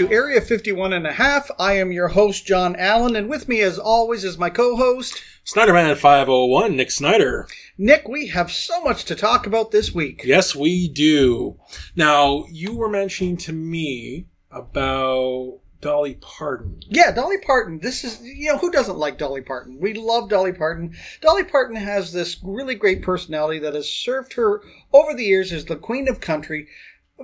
[0.00, 1.50] to Area 51 and a half.
[1.58, 5.22] I am your host, John Allen, and with me, as always, is my co host,
[5.44, 7.46] Snyderman 501, Nick Snyder.
[7.76, 8.08] Nick.
[8.08, 10.22] We have so much to talk about this week.
[10.24, 11.60] Yes, we do.
[11.94, 16.80] Now, you were mentioning to me about Dolly Parton.
[16.88, 17.80] Yeah, Dolly Parton.
[17.80, 19.78] This is, you know, who doesn't like Dolly Parton?
[19.80, 20.94] We love Dolly Parton.
[21.20, 24.62] Dolly Parton has this really great personality that has served her
[24.92, 26.68] over the years as the queen of country.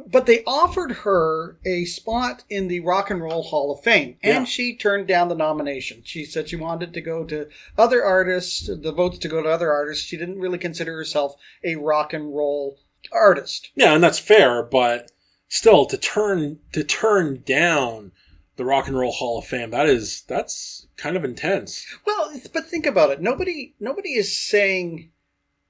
[0.08, 4.40] But they offered her a spot in the Rock and Roll Hall of Fame, and
[4.40, 4.44] Yeah.
[4.44, 6.02] she turned down the nomination.
[6.04, 9.72] She said she wanted to go to other artists, the votes to go to other
[9.72, 10.04] artists.
[10.04, 12.78] She didn't really consider herself a rock and roll
[13.10, 13.70] artist.
[13.74, 15.12] Yeah, and that's fair, but
[15.48, 18.12] still to turn to turn down
[18.56, 21.86] the Rock and Roll Hall of Fame, that is that's kind of intense.
[22.04, 23.22] Well, but think about it.
[23.22, 25.10] Nobody, nobody is saying,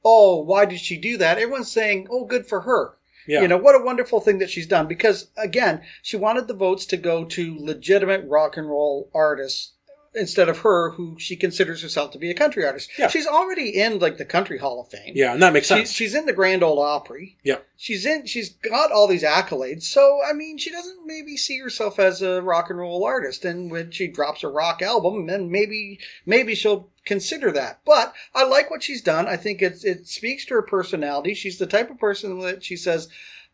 [0.05, 3.43] "Oh, why did she do that?" Everyone's saying, "Oh, good for her." Yeah.
[3.43, 4.87] You know, what a wonderful thing that she's done.
[4.87, 9.73] Because again, she wanted the votes to go to legitimate rock and roll artists
[10.17, 12.91] instead of her, who she considers herself to be a country artist.
[12.99, 13.09] Yeah.
[13.09, 15.13] She's already in like the Country Hall of Fame.
[15.15, 15.93] yeah, and that makes She, sense.
[15.93, 17.37] she's in the Grand Ole Opry.
[17.45, 17.59] Yeah.
[17.77, 18.27] She's in.
[18.27, 19.83] She's got all these accolades.
[19.85, 23.45] So I mean, she doesn't maybe see herself as a rock and roll artist.
[23.45, 27.81] And when she drops a rock album, then maybe maybe she'll consider that.
[27.85, 29.27] But I like what she's done.
[29.29, 31.35] I think it it speaks to her personality.
[31.35, 33.09] She's the type of person that she says,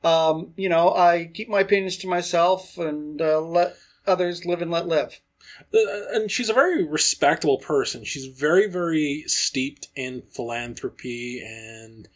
[0.05, 3.75] um, you know, I keep my opinions to myself and uh, let
[4.07, 5.21] others live and let live.
[5.75, 5.79] Uh,
[6.13, 8.05] and she's a very respectable person.
[8.05, 12.09] She's very, very steeped in philanthropy, and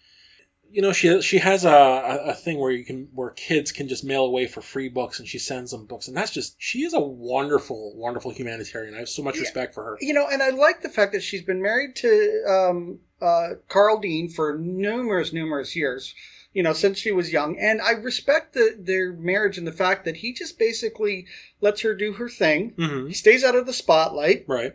[0.71, 3.89] you know she she has a, a, a thing where you can where kids can
[3.89, 6.85] just mail away for free books, and she sends them books, and that's just she
[6.85, 8.95] is a wonderful, wonderful humanitarian.
[8.95, 9.43] I have so much Yeah.
[9.43, 9.99] respect for her.
[10.01, 13.99] You know, and I like the fact that she's been married to um, uh, Carl
[14.01, 16.15] Dean for numerous, numerous years.
[16.57, 20.07] You know, since she was young, and I respect the, their marriage and the fact
[20.07, 21.27] that he just basically
[21.61, 22.71] lets her do her thing.
[22.79, 24.73] hmm He stays out of the spotlight, Right.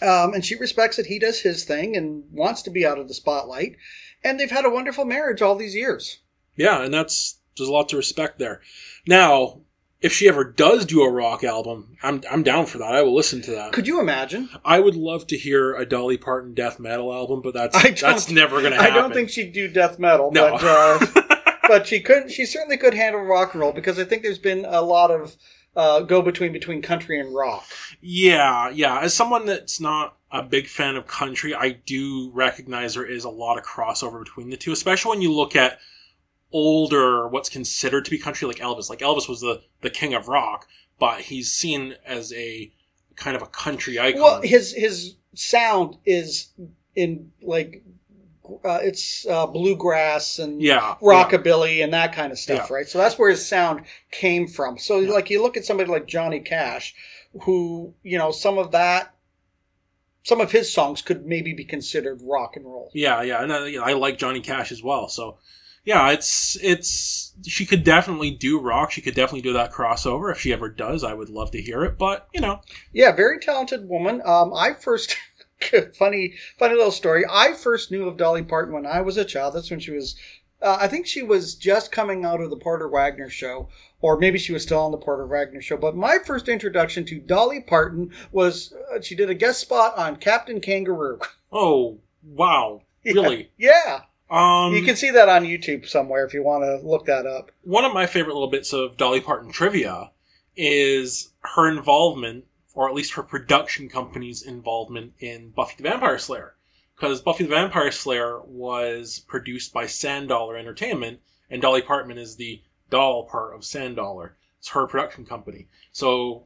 [0.00, 3.08] um, and she respects that he does his thing and wants to be out of
[3.08, 3.74] the spotlight.
[4.22, 6.20] And they've had a wonderful marriage all these years.
[6.54, 8.60] Yeah, and that's there's a lot to respect there.
[9.04, 9.62] Now,
[10.00, 12.94] if she ever does do a rock album, I'm I'm down for that.
[12.94, 13.72] I will listen to that.
[13.72, 14.48] Could you imagine?
[14.64, 18.60] I would love to hear a Dolly Parton death metal album, but that's that's never
[18.60, 18.92] going to happen.
[18.92, 20.52] I don't think she'd do death metal, no.
[20.52, 22.30] but uh, but she could.
[22.30, 25.36] She certainly could handle rock and roll because I think there's been a lot of
[25.74, 27.66] uh, go between between country and rock.
[28.00, 29.00] yeah, yeah.
[29.00, 33.30] As someone that's not a big fan of country, I do recognize there is a
[33.30, 35.78] lot of crossover between the two, especially when you look at
[36.52, 38.88] older what's considered to be country like Elvis.
[38.90, 40.66] Like Elvis was the the king of rock,
[40.98, 42.72] but he's seen as a
[43.16, 44.20] kind of a country icon.
[44.22, 46.48] Well, his his sound is
[46.94, 47.82] in like
[48.64, 52.74] uh, it's uh, bluegrass and yeah, rockabilly and that kind of stuff, Yeah.
[52.76, 52.88] right?
[52.88, 54.78] So that's where his sound came from.
[54.78, 55.10] So Yeah.
[55.12, 56.94] like you look at somebody like Johnny Cash,
[57.42, 59.14] who you know some of that,
[60.22, 62.90] some of his songs could maybe be considered rock and roll.
[62.94, 65.08] Yeah, yeah, and I, you know, I like Johnny Cash as well.
[65.08, 65.36] So,
[65.88, 68.90] yeah, it's it's she could definitely do rock.
[68.90, 71.02] She could definitely do that crossover if she ever does.
[71.02, 71.96] I would love to hear it.
[71.96, 72.60] But you know,
[72.92, 74.20] Yeah, very talented woman.
[74.22, 75.16] Um, I first
[75.98, 77.24] funny funny little story.
[77.26, 79.54] I first knew of Dolly Parton when I was a child.
[79.54, 80.14] That's when she was.
[80.60, 83.70] Uh, I think she was just coming out of the Porter Wagoner show,
[84.02, 85.78] or maybe she was still on the Porter Wagoner show.
[85.78, 90.16] But my first introduction to Dolly Parton was uh, she did a guest spot on
[90.16, 91.18] Captain Kangaroo.
[91.50, 93.52] oh wow, really?
[93.56, 94.00] Yeah,
[94.30, 97.50] Um, you can see that on YouTube somewhere if you want to look that up.
[97.62, 100.10] one of my favorite little bits of Dolly Parton trivia
[100.56, 102.44] is her involvement,
[102.74, 106.56] or at least her production company's involvement in Buffy the Vampire Slayer.
[106.96, 112.60] Because Buffy the Vampire Slayer was produced by Sandollar Entertainment, and Dolly Parton is the
[112.90, 114.36] doll part of Sandollar.
[114.58, 115.68] It's her production company.
[115.92, 116.44] So,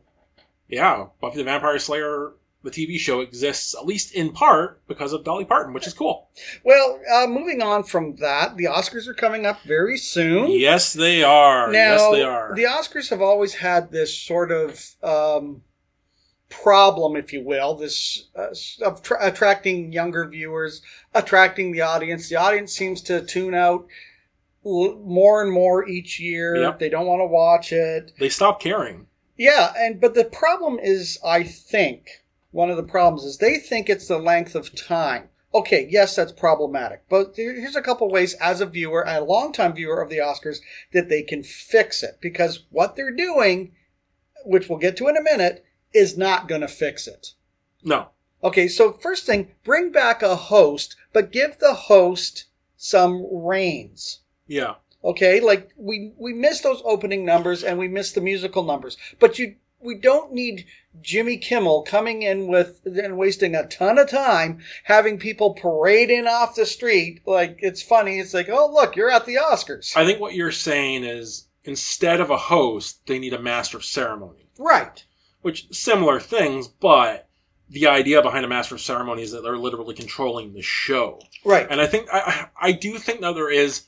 [0.69, 5.25] yeah, Buffy the Vampire Slayer, the TV show, exists at least in part because of
[5.25, 6.29] Dolly Parton, which is cool.
[6.65, 10.51] Well, uh, moving on from that, the Oscars are coming up very soon.
[10.51, 11.73] Yes, they are.
[11.73, 12.55] Now, yes, they are.
[12.55, 15.63] the Oscars have always had this sort of um,
[16.49, 18.55] problem, if you will, this uh,
[18.85, 20.83] of tra- attracting younger viewers,
[21.15, 22.29] attracting the audience.
[22.29, 23.87] The audience seems to tune out
[24.65, 26.57] more and more each year.
[26.57, 26.79] Yep.
[26.79, 28.13] They don't want to watch it.
[28.19, 29.07] they stop caring.
[29.37, 32.22] Yeah, and but the problem is, I think
[32.53, 35.29] one of the problems is they think it's the length of time.
[35.55, 40.01] Okay, yes, that's problematic, but here's a couple ways as a viewer, a longtime viewer
[40.01, 40.61] of the Oscars,
[40.93, 43.75] that they can fix it because what they're doing,
[44.47, 47.35] which we'll get to in a minute, is not going to fix it.
[47.85, 48.09] No.
[48.43, 52.47] Okay, so first thing, bring back a host, but give the host
[52.77, 54.21] some reins.
[54.47, 54.75] Yeah.
[55.05, 59.39] Okay, like we we miss those opening numbers and we miss the musical numbers, but
[59.39, 60.67] you we don't need
[61.01, 66.27] Jimmy Kimmel coming in with and wasting a ton of time having people parade in
[66.27, 67.23] off the street.
[67.27, 68.19] Like it's funny.
[68.19, 69.97] It's like, oh look, you're at the Oscars.
[69.97, 73.85] I think what you're saying is instead of a host, they need a master of
[73.85, 74.47] ceremony.
[74.59, 75.05] Right.
[75.41, 77.29] Which similar things, but
[77.69, 81.21] the idea behind a master of ceremony is that they're literally controlling the show.
[81.45, 81.67] Right.
[81.69, 83.85] And I think I I do think that there is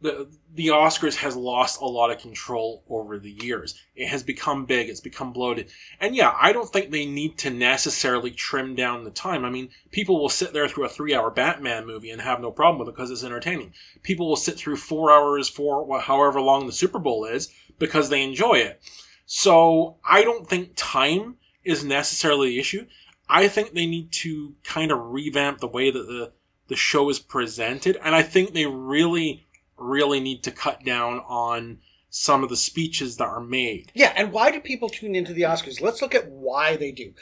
[0.00, 3.80] the the Oscars has lost a lot of control over the years.
[3.94, 5.70] It has become big, it's become bloated.
[6.00, 9.44] And yeah, I don't think they need to necessarily trim down the time.
[9.44, 12.78] I mean, people will sit there through a 3-hour Batman movie and have no problem
[12.78, 13.72] with it because it's entertaining.
[14.02, 18.22] People will sit through 4 hours for however long the Super Bowl is because they
[18.22, 18.80] enjoy it.
[19.26, 22.86] So, I don't think time is necessarily the issue.
[23.28, 26.32] I think they need to kind of revamp the way that the
[26.68, 29.45] the show is presented and I think they really
[29.76, 31.78] really need to cut down on
[32.08, 33.92] some of the speeches that are made.
[33.94, 35.80] Yeah, and why do people tune into the Oscars?
[35.80, 37.12] Let's look at why they do.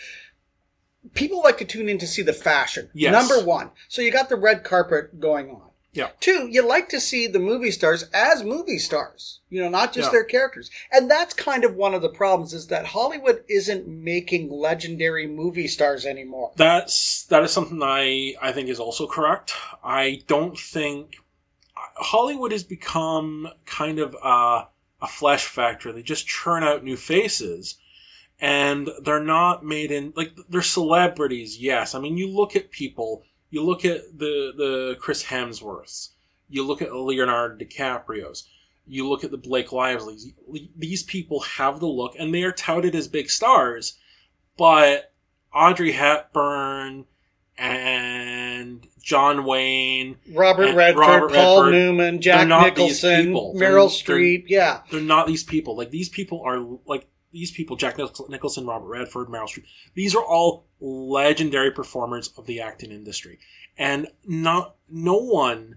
[1.14, 2.90] People like to tune in to see the fashion.
[2.94, 3.12] Yes.
[3.12, 3.70] Number one.
[3.88, 5.70] So you got the red carpet going on.
[5.92, 6.08] Yeah.
[6.18, 10.08] Two, you like to see the movie stars as movie stars, you know, not just
[10.08, 10.12] Yeah.
[10.12, 10.68] their characters.
[10.90, 15.68] And that's kind of one of the problems is that Hollywood isn't making legendary movie
[15.68, 16.52] stars anymore.
[16.56, 19.52] That's that is something I I think is also correct.
[19.84, 21.14] I don't think
[21.96, 24.68] Hollywood has become kind of a,
[25.00, 25.92] a flesh factory.
[25.92, 27.76] They just churn out new faces,
[28.40, 31.58] and they're not made in like they're celebrities.
[31.58, 33.22] Yes, I mean you look at people.
[33.50, 36.10] You look at the the Chris Hemsworths.
[36.48, 38.48] You look at Leonardo DiCaprio's.
[38.86, 40.32] You look at the Blake Lively's.
[40.76, 43.98] These people have the look, and they are touted as big stars.
[44.56, 45.12] But
[45.52, 47.06] Audrey Hepburn
[47.56, 53.32] and John Wayne, Robert Redford, Robert Paul Redford, Newman, Jack Nicholson.
[53.34, 54.44] Meryl They're- they're- Streep.
[54.48, 54.80] Yeah.
[54.90, 55.76] they're not these people.
[55.76, 59.64] Like these people are like these people: Jack Nicholson, Robert Redford, Meryl Streep.
[59.94, 63.38] These are all legendary performers of the acting industry,
[63.76, 65.76] and not no one,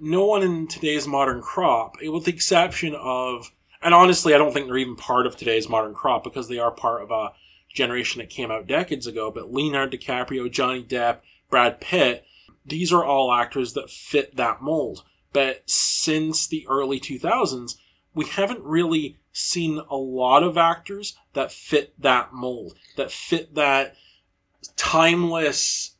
[0.00, 3.50] no one in today's modern crop, with the exception of,
[3.82, 6.70] and honestly, I don't think they're even part of today's modern crop because they are
[6.70, 7.32] part of a
[7.72, 9.30] generation that came out decades ago.
[9.30, 11.18] But Leonardo DiCaprio, Johnny Depp,
[11.50, 12.24] Brad Pitt,
[12.64, 15.04] these are all actors that fit that mold.
[15.32, 17.76] But since the early 2000s,
[18.14, 23.94] we haven't really seen a lot of actors that fit that mold, that fit that
[24.76, 25.94] timeless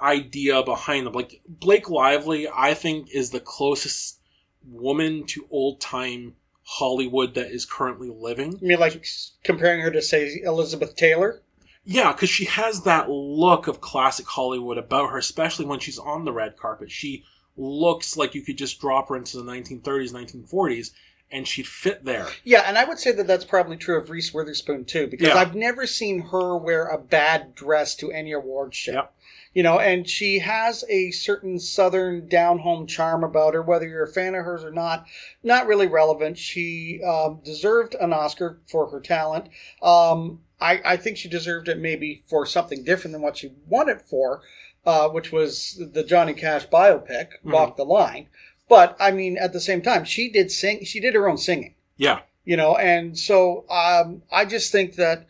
[0.00, 1.12] idea behind them.
[1.12, 4.18] Like Blake Lively, I think, is the closest
[4.64, 6.34] woman to old time
[6.64, 8.58] Hollywood that is currently living.
[8.60, 9.04] I mean, like
[9.44, 11.42] comparing her to, say, Elizabeth Taylor?
[11.84, 16.24] Yeah, because she has that look of classic Hollywood about her, especially when she's on
[16.24, 16.90] the red carpet.
[16.90, 17.24] She
[17.56, 20.90] looks like you could just drop her into the 1930s, 1940s,
[21.32, 22.26] and she'd fit there.
[22.44, 25.36] Yeah, and I would say that that's probably true of Reese Witherspoon too, because Yeah.
[25.36, 28.92] I've never seen her wear a bad dress to any award show.
[28.92, 29.14] Yep.
[29.52, 34.04] You know, and she has a certain southern down home charm about her, whether you're
[34.04, 35.06] a fan of hers or not,
[35.42, 36.38] not really relevant.
[36.38, 39.48] She um, deserved an Oscar for her talent.
[39.82, 43.88] Um, I, I think she deserved it maybe for something different than what she won
[43.88, 44.42] it for,
[44.84, 47.52] uh, which was the Johnny Cash biopic, Mhm.
[47.52, 48.28] Walk the Line.
[48.68, 50.84] But I mean, at the same time, she did sing.
[50.84, 55.26] She did her own singing Yeah, you know and so um, i just think that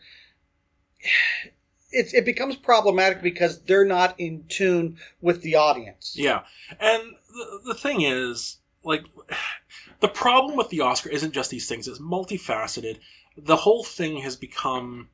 [1.91, 6.41] it, it becomes problematic because they're not in tune with the audience yeah.
[6.79, 9.03] And the, the thing is, like,
[9.99, 12.99] the problem with the Oscar isn't just these things, it's multifaceted.
[13.37, 15.09] The whole thing has become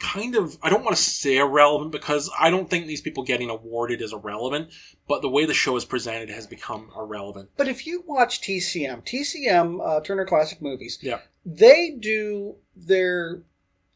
[0.00, 3.50] kind of I don't want to say irrelevant because I don't think these people getting
[3.50, 4.70] awarded is irrelevant,
[5.06, 7.50] but the way the show is presented has become irrelevant.
[7.56, 11.20] but if you watch tcm tcm uh, turner classic movies Yeah.
[11.44, 13.42] they do their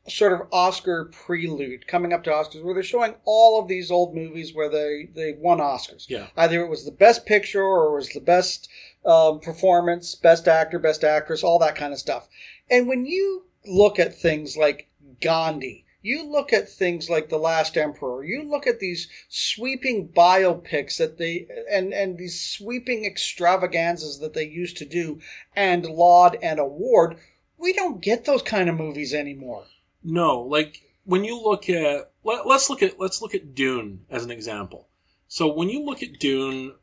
[0.07, 4.15] sort of oscar prelude coming up to oscars where they're showing all of these old
[4.15, 6.27] movies where they they won oscars Yeah.
[6.37, 8.69] either it was the best picture or it was the best
[9.07, 12.27] um, performance, best actor, best actress, all that kind of stuff.
[12.71, 14.89] And when you look at things like
[15.21, 20.99] Gandhi, you look at things like The Last Emperor, you look at these sweeping biopics
[20.99, 25.19] that they and and these sweeping extravaganzas that they used to do
[25.57, 27.17] and laud and award,
[27.57, 29.65] we don't get those kind of movies anymore.
[30.03, 34.25] No, like when you look at let, let's look at let's look at Dune as
[34.25, 34.89] an example.
[35.27, 36.75] So when you look at Dune,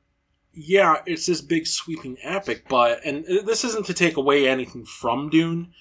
[0.51, 5.29] yeah, it's this big sweeping epic, but and this isn't to take away anything from
[5.29, 5.73] Dune,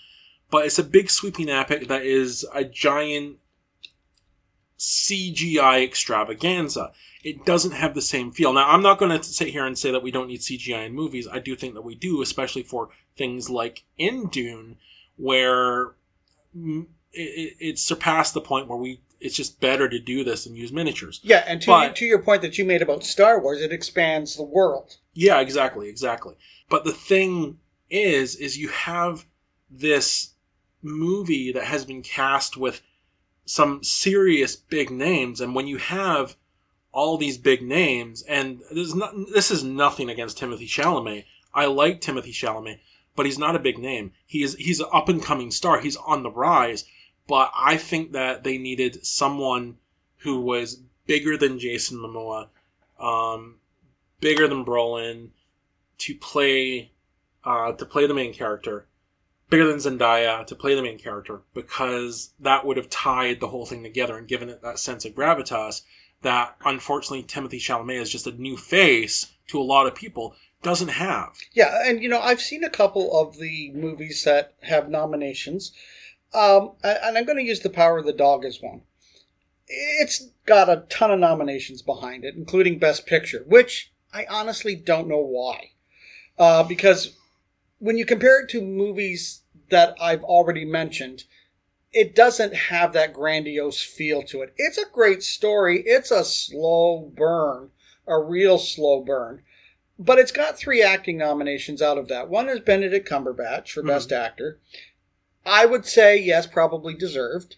[0.50, 3.36] but it's a big sweeping epic that is a giant
[4.78, 6.92] CGI extravaganza.
[7.22, 8.52] It doesn't have the same feel.
[8.52, 10.94] Now, I'm not going to sit here and say that we don't need CGI in
[10.94, 11.28] movies.
[11.30, 14.76] I do think that we do, especially for things like in Dune,
[15.16, 15.92] where
[16.54, 20.72] it, it's surpassed the point where we it's just better to do this and use
[20.72, 21.20] miniatures.
[21.22, 24.36] Yeah, and to, But- to your point that you made about Star Wars, it expands
[24.36, 24.96] the world.
[25.12, 26.36] Yeah, exactly, exactly.
[26.70, 27.58] But the thing
[27.90, 29.26] is, is you have
[29.70, 30.30] this
[30.82, 32.82] movie that has been cast with
[33.44, 36.36] some serious big names, and when you have
[36.92, 41.24] all these big names, and there's not, this is nothing against Timothy Chalamet.
[41.52, 42.80] I like Timothy Chalamet,
[43.16, 44.12] but he's not a big name.
[44.26, 45.80] He is he's an up and coming star.
[45.80, 46.84] He's on the rise.
[47.26, 49.78] But I think that they needed someone
[50.18, 52.48] who was bigger than Jason Momoa,
[52.98, 53.60] um,
[54.20, 55.30] bigger than Brolin,
[55.98, 56.90] to play
[57.44, 58.86] uh, to play the main character,
[59.50, 63.66] bigger than Zendaya to play the main character, because that would have tied the whole
[63.66, 65.82] thing together and given it that sense of gravitas
[66.22, 70.88] that unfortunately Timothy Chalamet is just a new face to a lot of people doesn't
[70.88, 71.36] have.
[71.52, 75.72] Yeah, and you know, I've seen a couple of the movies that have nominations,
[76.34, 78.82] um, and I'm going to use The Power of the Dog as one.
[79.66, 85.08] It's got a ton of nominations behind it, including Best Picture, which I honestly don't
[85.08, 85.70] know why.
[86.38, 87.16] Uh, because
[87.80, 91.24] when you compare it to movies that I've already mentioned,
[91.92, 94.52] it doesn't have that grandiose feel to it.
[94.56, 95.82] It's a great story.
[95.84, 97.70] It's a slow burn,
[98.06, 99.42] a real slow burn.
[99.98, 102.28] But it's got three acting nominations out of that.
[102.28, 103.88] One is Benedict Cumberbatch for Mhm.
[103.88, 104.58] Best Actor.
[105.44, 107.56] I would say, yes, probably deserved.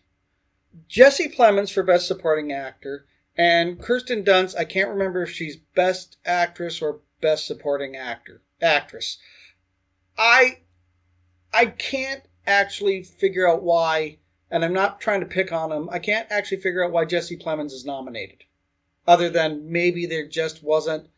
[0.88, 3.06] Jesse Plemons for Best Supporting Actor.
[3.36, 8.40] And Kirsten Dunst, I can't remember if she's Best Actress or Best Supporting Actor.
[8.60, 9.18] Actress.
[10.18, 10.58] I
[11.52, 14.18] I can't actually figure out why,
[14.50, 17.36] and I'm not trying to pick on him, I can't actually figure out why Jesse
[17.36, 18.44] Plemons is nominated.
[19.06, 21.08] Other than maybe there just wasn't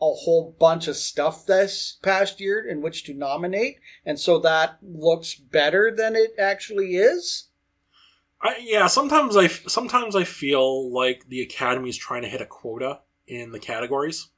[0.00, 4.78] a whole bunch of stuff this past year in which to nominate, and so that
[4.82, 7.48] looks better than it actually is.
[8.42, 12.46] I, yeah, sometimes I sometimes I feel like the Academy is trying to hit a
[12.46, 14.28] quota in the categories,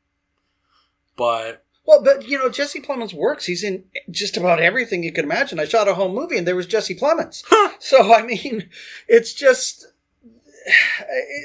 [1.16, 3.47] but Well, but you know, Jesse Plemons works.
[3.47, 5.61] He's in just about everything you can imagine.
[5.61, 7.45] I shot a home movie and there was Jesse Plemons.
[7.78, 8.69] so I mean,
[9.09, 9.87] it's just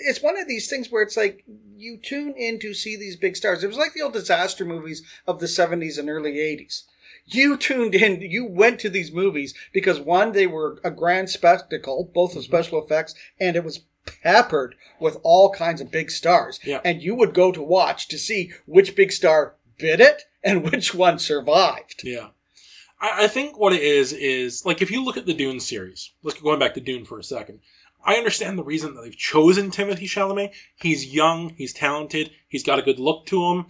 [0.04, 1.44] it's one of these things where it's like
[1.78, 3.64] you tune in to see these big stars.
[3.64, 6.84] It was like the old disaster movies of the 70s and early 80s.
[7.26, 12.10] You tuned in, you went to these movies because one, they were a grand spectacle,
[12.14, 12.52] both of mm-hmm.
[12.52, 13.82] special effects, and it was
[14.24, 16.60] peppered with all kinds of big stars.
[16.64, 16.82] Yeah.
[16.84, 20.94] And you would go to watch to see which big star bit it and which
[20.94, 22.02] one survived.
[22.04, 22.28] Yeah.
[23.00, 26.12] I, I think what it is is like if you look at the Dune series,
[26.24, 27.60] let's go going back to Dune for a second.
[28.04, 30.54] I understand the reason that they've chosen Timothy Chalamet.
[30.76, 33.66] He's young, he's talented, he's got a good look to him,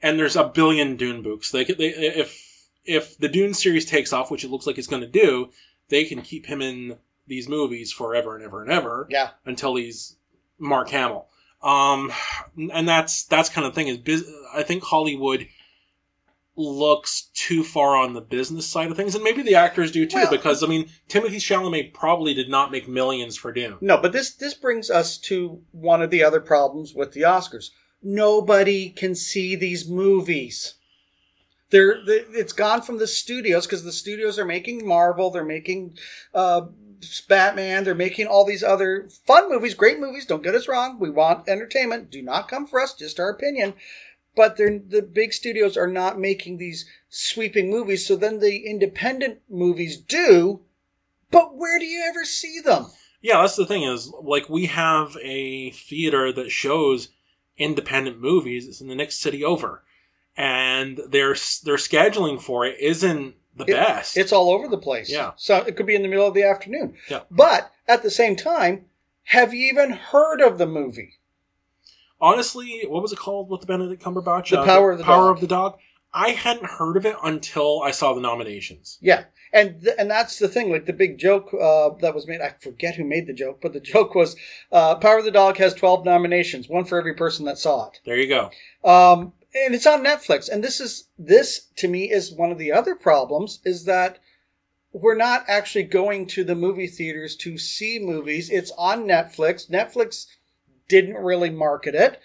[0.00, 1.50] and there's a billion Dune books.
[1.50, 2.44] They, they if
[2.84, 5.50] if the Dune series takes off, which it looks like it's going to do,
[5.88, 9.30] they can keep him in these movies forever and ever and ever Yeah.
[9.44, 10.16] until he's
[10.58, 11.26] Mark Hamill.
[11.62, 12.12] Um,
[12.56, 15.48] and that's that's kind of thing is bus- I think Hollywood
[16.56, 20.18] looks too far on the business side of things, and maybe the actors do too.
[20.18, 23.76] Well- because I mean, Timothy Chalamet probably did not make millions for Dune.
[23.80, 27.70] No, but this this brings us to one of the other problems with the Oscars.
[28.02, 30.74] Nobody can see these movies.
[31.70, 35.98] They're, they it's gone from the studios because the studios are making Marvel, they're making
[36.34, 36.62] uh,
[37.28, 40.26] Batman, they're making all these other fun movies, great movies.
[40.26, 40.98] Don't get us wrong.
[40.98, 42.10] We want entertainment.
[42.10, 42.94] Do not come for us.
[42.94, 43.74] Just our opinion.
[44.36, 48.06] But the big studios are not making these sweeping movies.
[48.06, 50.60] So then the independent movies do.
[51.30, 52.86] But where do you ever see them?
[53.20, 57.08] Yeah, that's the thing is like we have a theater that shows
[57.56, 58.68] independent movies.
[58.68, 59.82] It's in the next city over,
[60.36, 64.16] and their their scheduling for it isn't the It- best.
[64.16, 65.10] It's all over the place.
[65.10, 65.32] Yeah.
[65.36, 66.96] So it could be in the middle of the afternoon.
[67.10, 67.20] Yeah.
[67.30, 68.86] But at the same time,
[69.24, 71.14] have you even heard of the movie?
[72.20, 74.50] honestly, what was it called with the Benedict Cumberbatch?
[74.50, 75.36] The Power of the Power Dog.
[75.36, 75.78] of the Dog.
[76.12, 78.98] I hadn't heard of it until I saw the nominations.
[79.00, 79.24] Yeah.
[79.52, 80.70] And th- and that's the thing.
[80.70, 82.40] Like the big joke uh, that was made.
[82.40, 84.36] I forget who made the joke, but the joke was
[84.72, 88.00] uh, Power of the Dog has twelve nominations, one for every person that saw it.
[88.04, 88.50] There you go.
[88.84, 90.48] Um, and it's on Netflix.
[90.48, 94.18] And this is this to me is one of the other problems is that
[94.92, 98.50] we're not actually going to the movie theaters to see movies.
[98.50, 99.68] It's on Netflix.
[99.70, 100.26] Netflix
[100.88, 102.20] didn't really market it.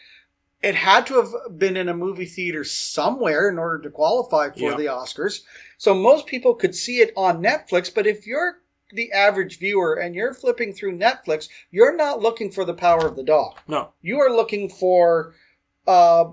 [0.62, 4.60] It had to have been in a movie theater somewhere in order to qualify for
[4.72, 4.77] Yeah.
[4.77, 5.42] the Oscars.
[5.77, 8.60] So most people could see it on Netflix, but if you're
[8.94, 13.18] the average viewer and you're flipping through Netflix, you're not looking for the power of
[13.18, 13.56] the dog.
[13.68, 13.89] No.
[14.01, 15.34] You are looking for,
[15.86, 16.32] uh,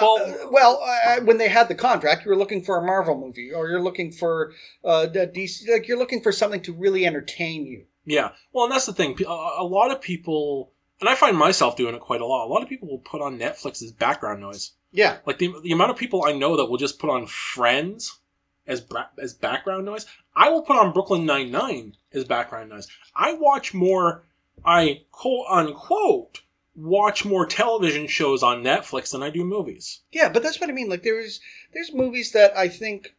[0.00, 3.18] Well- uh, well, uh, when they had the contract, you were looking for a Marvel
[3.18, 4.52] movie, or you're looking for
[4.84, 5.68] uh, the DC.
[5.70, 7.84] Like you're looking for something to really entertain you.
[8.04, 8.30] Yeah.
[8.52, 9.16] Well, and that's the thing.
[9.26, 12.46] A a lot of people, and I find myself doing it quite a lot.
[12.46, 14.72] A lot of people will put on Netflix as background noise.
[14.92, 18.20] Yeah, Like the, the amount of people I know that will just put on Friends
[18.64, 18.86] as
[19.20, 20.06] as background noise.
[20.36, 22.86] I will put on Brooklyn Nine Nine as background noise.
[23.14, 24.24] I watch more.
[24.64, 26.42] I quote unquote
[26.76, 30.00] watch more television shows on Netflix than I do movies.
[30.12, 30.88] yeah, but that's what I mean.
[30.88, 31.40] Like there's
[31.72, 33.14] there's movies that I think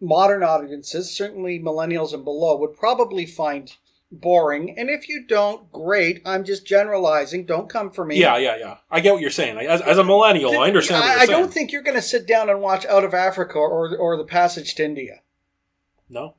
[0.00, 3.76] modern audiences, certainly millennials and below, would probably find
[4.10, 4.74] boring.
[4.78, 6.22] And if you don't, great.
[6.24, 7.44] I'm just generalizing.
[7.44, 8.18] Don't come for me.
[8.18, 8.76] Yeah, yeah, yeah.
[8.90, 9.58] I get what you're saying.
[9.58, 11.02] As, as a millennial, I understand.
[11.02, 13.58] What I, I don't think you're going to sit down and watch Out of Africa
[13.58, 15.20] or or The Passage to India.
[16.08, 16.36] No.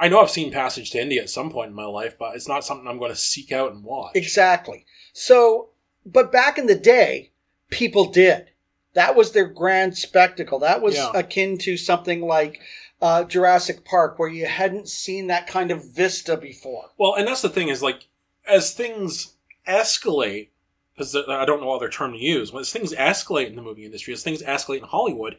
[0.00, 2.48] I know I've seen Passage to India at some point in my life, but it's
[2.48, 4.12] not something I'm going to seek out and watch.
[4.14, 4.86] Exactly.
[5.12, 5.70] So,
[6.06, 7.32] but back in the day,
[7.70, 8.50] people did.
[8.94, 10.60] That was their grand spectacle.
[10.60, 11.10] That was Yeah.
[11.14, 12.60] akin to something like
[13.00, 16.90] uh, Jurassic Park, where you hadn't seen that kind of vista before.
[16.98, 18.06] Well, and that's the thing is like
[18.46, 19.34] as things
[19.68, 20.48] escalate,
[20.94, 22.52] because I don't know what other term to use.
[22.52, 25.36] When things escalate in the movie industry, as things escalate in Hollywood,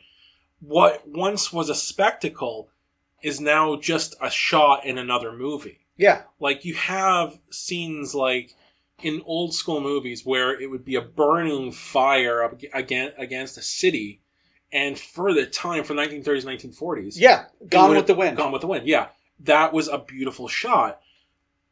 [0.61, 2.69] what once was a spectacle
[3.21, 5.79] is now just a shot in another movie.
[5.97, 8.55] Yeah, Like you have scenes like
[9.01, 13.61] in old school movies where it would be a burning fire up against against a
[13.61, 14.21] city,
[14.71, 17.45] and for the time for 1930s, 1940s, yeah.
[17.67, 18.37] Gone with the Wind.
[18.37, 18.87] Gone with the Wind.
[18.87, 19.07] Yeah,
[19.41, 21.01] that was a beautiful shot.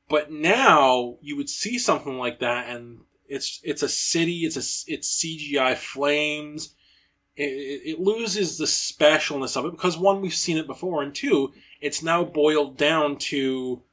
[0.09, 4.39] But now you would see something like that, and it's it's a city.
[4.45, 6.73] It's a it's CGI flames.
[7.37, 11.53] It, it, loses the specialness of it because one, we've seen it before, and two,
[11.79, 13.83] it's now boiled down to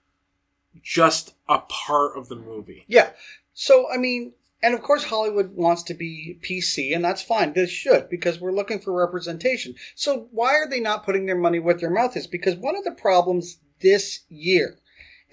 [0.82, 2.84] just a part of the movie.
[2.88, 3.10] Yeah.
[3.52, 4.32] So, I mean,
[4.62, 7.52] and of course, Hollywood wants to be PC, and that's fine.
[7.52, 9.74] They should, because we're looking for representation.
[9.94, 12.26] So, why are they not putting their money where their mouth is?
[12.26, 14.78] Because one of the problems this year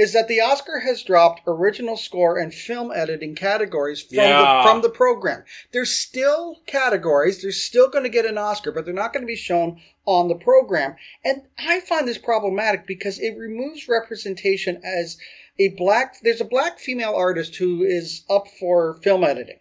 [0.02, 4.40] is that the Oscar has dropped original score and film editing categories from, Yeah.
[4.64, 5.44] the, from the program.
[5.72, 9.28] There's still categories, they're still going to get an Oscar, but they're not going to
[9.28, 10.96] be shown on the program.
[11.24, 15.18] And I find this problematic because it removes representation as
[15.60, 19.60] a black there's a black female artist who is up for film editing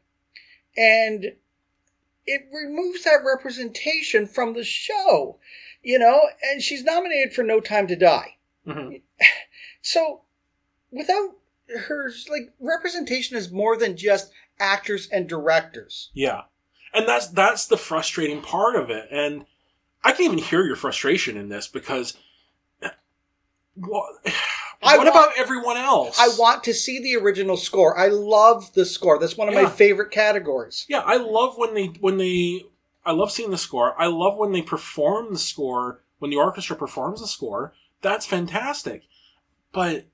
[0.76, 1.32] and
[2.26, 5.38] it removes that representation from the show
[5.82, 9.02] you know and she's nominated for no time to die Mhm.
[9.82, 10.22] so
[10.90, 11.30] without
[11.86, 16.42] her like representation is more than just actors and directors Yeah,
[16.92, 19.46] and that's that's the frustrating part of it, and
[20.02, 22.16] I can even hear your frustration in this because
[23.74, 24.14] what?
[24.82, 26.18] What want- about everyone else?
[26.18, 29.66] i want to see the original score i love the score that's one of my
[29.66, 32.64] favorite categories Yeah, I love when they when they.
[33.04, 33.94] I love seeing the score.
[33.98, 37.72] I love when they perform the score when the orchestra performs the score.
[38.02, 39.02] That's fantastic,
[39.72, 40.04] but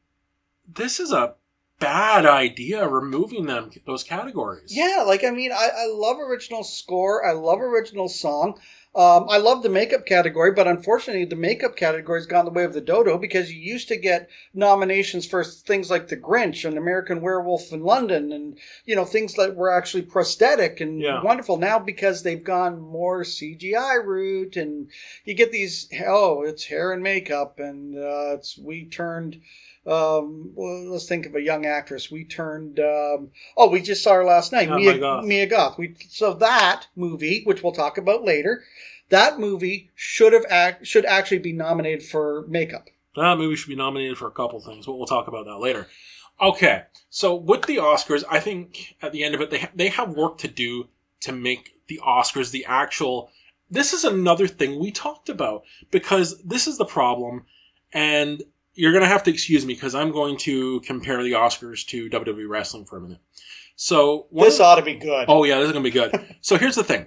[0.69, 1.35] this is a
[1.79, 4.75] bad idea removing them those categories.
[4.75, 7.27] Yeah, like I mean, I, I love original score.
[7.27, 8.59] I love original song.
[8.95, 12.65] Um, I love the makeup category, but unfortunately, the makeup category has gone the way
[12.65, 16.79] of the dodo because you used to get nominations for things like The Grinch and
[16.79, 21.23] American Werewolf in London, and you know things that were actually prosthetic and Yeah.
[21.23, 21.59] wonderful.
[21.59, 24.89] Now because they've gone more CGI route, and
[25.27, 29.43] you get these oh, it's hair and makeup, and uh, it's we turned.
[29.87, 32.11] Um, well, let's think of a young actress.
[32.11, 32.81] We turned.
[32.81, 34.69] Um, oh, we just saw her last night.
[34.69, 35.25] Oh, Mia, my gosh.
[35.25, 35.79] Mia Goth.
[35.79, 38.65] We so that movie, which we'll talk about later,
[39.11, 42.89] that movie should have act, should actually be nominated for makeup.
[43.15, 45.87] That movie should be nominated for a couple things, but we'll talk about that later.
[46.41, 49.89] Okay, so with the Oscars, I think at the end of it, they ha- they
[49.89, 50.89] have work to do
[51.21, 53.31] to make the Oscars the actual.
[53.71, 57.47] This is another thing we talked about because this is the problem,
[57.93, 58.43] and
[58.77, 62.49] you're gonna have to excuse me because I'm going to compare the Oscars to WWE
[62.49, 63.19] wrestling for a minute.
[63.75, 65.27] So This ought to be good.
[65.29, 66.37] Oh yeah, this is gonna be good.
[66.41, 67.07] so here's the thing: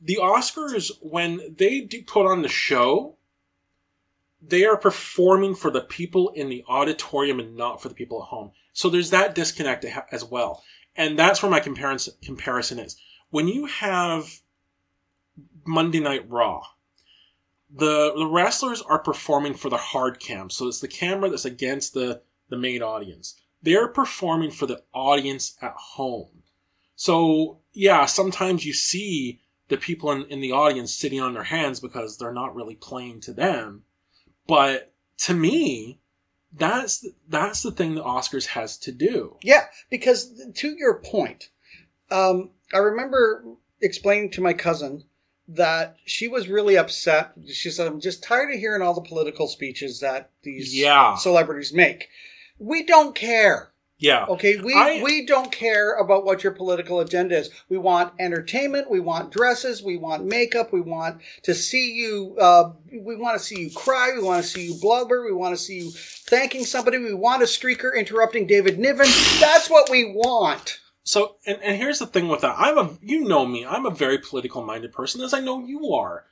[0.00, 3.16] the Oscars, when they do put on the show,
[4.40, 8.28] they are performing for the people in the auditorium and not for the people at
[8.28, 8.52] home.
[8.72, 10.62] So there's that disconnect as well,
[10.96, 12.96] and that's where my comparison comparison is.
[13.30, 14.40] When you have
[15.66, 16.62] Monday Night Raw,
[17.70, 21.94] the the wrestlers are performing for the hard cam, so it's the camera that's against
[21.94, 23.40] the the main audience.
[23.62, 26.42] They're performing for the audience at home.
[26.96, 31.80] So yeah, sometimes you see the people in, in the audience sitting on their hands
[31.80, 33.82] because they're not really playing to them.
[34.46, 36.00] But to me,
[36.50, 39.36] That's that's the thing the Oscars has to do.
[39.42, 41.50] Yeah, because to your point,
[42.10, 43.44] um, I remember
[43.82, 45.04] explaining to my cousin
[45.48, 47.32] that she was really upset.
[47.52, 51.16] She said, "I'm just tired of hearing all the political speeches that these Yeah.
[51.16, 52.08] celebrities make.
[52.58, 54.26] We don't care." Yeah.
[54.26, 57.50] Okay, we I- we don't care about what your political agenda is.
[57.68, 58.88] We want entertainment.
[58.88, 59.82] We want dresses.
[59.82, 60.72] We want makeup.
[60.72, 62.36] We want to see you.
[62.38, 64.12] Uh, we want to see you cry.
[64.14, 65.24] We want to see you blubber.
[65.24, 66.98] We want to see you thanking somebody.
[66.98, 69.08] We want a streaker interrupting David Niven.
[69.40, 70.78] That's what we want.
[71.08, 72.54] So, and, and here's the thing with that.
[72.58, 75.94] I'm a, you know me, I'm a very political minded person, as I know you
[75.94, 76.26] are.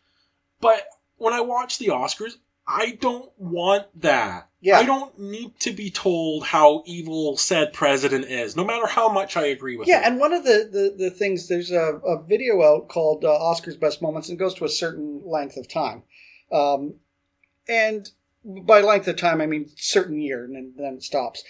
[0.60, 0.82] But
[1.16, 2.32] when I watch the Oscars,
[2.66, 4.50] I don't want that.
[4.60, 4.78] Yeah.
[4.78, 9.34] I don't need to be told how evil said president is, no matter how much
[9.38, 10.08] I agree with Yeah, it.
[10.08, 13.78] and one of the, the, the things, there's a, a video out called uh, Oscar's
[13.78, 16.02] Best Moments, and it goes to a certain length of time.
[16.52, 16.96] Um,
[17.66, 18.10] and
[18.44, 21.44] by length of time, I mean certain year, and then, then it stops.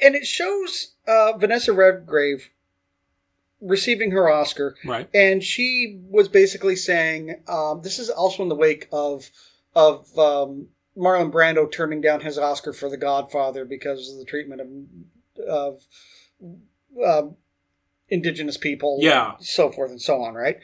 [0.00, 2.50] And it shows uh, Vanessa Redgrave
[3.60, 5.08] receiving her Oscar, right.
[5.14, 9.30] and she was basically saying, um, this is also in the wake of
[9.74, 14.60] of um, Marlon Brando turning down his Oscar for The Godfather because of the treatment
[14.60, 15.82] of of
[17.04, 17.36] um
[18.08, 19.32] indigenous people, Yeah.
[19.40, 20.58] so forth and so on, right?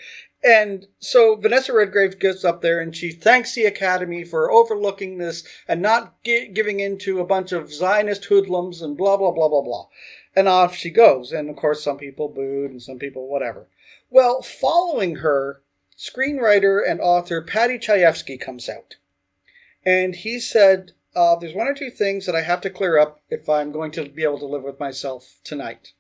[0.45, 5.43] And so Vanessa Redgrave gets up there and she thanks the Academy for overlooking this
[5.69, 9.49] and not gi- giving in to a bunch of Zionist hoodlums and blah blah blah
[9.49, 9.87] blah blah.
[10.35, 11.33] And off she goes.
[11.33, 13.67] And of course, some people booed and some people whatever.
[14.11, 15.63] Well, following her,
[15.97, 18.97] screenwriter and author Paddy Chayefsky comes out.
[19.85, 23.21] And he said, uh, There's one or two things that I have to clear up
[23.29, 25.93] if I'm going to be able to live with myself tonight.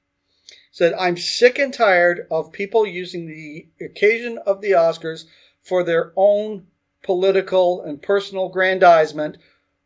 [0.72, 5.24] Said, I'm sick and tired of people using the occasion of the Oscars
[5.62, 6.66] for their own
[7.02, 9.36] political and personal grandizement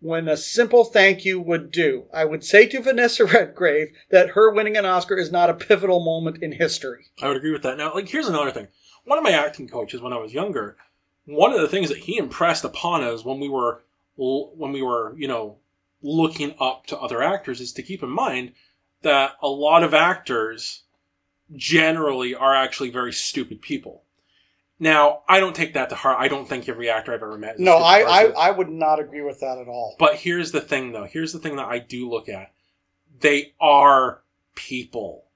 [0.04, 2.04] when a simple thank you would do.
[2.12, 6.04] I would say to Vanessa Redgrave that her winning an Oscar is not a pivotal
[6.04, 7.06] moment in history.
[7.22, 7.78] I would agree with that.
[7.78, 8.68] Now, like, here's another thing.
[9.04, 10.76] One of my acting coaches when I was younger,
[11.24, 13.82] one of the things that he impressed upon us when we were
[14.16, 15.56] when we were, you know,
[16.02, 18.52] looking up to other actors is to keep in mind
[19.02, 20.82] that a lot of actors
[21.56, 24.03] generally are actually very stupid people.
[24.78, 26.16] Now, I don't take that to heart.
[26.18, 27.54] I don't think every actor I've ever met.
[27.54, 28.22] Is No, I, I.
[28.48, 29.94] I would not agree with that at all.
[29.98, 31.04] But here's the thing, though.
[31.04, 32.52] Here's the thing that I do look at.
[33.20, 34.22] They are
[34.54, 35.26] people.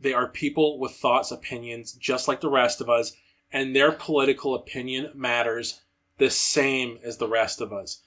[0.00, 3.12] They are people with thoughts, opinions, just like the rest of us,
[3.52, 5.82] and their political opinion matters
[6.18, 8.02] the same as the rest of us.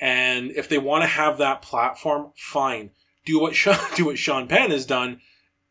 [0.00, 2.90] And if they want to have that platform, fine.
[3.26, 5.20] Do what Sean, do what Sean Penn has done,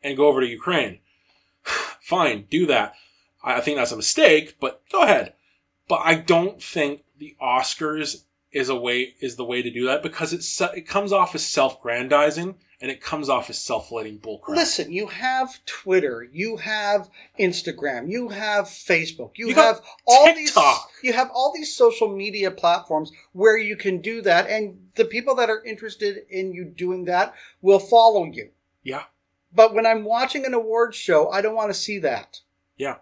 [0.02, 1.00] and go over to Ukraine.
[2.00, 2.94] fine, do that.
[3.42, 5.34] I think that's a mistake, but go ahead.
[5.88, 10.02] But I don't think the Oscars is a way is the way to do that
[10.02, 14.48] because it's it comes off as self-grandizing and it comes off as self-letting bullcrap.
[14.56, 20.90] Listen, you have Twitter, you have Instagram, you have Facebook, you, You have all TikTok.
[21.02, 25.04] these you have all these social media platforms where you can do that and the
[25.04, 28.50] people that are interested in you doing that will follow you.
[28.82, 29.04] Yeah.
[29.52, 32.40] But when I'm watching an awards show, I don't want to see that.
[32.76, 32.96] Yeah.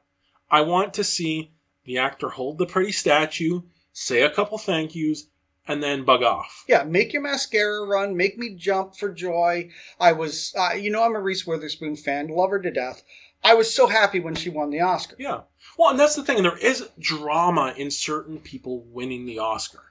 [0.51, 1.53] I want to see
[1.85, 5.27] the actor hold the pretty statue, say a couple thank yous,
[5.67, 6.65] and then bug off.
[6.67, 9.71] Yeah, make your mascara run, make me jump for joy.
[10.01, 13.03] I was, uh, you know, I'm a Reese Witherspoon fan, love her to death.
[13.45, 15.17] I was so happy when she won the Oscar.
[15.19, 15.43] Yeah.
[15.79, 16.43] Well, and that's the thing.
[16.43, 19.85] There is drama in certain people winning the Oscar.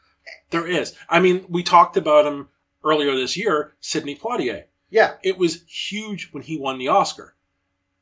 [0.50, 0.94] There is.
[1.10, 2.50] I mean, we talked about him
[2.84, 4.66] earlier this year, Sidney Poitier.
[4.90, 7.36] Yeah, It was huge when he won the Oscar.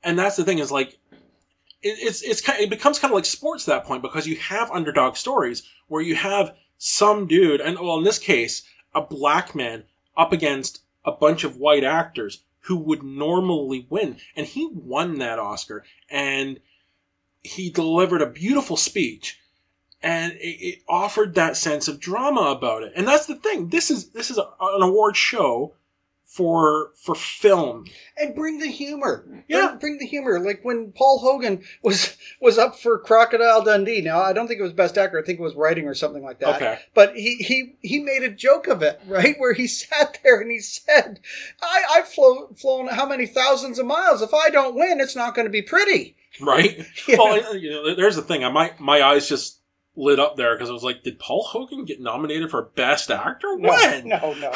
[0.04, 1.00] And that's the thing is like,
[1.86, 4.72] it's it's kind it becomes kind of like sports at that point because you have
[4.72, 9.84] underdog stories where you have some dude, and well, in this case, a black man
[10.18, 15.38] up against a bunch of white actors who would normally win, and he won that
[15.38, 16.60] Oscar, and
[17.44, 19.40] he delivered a beautiful speech,
[20.02, 23.70] and it, it offered that sense of drama about it, and that's the thing.
[23.70, 25.76] This is this is a, an award show
[26.36, 27.86] for for film.
[28.18, 29.44] and bring the humor.
[29.48, 29.68] Yeah.
[29.68, 30.40] bring, bring the humor.
[30.40, 34.02] Like when Paul Hogan was was up for Crocodile Dundee.
[34.02, 35.18] Now I don't think it was Best Actor.
[35.18, 36.58] I think it was writing or something like that.
[36.58, 36.80] Okay.
[36.94, 39.36] But he he he made a joke of it, right?
[39.40, 41.22] Where he sat there and he said,
[41.62, 44.22] "I I've flown flown how many thousands of miles?
[44.22, 46.86] If I don't win, it's not going to be pretty." right?
[47.08, 47.18] Yeah.
[47.18, 48.44] Well, you know, there's the thing.
[48.44, 49.60] I my my eyes just
[49.96, 53.58] lit up there because I was like, did Paul Hogan get nominated for Best Actor?
[53.58, 54.08] No, When?
[54.10, 54.52] no, no.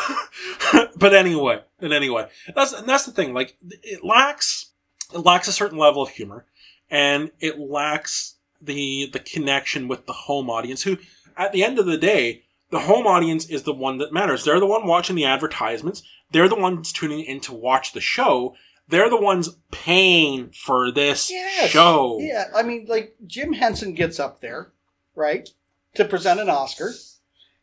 [0.97, 3.33] but anyway, and anyway, that's and that's the thing.
[3.33, 4.71] Like, it lacks
[5.13, 6.45] it lacks a certain level of humor,
[6.89, 10.97] and it lacks the the connection with the home audience, who,
[11.37, 14.43] at the end of the day, the home audience is the one that matters.
[14.43, 16.03] They're the one watching the advertisements.
[16.31, 18.55] They're the ones tuning in to watch the show.
[18.87, 21.69] They're the ones paying for this Yes.
[21.69, 22.17] show.
[22.19, 24.71] Yeah, I mean, like Jim Henson gets up there,
[25.19, 25.47] right,
[25.93, 26.93] to present an Oscar,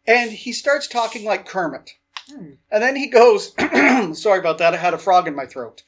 [0.06, 1.90] and he starts talking like Kermit,
[2.28, 2.52] Hmm.
[2.70, 3.52] and then he goes,
[4.12, 5.82] "Sorry about that, I had a frog in my throat."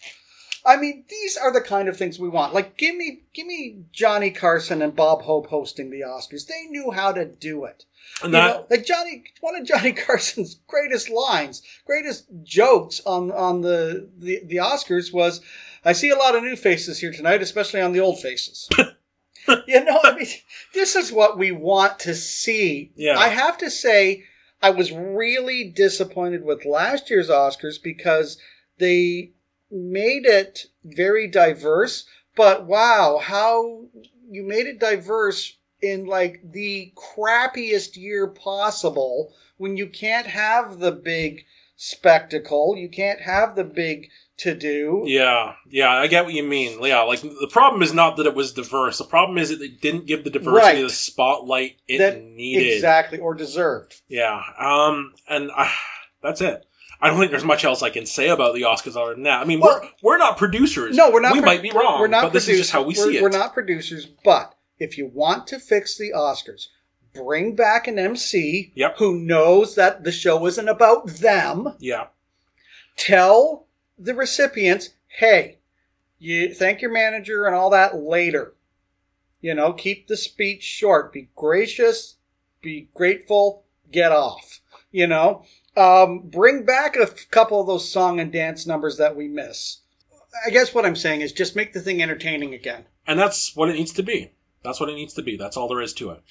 [0.64, 2.52] I mean, these are the kind of things we want.
[2.52, 6.46] Like, give me, give me Johnny Carson and Bob Hope hosting the Oscars.
[6.46, 7.84] They knew how to do it.
[8.22, 13.30] And You that know, like Johnny, one of Johnny Carson's greatest lines, greatest jokes on
[13.32, 15.40] on the, the the Oscars was,
[15.84, 18.68] "I see a lot of new faces here tonight, especially on the old faces."
[19.66, 20.26] you know, I mean,
[20.74, 22.92] this is what we want to see.
[22.96, 23.18] Yeah.
[23.18, 24.24] I have to say,
[24.62, 28.38] I was really disappointed with last year's Oscars because
[28.78, 29.32] they
[29.70, 32.06] made it very diverse.
[32.36, 33.86] But wow, how
[34.30, 40.92] you made it diverse in like the crappiest year possible when you can't have the
[40.92, 41.44] big
[41.76, 45.02] spectacle, you can't have the big to do.
[45.06, 46.82] Yeah, yeah, I get what you mean.
[46.82, 48.98] Yeah, like the problem is not that it was diverse.
[48.98, 50.82] The problem is that they didn't give the diversity Right.
[50.82, 52.74] the spotlight it That- needed.
[52.74, 54.00] Exactly, or deserved.
[54.08, 55.68] Yeah, um, and uh,
[56.22, 56.64] that's it.
[57.00, 59.40] I don't think there's much else I can say about the Oscars other than that.
[59.40, 60.96] I mean, Well- we're we're not producers.
[60.96, 61.32] No, we're not.
[61.32, 62.00] We pro- might be wrong.
[62.00, 62.60] We're not but this producers.
[62.60, 63.22] is just how we we're, see it.
[63.22, 66.68] We're not producers, but if you want to fix the Oscars,
[67.14, 68.98] bring back an MC Yep.
[68.98, 71.74] who knows that the show isn't about them.
[71.78, 72.06] Yeah,
[72.96, 73.67] Tell
[73.98, 75.58] the recipients, hey,
[76.18, 78.54] you thank your manager and all that later.
[79.40, 81.12] You know, keep the speech short.
[81.12, 82.16] Be gracious.
[82.60, 83.64] Be grateful.
[83.90, 84.60] Get off.
[84.90, 85.44] You know,
[85.76, 89.78] um, bring back a couple of those song and dance numbers that we miss.
[90.46, 92.84] I guess what I'm saying is just make the thing entertaining again.
[93.06, 94.32] and that's what it needs to be.
[94.62, 95.36] That's what it needs to be.
[95.36, 96.22] That's all there is to it.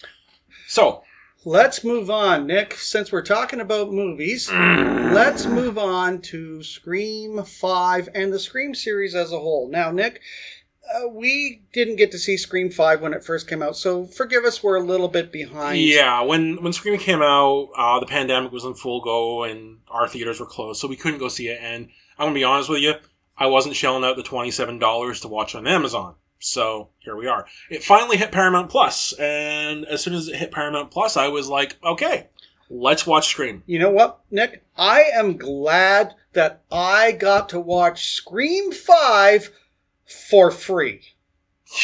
[0.68, 1.04] So,
[1.46, 2.74] Let's move on, Nick.
[2.76, 9.16] Since we're talking about movies, let's move on to Scream 5 and the Scream series
[9.16, 9.70] as a whole.
[9.70, 10.20] Now, Nick,
[10.94, 14.44] uh, we didn't get to see Scream 5 when it first came out, so forgive
[14.46, 15.80] us, we're a little bit behind.
[15.80, 20.08] yeah, when when Scream came out, uh, the pandemic was in full go, and our
[20.08, 21.60] theaters were closed, so we couldn't go see it.
[21.62, 22.96] And I'm gonna be honest with you,
[23.38, 26.16] I wasn't shelling out the twenty seven dollars to watch on Amazon.
[26.40, 27.48] So here we are.
[27.70, 31.50] It finally hit Paramount Plus, and as soon as it hit Paramount Plus, I was
[31.50, 32.28] like, okay,
[32.70, 33.64] let's watch Scream.
[33.66, 34.64] You know what, Nick?
[34.76, 39.52] I am glad that I got to watch Scream 5
[40.06, 41.02] for free.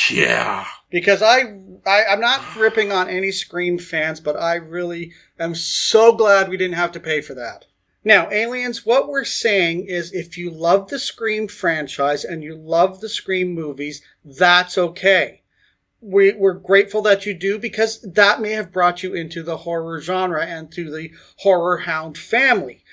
[0.09, 1.39] Yeah, because I,
[1.85, 6.57] I I'm not ripping on any Scream fans, but I really am so glad we
[6.57, 7.65] didn't have to pay for that.
[8.05, 12.99] Now, aliens, what we're saying is if you love the Scream franchise and you love
[12.99, 15.41] the Scream movies, that's okay.
[16.01, 20.01] We, we're grateful that you do because that may have brought you into the horror
[20.01, 22.83] genre and to the horror hound family.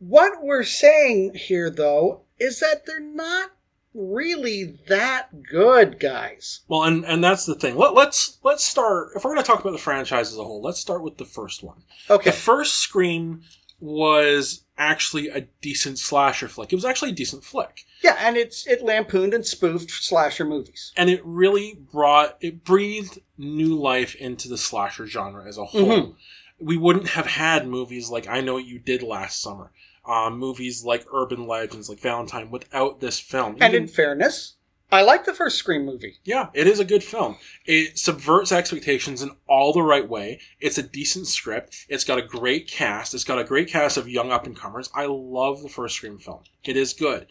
[0.00, 3.52] What we're saying here, though, is that they're not
[3.94, 6.60] really that good, guys.
[6.68, 7.76] well, and and that's the thing.
[7.76, 9.12] Let, let's let's start.
[9.16, 11.62] If we're gonna talk about the franchise as a whole, let's start with the first
[11.62, 11.82] one.
[12.10, 12.30] Okay.
[12.30, 13.42] The first Scream
[13.80, 16.72] was actually a decent slasher flick.
[16.72, 17.84] It was actually a decent flick.
[18.02, 20.92] Yeah, and it's it lampooned and spoofed slasher movies.
[20.96, 25.86] And it really brought it breathed new life into the slasher genre as a whole.
[25.86, 26.14] Mhm.
[26.58, 29.72] We wouldn't have had movies like I Know What You Did Last Summer,
[30.06, 33.56] um, movies like Urban Legends, like Valentine, without this film.
[33.60, 34.55] And Even- in fairness,
[34.90, 36.18] I like the first Scream movie.
[36.24, 37.36] Yeah, it is a good film.
[37.64, 40.40] It subverts expectations in all the right way.
[40.60, 41.86] It's a decent script.
[41.88, 43.12] It's got a great cast.
[43.12, 44.88] It's got a great cast of young up and comers.
[44.94, 46.42] I love the first Scream film.
[46.64, 47.26] It is good.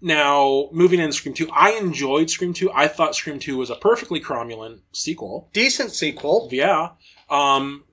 [0.00, 2.72] Now, moving into Scream 2, I enjoyed Scream 2.
[2.72, 5.48] I thought Scream 2 was a perfectly cromulent sequel.
[5.52, 6.48] Decent sequel.
[6.50, 6.90] Yeah.
[7.30, 7.84] Um,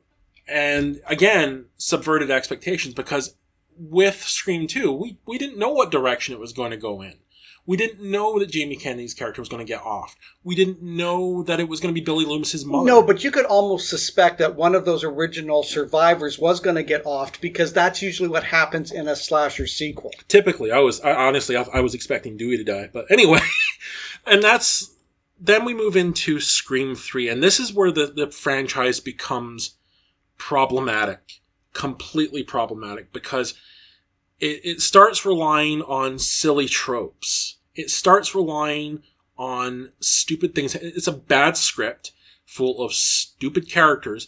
[0.48, 3.36] and again, subverted expectations because
[3.78, 7.14] with Scream 2, we, we didn't know what direction it was going to go in.
[7.70, 10.16] We didn't know that Jamie Kennedy's character was going to get off.
[10.44, 12.84] We didn't know that it was going to be Billy Loomis's mother.
[12.84, 16.84] No, but you could almost suspect that one of those original survivors was going to
[16.84, 20.10] get offed because that's usually what happens in a slasher sequel.
[20.28, 23.42] typically, I was I, honestly I, I was expecting Dewey to die, but anyway,
[24.26, 24.96] and that's
[25.40, 29.76] then we move into Scream Three, and this is where the the franchise becomes
[30.40, 31.34] problematic,
[31.74, 33.54] completely problematic because
[34.40, 37.58] it, it starts relying on silly tropes.
[37.76, 39.04] It starts relying
[39.38, 40.76] on stupid things.
[40.76, 42.12] It's a bad script
[42.46, 44.28] full of stupid characters.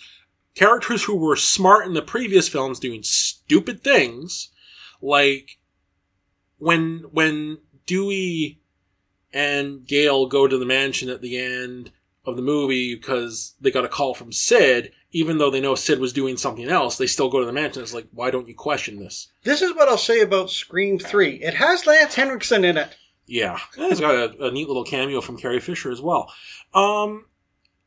[0.55, 4.49] Characters who were smart in the previous films doing stupid things,
[5.01, 5.57] like
[6.57, 8.59] when when Dewey
[9.33, 11.91] and Gail go to the mansion at the end
[12.25, 15.99] of the movie because they got a call from Sid even though they know Sid
[15.99, 17.83] was doing something else, they still go to the mansion.
[17.83, 19.27] It's like, why don't you question this?
[19.43, 21.35] This is what I'll say about Scream 3.
[21.41, 22.95] It has Lance Henriksen in it.
[23.31, 26.33] Yeah, and it's got a, a neat little cameo from Carrie Fisher as well.
[26.73, 27.27] Um,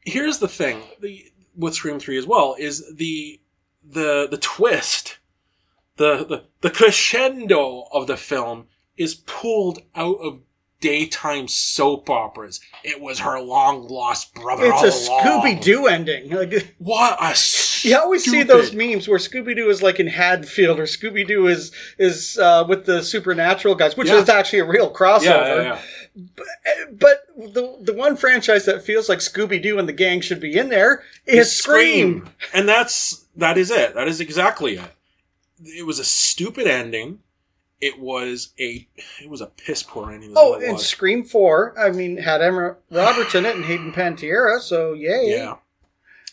[0.00, 1.22] here's the thing the,
[1.54, 3.38] with Scream Three as well is the
[3.84, 5.18] the the twist,
[5.96, 10.40] the the the crescendo of the film is pulled out of
[10.80, 12.60] daytime soap operas.
[12.82, 14.70] It was her long lost brother.
[14.72, 15.10] It's a.
[15.10, 16.30] Scooby Doo ending.
[16.34, 17.34] Like, What a
[17.84, 21.46] you always see those memes where Scooby Doo is like in Hadfield or Scooby Doo
[21.46, 24.16] is is uh, with the supernatural guys, which Yeah.
[24.20, 25.24] is actually a real crossover.
[25.24, 25.62] Yeah, yeah,
[26.16, 26.84] yeah.
[26.92, 30.56] But the the one franchise that feels like Scooby Doo and the gang should be
[30.56, 32.28] in there is Scream.
[32.52, 33.94] and that's that is it.
[33.94, 34.90] That is exactly it.
[35.64, 37.20] It was a stupid ending.
[37.80, 38.86] It was a
[39.20, 40.32] it was a piss poor ending.
[40.36, 40.78] Oh, and.
[40.80, 41.74] Scream Four.
[41.78, 45.30] I mean, had Emma Roberts in it and Hayden Panettiere, so yay.
[45.36, 45.56] yeah.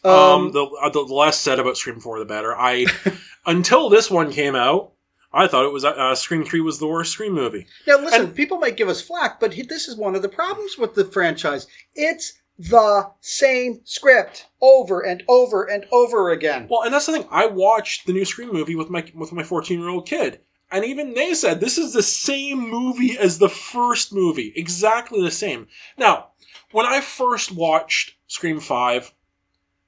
[0.03, 2.55] Um, Um, the, uh, the less said about Scream Four, the better.
[2.57, 2.85] I
[3.45, 4.93] until this one came out,
[5.33, 7.67] I thought it was uh, Scream Three was the worst Scream movie.
[7.87, 10.29] now listen, and- people might give us flack, but he, this is one of the
[10.29, 11.67] problems with the franchise.
[11.95, 16.67] It's the same script over and over and over again.
[16.69, 17.25] Well, and that's the thing.
[17.31, 20.83] I watched the new Scream movie with my with my fourteen year old kid, and
[20.83, 25.67] even they said this is the same movie as the first movie, exactly the same.
[25.97, 26.29] Now,
[26.71, 29.11] when I first watched Scream Five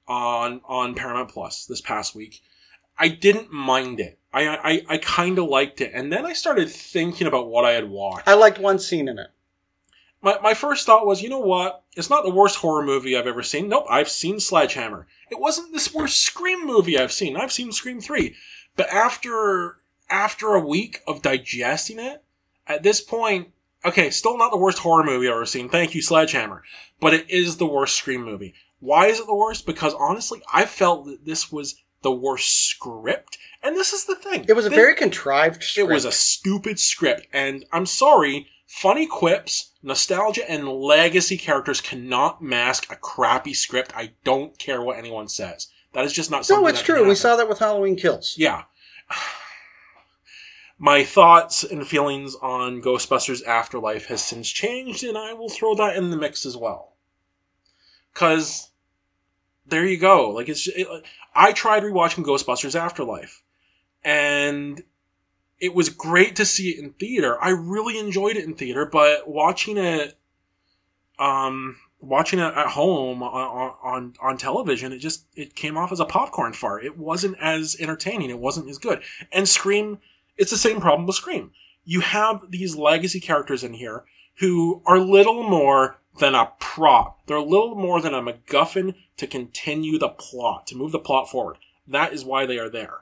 [0.08, 2.42] on on Paramount Plus this past week,
[2.98, 4.20] I didn't mind it.
[4.34, 7.72] I I, I kind of liked it, and then I started thinking about what I
[7.72, 8.28] had watched.
[8.28, 9.30] I liked one scene in it.
[10.24, 11.84] My, my first thought was, you know what?
[11.98, 13.68] It's not the worst horror movie I've ever seen.
[13.68, 15.06] Nope, I've seen Sledgehammer.
[15.30, 17.36] It wasn't this worst Scream movie I've seen.
[17.36, 18.34] I've seen Scream 3.
[18.78, 22.24] But after after a week of digesting it,
[22.68, 23.50] at this point,
[23.84, 25.68] okay, still not the worst horror movie I've ever seen.
[25.68, 26.64] Thank you, Sledgehammer.
[27.02, 28.54] But it is the worst Scream movie.
[28.84, 29.66] Why is it the worst?
[29.66, 33.38] Because honestly, I felt that this was the worst script.
[33.64, 34.44] And this is the thing.
[34.46, 35.90] It was a Thi- very contrived script.
[35.90, 42.42] it was a stupid script, and I'm sorry, funny quips, nostalgia, and legacy characters cannot
[42.42, 43.94] mask a crappy script.
[43.96, 45.70] I don't care what anyone says.
[45.94, 46.64] That is just not something.
[46.64, 47.08] no, it's true.
[47.08, 48.36] We saw that with Halloween Kills.
[48.38, 48.64] Yeah.
[50.78, 55.96] My thoughts and feelings on Ghostbusters Afterlife has since changed, and I will throw that
[55.96, 56.98] in the mix as well.
[58.14, 58.72] Cause
[59.66, 60.32] there you go.
[60.32, 60.88] Like it's, it,
[61.36, 63.42] I tried rewatching Ghostbusters Afterlife,
[64.04, 64.84] and
[65.60, 67.42] it was great to see it in theater.
[67.42, 70.18] I really enjoyed it in theater, but watching it,
[71.18, 76.00] um, watching it at home on, on on television, it just it came off as
[76.00, 76.84] a popcorn fart.
[76.84, 78.30] It wasn't as entertaining.
[78.30, 79.02] It wasn't as good.
[79.32, 80.00] And Scream,
[80.38, 81.52] it's the same problem with Scream.
[81.86, 84.04] You have these legacy characters in here
[84.40, 87.26] who are little more than a prop.
[87.26, 91.30] They're a little more than a MacGuffin to continue the plot, to move the plot
[91.30, 91.58] forward.
[91.88, 93.00] That is why they are there.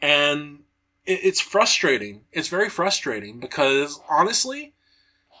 [0.00, 0.64] And
[1.04, 2.22] it's frustrating.
[2.32, 4.74] It's very frustrating because honestly,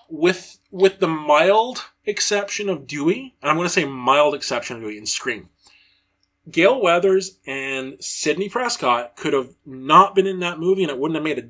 [0.08, 4.82] with with the mild exception of Dewey, and I'm going to say mild exception of
[4.82, 5.48] Dewey in Scream,
[6.50, 11.16] Gale Weathers and Sidney Prescott could have not been in that movie, and it wouldn't
[11.16, 11.48] have made a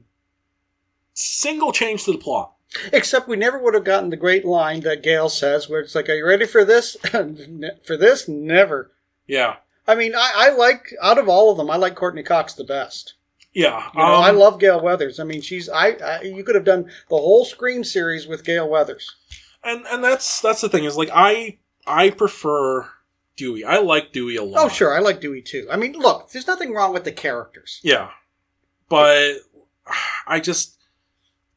[1.14, 2.52] single change to the plot.
[2.92, 6.08] Except we never would have gotten the great line that Gale says, where it's like,
[6.08, 6.96] "Are you ready for this?
[7.84, 8.28] for this?
[8.28, 8.90] Never."
[9.26, 9.56] Yeah,
[9.86, 12.64] I mean, I, I like out of all of them, I like Courteney Cox the
[12.64, 13.14] best.
[13.52, 13.88] yeah.
[13.94, 15.20] You know, um, I love Gale Weathers.
[15.20, 18.68] I mean, she's I, I you could have done the whole Scream series with Gale
[18.68, 19.10] Weathers.
[19.62, 22.88] and and that's that's the thing is like I I prefer
[23.36, 23.64] Dewey.
[23.64, 24.64] I like Dewey a lot.
[24.64, 25.66] Oh, sure, I like Dewey too.
[25.70, 27.80] I mean, look, there's nothing wrong with the characters.
[27.82, 28.10] Yeah.
[28.88, 29.36] But
[30.26, 30.76] I just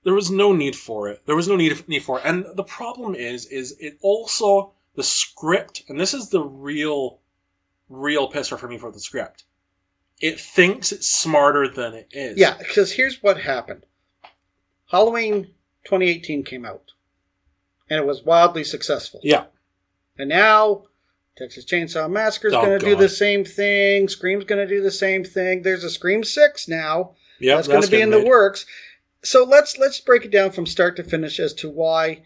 [0.05, 1.25] there was no need for it.
[1.25, 2.25] There was no need need for it.
[2.25, 7.19] And the problem is is it also the script and this is the real
[7.89, 9.43] real pisser for me for the script.
[10.21, 12.37] It thinks it's smarter than it is.
[12.37, 13.85] Yeah, because here's what happened.
[14.89, 15.45] Halloween
[15.85, 16.93] 2018 came out,
[17.89, 19.19] and it was wildly successful.
[19.23, 19.45] Yeah.
[20.17, 20.83] And now,
[21.37, 24.07] Texas Chainsaw Massacre is Oh, going to do the same thing.
[24.07, 25.63] Scream's going to do the same thing.
[25.63, 27.15] There's a Scream Six now.
[27.39, 28.65] Yeah, that's going to be in the works.
[29.25, 32.21] So let's let's break it down from start to finish as to why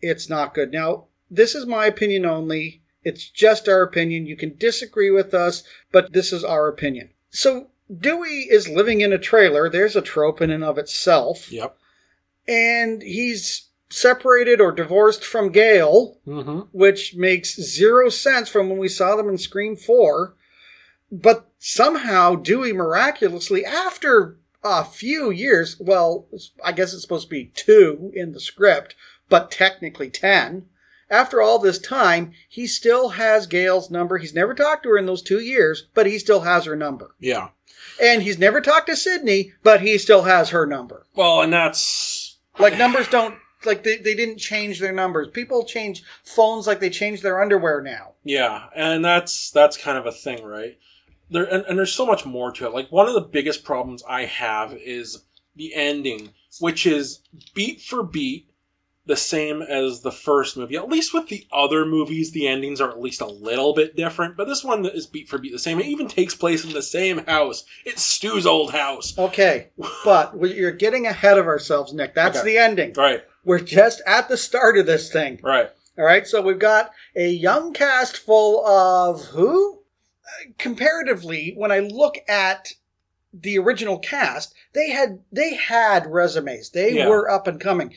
[0.00, 0.72] it's not good.
[0.72, 2.82] Now, this is my opinion only.
[3.02, 4.26] It's just our opinion.
[4.26, 7.10] You can disagree with us, but this is our opinion.
[7.30, 9.68] So Dewey is living in a trailer.
[9.68, 11.76] There's a trope in and of itself, Yep.
[12.48, 16.60] and he's separated or divorced from Gale Mm-hmm.
[16.72, 20.34] which makes zero sense from when we saw them in Scream 4.
[21.12, 26.26] But somehow Dewey miraculously, after a few years, well,
[26.64, 28.96] I guess it's supposed to be two in the script,
[29.28, 30.66] but technically ten,
[31.10, 34.18] after all this time, he still has Gale's number.
[34.18, 37.14] He's never talked to her in those two years, but he still has her number.
[37.20, 37.48] Yeah.
[38.02, 41.06] And he's never talked to Sidney, but he still has her number.
[41.14, 45.28] Well, and that's Like numbers don't like they, they didn't change their numbers.
[45.28, 48.12] People change phones like they change their underwear now.
[48.24, 50.78] Yeah, and that's that's kind of a thing, right?
[51.30, 52.74] There and, and there's so much more to it.
[52.74, 55.24] Like one of the biggest problems I have is
[55.56, 57.20] the ending, which is
[57.54, 58.50] beat for beat
[59.06, 60.76] the same as the first movie.
[60.76, 64.34] At least with the other movies, the endings are at least a little bit different.
[64.36, 65.78] But this one is beat for beat the same.
[65.78, 67.64] It even takes place in the same house.
[67.84, 69.16] It's Stu's old house.
[69.18, 69.68] Okay,
[70.06, 72.14] but you're getting ahead of ourselves, Nick.
[72.14, 72.46] That's Okay.
[72.54, 72.94] the ending.
[72.96, 75.38] Right, We're just at the start of this thing.
[75.42, 75.68] right.
[75.98, 79.82] All right, so we've got a young cast full of who?
[80.58, 82.72] Comparatively, when I look at
[83.32, 86.70] the original cast, they had they had resumes.
[86.70, 87.08] They Yeah.
[87.08, 87.94] were up and coming.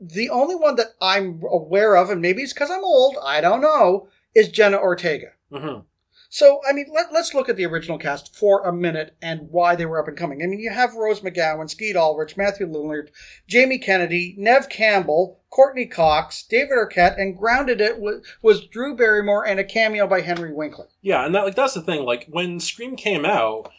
[0.00, 3.60] The only one that I'm aware of, and maybe it's because I'm old, I don't
[3.60, 5.32] know, is Jenna Ortega.
[5.52, 5.80] hmm
[6.30, 9.74] So, I mean, let, let's look at the original cast for a minute and why
[9.76, 10.42] they were up and coming.
[10.42, 13.08] I mean, you have Rose McGowan, Skeet Ulrich, Matthew Lillard,
[13.46, 19.46] Jamie Kennedy, Neve Campbell, Courteney Cox, David Arquette, and grounded it was, was Drew Barrymore
[19.46, 20.88] and a cameo by Henry Winkler.
[21.02, 22.04] Yeah, and that like that's the thing.
[22.04, 23.70] Like when Scream came out,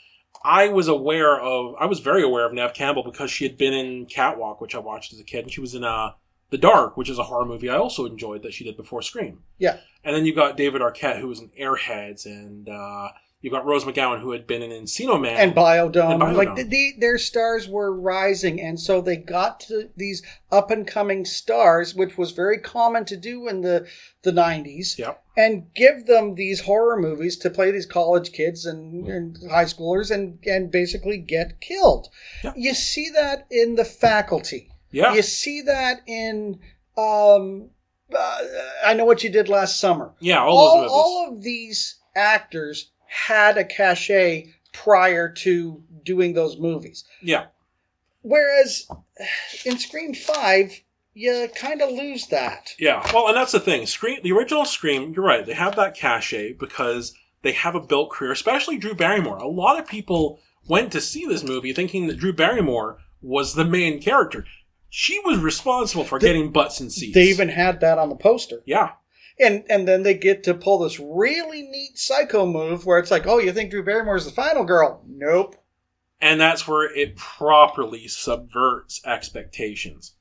[0.43, 3.73] I was aware of I was very aware of Neve Campbell because she had been
[3.73, 6.11] in Catwalk, which I watched as a kid, and she was in uh
[6.49, 9.43] The Dark, which is a horror movie I also enjoyed that she did before Scream.
[9.57, 9.77] Yeah.
[10.03, 13.09] And then you got David Arquette, who was in Airheads, and uh,
[13.41, 15.37] you got Rose McGowan, who had been in Encino Man.
[15.37, 16.13] And Biodome.
[16.13, 16.35] And Biodome.
[16.35, 20.21] Like, the, the, their stars were rising, and so they got to these
[20.51, 23.87] up and coming stars, which was very common to do in the,
[24.21, 24.97] the 90s.
[24.97, 25.23] Yep.
[25.35, 30.11] and give them these horror movies to play these college kids and, and high schoolers
[30.11, 32.09] and, and basically get killed.
[32.43, 32.53] Yeah.
[32.55, 34.69] You see that in the faculty.
[34.91, 35.13] Yeah.
[35.13, 36.59] You see that in
[36.97, 37.69] um,
[38.15, 38.39] uh,
[38.85, 40.13] I know what you did last summer.
[40.19, 40.41] Yeah.
[40.41, 40.91] All, All, those movies.
[40.91, 47.03] all of these actors had a cachet prior to doing those movies.
[47.21, 47.47] yeah.
[48.21, 48.87] Whereas
[49.65, 50.79] in Scream 5,
[51.13, 52.69] you kind of lose that.
[52.79, 53.85] Yeah, well, and that's the thing.
[53.87, 55.45] Scream, the original Scream, you're right.
[55.45, 59.37] They have that cachet because they have a built career, especially Drew Barrymore.
[59.37, 63.65] A lot of people went to see this movie thinking that Drew Barrymore was the
[63.65, 64.45] main character.
[64.89, 67.15] She was responsible for getting butts and seats.
[67.15, 68.61] They even had that on the poster.
[68.65, 68.91] yeah,
[69.39, 73.25] And and then they get to pull this really neat psycho move where it's like,
[73.27, 75.03] oh, you think Drew Barrymore's the final girl?
[75.07, 75.55] Nope.
[76.21, 80.13] and that's where it properly subverts expectations.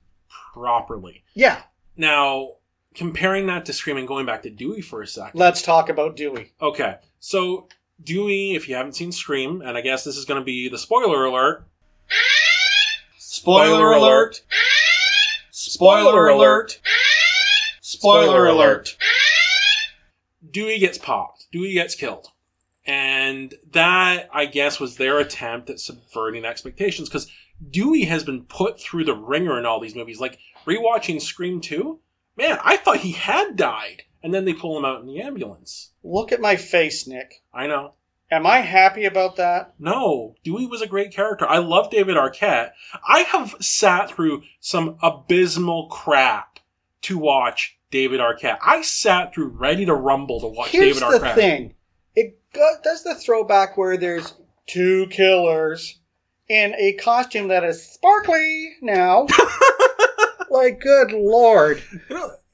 [0.55, 1.23] Properly.
[1.35, 1.63] Yeah,
[1.97, 2.55] Now,
[2.95, 5.39] comparing that to Scream and going back to Dewey for a second.
[5.39, 6.53] let's talk about Dewey.
[6.61, 7.69] Okay, so
[8.03, 10.79] Dewey, if you haven't seen Scream, and I guess this is going to be the
[10.79, 11.67] spoiler alert.
[13.19, 14.43] Spoiler alert.
[15.51, 16.81] Spoiler alert.
[18.01, 18.97] Spoiler alert.
[20.51, 21.49] Dewey gets popped.
[21.53, 22.29] Dewey gets killed.
[22.87, 27.31] And that, I guess, was their attempt at subverting expectations because
[27.71, 30.19] Dewey has been put through the ringer in all these movies.
[30.19, 32.01] Like, rewatching Scream 2,
[32.39, 34.05] man, I thought he had died.
[34.23, 35.91] And then they pull him out in the ambulance.
[36.03, 37.43] Look at my face, Nick.
[37.53, 37.93] I know.
[38.31, 39.75] Am I happy about that?
[39.79, 41.47] No, Dewey was a great character.
[41.47, 42.73] I love David Arquette.
[43.07, 46.61] I have sat through some abysmal crap
[47.03, 48.59] to watch David Arquette.
[48.62, 51.74] I sat through Ready to Rumble to watch Here's David the thing.
[52.14, 54.34] It go- does the throwback where there's
[54.66, 55.99] two killers
[56.49, 59.26] in a costume that is sparkly now.
[60.51, 61.82] like, good lord.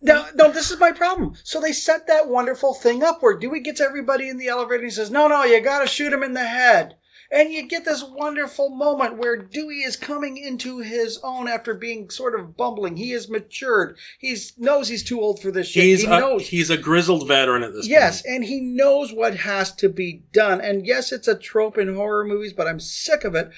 [0.03, 1.35] No, no, this is my problem.
[1.43, 4.85] So they set that wonderful thing up where Dewey gets everybody in the elevator and
[4.85, 6.97] he says, No, no, you gotta shoot him in the head.
[7.31, 12.09] And you get this wonderful moment where Dewey is coming into his own after being
[12.09, 12.97] sort of bumbling.
[12.97, 13.97] He is matured.
[14.21, 15.83] He knows he's too old for this shit.
[15.85, 16.47] he's he a, knows.
[16.49, 18.35] he's a grizzled veteran at this Yes, point.
[18.37, 20.61] and he knows what has to be done.
[20.61, 23.51] And yes, it's a trope in horror movies, but I'm sick of it,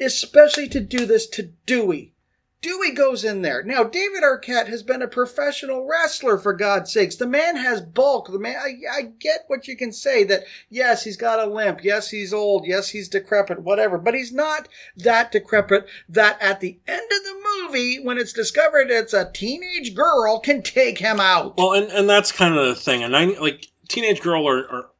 [0.00, 2.14] especially to do this to Dewey.
[2.60, 3.62] Dewey goes in there.
[3.62, 7.14] Now, David Arquette has been a professional wrestler, for God's sakes.
[7.14, 8.32] The man has bulk.
[8.32, 11.84] The man, I, I get what you can say that, yes, he's got a limp.
[11.84, 12.66] Yes, he's old.
[12.66, 13.96] Yes, he's decrepit, whatever.
[13.96, 18.90] But he's not that decrepit that at the end of the movie, when it's discovered
[18.90, 21.56] it's a teenage girl, can take him out.
[21.56, 23.04] Well, and, and that's kind of the thing.
[23.04, 24.90] And I like teenage girl or, or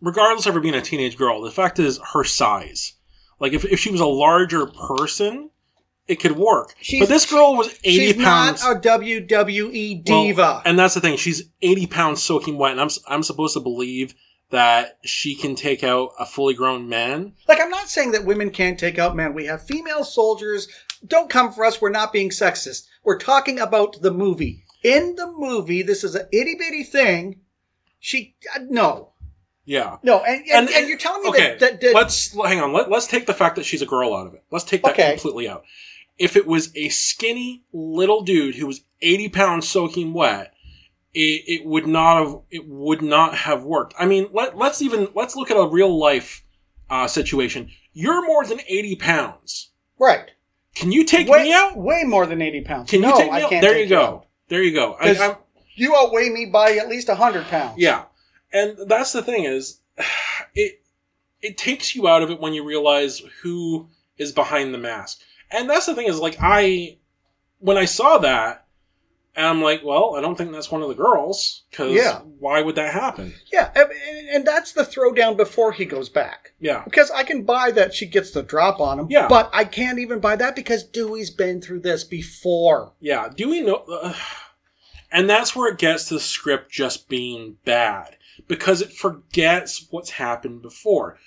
[0.00, 2.94] regardless of her being a teenage girl, the fact is her size.
[3.38, 5.50] Like if, if she was a larger person,
[6.08, 6.74] it could work.
[6.80, 8.62] She's- but this girl was eighty She's pounds.
[8.62, 10.62] not a WWE Well, diva.
[10.64, 11.16] and that's the thing.
[11.16, 14.14] She's 80 pounds soaking wet, and I'm, I'm supposed to believe
[14.50, 17.32] that she can take out a fully grown man.
[17.48, 19.32] like, I'm not saying that women can't take out men.
[19.32, 20.68] We have female soldiers.
[21.06, 21.80] Don't come for us.
[21.80, 22.86] We're not being sexist.
[23.02, 24.64] We're talking about the movie.
[24.84, 27.40] In the movie, this is an itty bitty thing.
[28.00, 29.12] She uh, no
[29.64, 29.96] Yeah.
[30.02, 32.72] no, and and, And- and, you're telling me Okay, that, that, that let's hang on.
[32.72, 34.42] Let, let's take the fact that she's a girl out of it.
[34.50, 35.12] Let's take that Okay.
[35.12, 35.64] completely out.
[36.18, 40.52] If it was a skinny little dude who was eighty pounds soaking wet,
[41.14, 43.94] it, it would not have it would not have worked.
[43.98, 46.44] I mean, let, let's even let's look at a real life
[46.90, 47.70] uh, situation.
[47.92, 49.70] You're more than eighty pounds.
[49.98, 50.30] right
[50.74, 51.76] Can you take way, me out?
[51.76, 52.90] way more than eighty pounds.
[52.90, 53.50] Can no, you take me I out?
[53.50, 53.62] can't.
[53.62, 53.88] There you out.
[54.22, 54.26] go.
[54.48, 54.96] There you go.
[55.00, 55.36] I,
[55.74, 57.78] You outweigh me by at least hundred pounds.
[57.78, 58.04] Yeah,
[58.52, 59.80] and that's the thing is,
[60.54, 60.82] it
[61.40, 63.88] it takes you out of it when you realize who
[64.18, 65.20] is behind the mask,
[65.52, 66.98] and that's the thing is like I
[67.58, 68.66] when I saw that,
[69.36, 72.18] and I'm like, well, I don't think that's one of the girls because Yeah.
[72.38, 73.34] why would that happen?
[73.52, 73.88] yeah, and,
[74.30, 76.52] and that's the throwdown before he goes back.
[76.60, 79.06] Yeah, Because I can buy that she gets the drop on him.
[79.10, 79.28] Yeah.
[79.28, 82.92] But I can't even buy that because Dewey's been through this before.
[83.00, 83.28] yeah.
[83.34, 83.84] Dewey we know?
[83.90, 84.14] Uh,
[85.12, 88.16] and that's where it gets to the script just being bad
[88.48, 91.18] because it forgets what's happened before.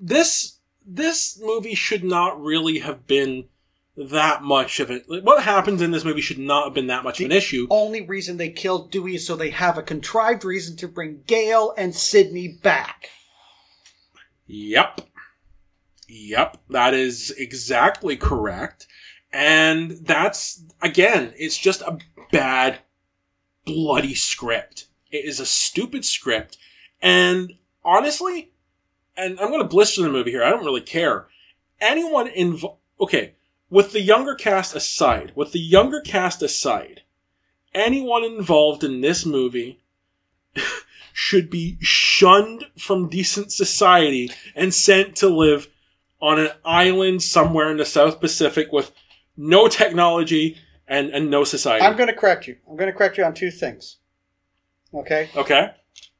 [0.00, 3.44] This this movie should not really have been
[3.96, 5.08] that much of it.
[5.08, 7.66] like, What happens in this movie should not have been that much of an issue.
[7.70, 11.74] Only reason they killed Dewey is so they have a contrived reason to bring Gale
[11.76, 13.10] and Sidney back.
[14.46, 15.02] Yep.
[16.08, 16.58] Yep.
[16.70, 18.86] That is exactly correct.
[19.32, 21.98] And that's, again, it's just a
[22.30, 22.78] bad,
[23.64, 24.86] bloody script.
[25.10, 26.58] It is a stupid script.
[27.00, 28.52] And honestly,
[29.16, 30.42] and I'm going to blister the movie here.
[30.42, 31.28] I don't really care.
[31.80, 33.34] Anyone involved, okay,
[33.72, 37.00] with the younger cast aside, with the younger cast aside,
[37.72, 39.80] anyone involved in this movie
[41.14, 45.68] should be shunned from decent society and sent to live
[46.20, 48.92] on an island somewhere in the South Pacific with
[49.38, 51.82] no technology and, and no society.
[51.82, 52.58] I'm going to correct you.
[52.68, 53.96] I'm going to correct you on two things.
[54.92, 55.30] Okay?
[55.34, 55.70] okay?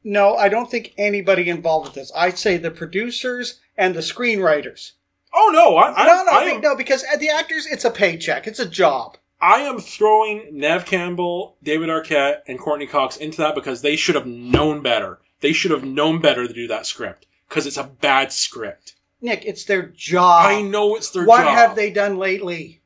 [0.03, 2.11] No, I don't think anybody involved with this.
[2.17, 4.93] I'd say the producers and the screenwriters.
[5.35, 7.91] Oh no, I, I, no, no, I, am, no, because at the actors, it's a
[7.91, 8.47] paycheck.
[8.47, 9.17] It's a job.
[9.41, 14.15] I am throwing Neve Campbell, David Arquette, and Courteney Cox into that because they should
[14.15, 15.21] have known better.
[15.41, 18.95] They should have known better to do that script because it's a bad script.
[19.21, 20.47] Nick, it's their job.
[20.47, 21.47] I know it's their what job.
[21.47, 22.82] What have they done lately?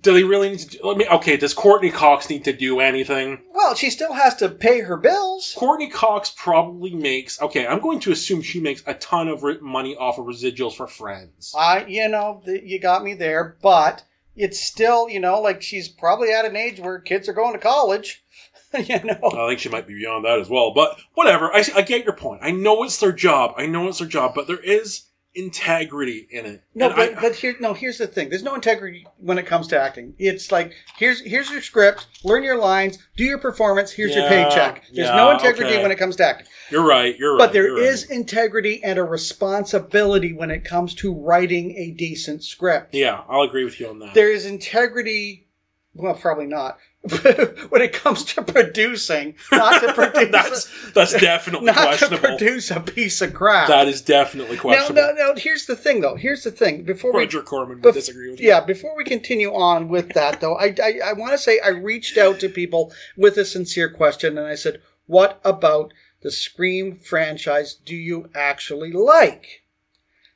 [0.00, 0.68] Do they really need to?
[0.68, 1.06] Do, let me.
[1.08, 3.42] Okay, does Courteney Cox need to do anything?
[3.52, 5.54] Well, she still has to pay her bills.
[5.56, 7.40] Courteney Cox probably makes.
[7.40, 10.74] Okay, I'm going to assume she makes a ton of re- money off of residuals
[10.74, 11.52] for Friends.
[11.56, 14.04] I, you know, you got me there, but
[14.36, 17.58] it's still, you know, like she's probably at an age where kids are going to
[17.58, 18.24] college.
[18.78, 20.72] you know, I think she might be beyond that as well.
[20.74, 21.52] But whatever.
[21.52, 22.40] I, I get your point.
[22.42, 23.54] I know it's their job.
[23.56, 25.07] I know it's their job, but there is
[25.38, 26.62] integrity in it.
[26.74, 27.72] no, And but I- but here, no.
[27.74, 28.28] Here's the thing.
[28.28, 30.14] There's no integrity when it comes to acting.
[30.18, 33.92] It's like here's here's your script, learn your lines, do your performance.
[33.92, 34.84] Here's your paycheck.
[34.92, 35.82] There's yeah, no integrity okay.
[35.82, 36.46] when it comes to acting.
[36.70, 37.16] you're right.
[37.18, 37.38] You're right.
[37.38, 37.84] But there you're right.
[37.84, 42.94] is integrity and a responsibility when it comes to writing a decent script.
[42.94, 44.14] Yeah, I'll agree with you on that.
[44.14, 45.46] There is integrity.
[45.94, 46.78] Well, probably not.
[47.68, 52.18] when it comes to producing, not to produce, that's that's definitely not to questionable.
[52.18, 53.68] produce a piece of crap.
[53.68, 55.14] that is definitely now, questionable.
[55.16, 55.34] no, no.
[55.36, 56.16] Here's the thing, though.
[56.16, 56.82] Here's the thing.
[56.82, 58.48] Before we Roger Corman bef- would disagree with you.
[58.48, 61.68] yeah, before we continue on with that, though, I, I, I want to say I
[61.68, 65.92] reached out to people with a sincere question, and I said, "What about
[66.22, 67.74] the Scream franchise?
[67.74, 69.62] Do you actually like?"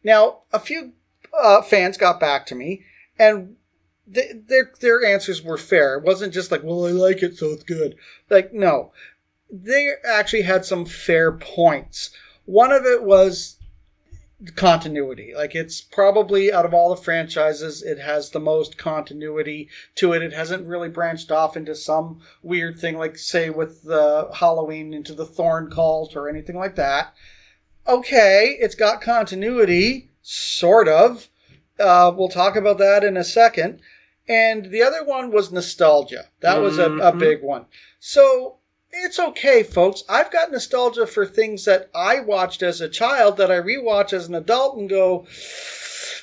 [0.04, 0.92] Now, a few
[1.38, 2.84] uh, fans got back to me,
[3.18, 3.56] and
[4.12, 5.96] th- their their answers were fair.
[5.96, 7.96] It wasn't just like, "Well, I like it, so it's good."
[8.30, 8.92] Like, no,
[9.50, 12.10] they actually had some fair points.
[12.44, 13.58] One of it was
[14.56, 15.32] continuity.
[15.34, 20.22] Like it's probably out of all the franchises, it has the most continuity to it.
[20.22, 25.14] It hasn't really branched off into some weird thing, like say with the Halloween into
[25.14, 27.14] the Thorn cult or anything like that.
[27.86, 31.28] Okay, it's got continuity, sort of.
[31.78, 33.80] Uh, we'll talk about that in a second.
[34.28, 36.26] And the other one was nostalgia.
[36.40, 37.18] That was a, a Mhm.
[37.18, 37.66] big one.
[37.98, 38.58] So
[38.90, 40.04] it's okay, folks.
[40.08, 44.28] I've got nostalgia for things that I watched as a child that I rewatch as
[44.28, 45.26] an adult and go,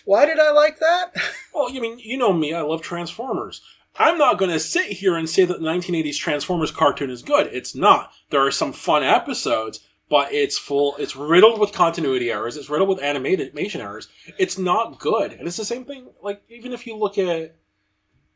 [0.05, 1.13] why did I like that?
[1.51, 2.53] Well, you mean you know me.
[2.53, 3.59] I love Transformers.
[3.97, 7.47] I'm not going to sit here and say that the 1980s Transformers cartoon is good.
[7.47, 8.13] It's not.
[8.29, 10.95] There are some fun episodes, but it's full.
[10.99, 12.55] It's riddled with continuity errors.
[12.55, 14.07] It's riddled with animation errors.
[14.37, 15.33] It's not good.
[15.33, 16.07] And it's the same thing.
[16.23, 17.55] Like even if you look at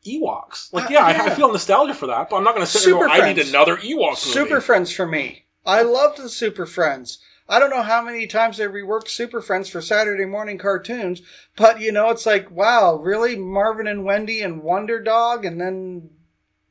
[0.06, 2.70] Ewoks, like Uh, yeah, I, I feel nostalgia for that, but I'm not going to
[2.70, 4.16] sit there and Super go, I need another Ewok movie.
[4.16, 5.44] Super Friends for me.
[5.66, 7.18] I loved the Super Friends.
[7.48, 11.20] I don't know how many times they reworked Super Friends for Saturday morning cartoons,
[11.56, 13.36] but you know, it's like, wow, really?
[13.36, 16.10] Marvin and Wendy and Wonder Dog, and then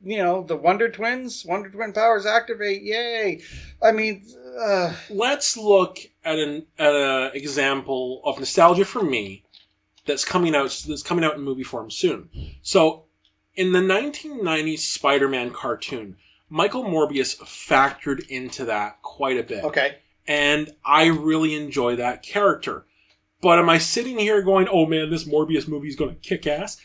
[0.04, 2.82] you know, the Wonder Twins, Wonder Twin powers activate.
[2.82, 3.40] Yay!
[3.82, 4.24] I mean,
[4.60, 9.44] uh, Let's look at an at an example of nostalgia for me
[10.06, 12.28] that's coming out that's coming out in movie form soon.
[12.62, 13.04] So,
[13.56, 16.16] in the 1990s Spider-Man cartoon,
[16.48, 19.64] Michael Morbius factored into that quite a bit.
[19.64, 19.96] okay.
[20.26, 22.84] and I really enjoy that character.
[23.40, 26.46] But am I sitting here going, "Oh man, this Morbius movie is going to kick
[26.46, 26.80] ass"?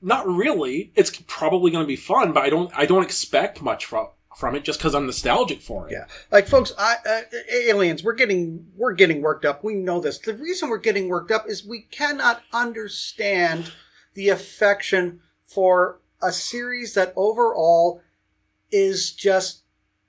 [0.00, 0.92] Not really.
[0.94, 4.54] It's probably going to be fun, but I don't I don't expect much from from
[4.54, 5.92] it just because I'm nostalgic for it.
[5.92, 7.20] Yeah, like folks, I, uh,
[7.52, 8.02] aliens.
[8.04, 9.64] We're getting we're getting worked up.
[9.64, 10.18] We know this.
[10.18, 13.72] The reason we're getting worked up is we cannot understand
[14.14, 18.02] the affection for a series that overall
[18.70, 19.62] is just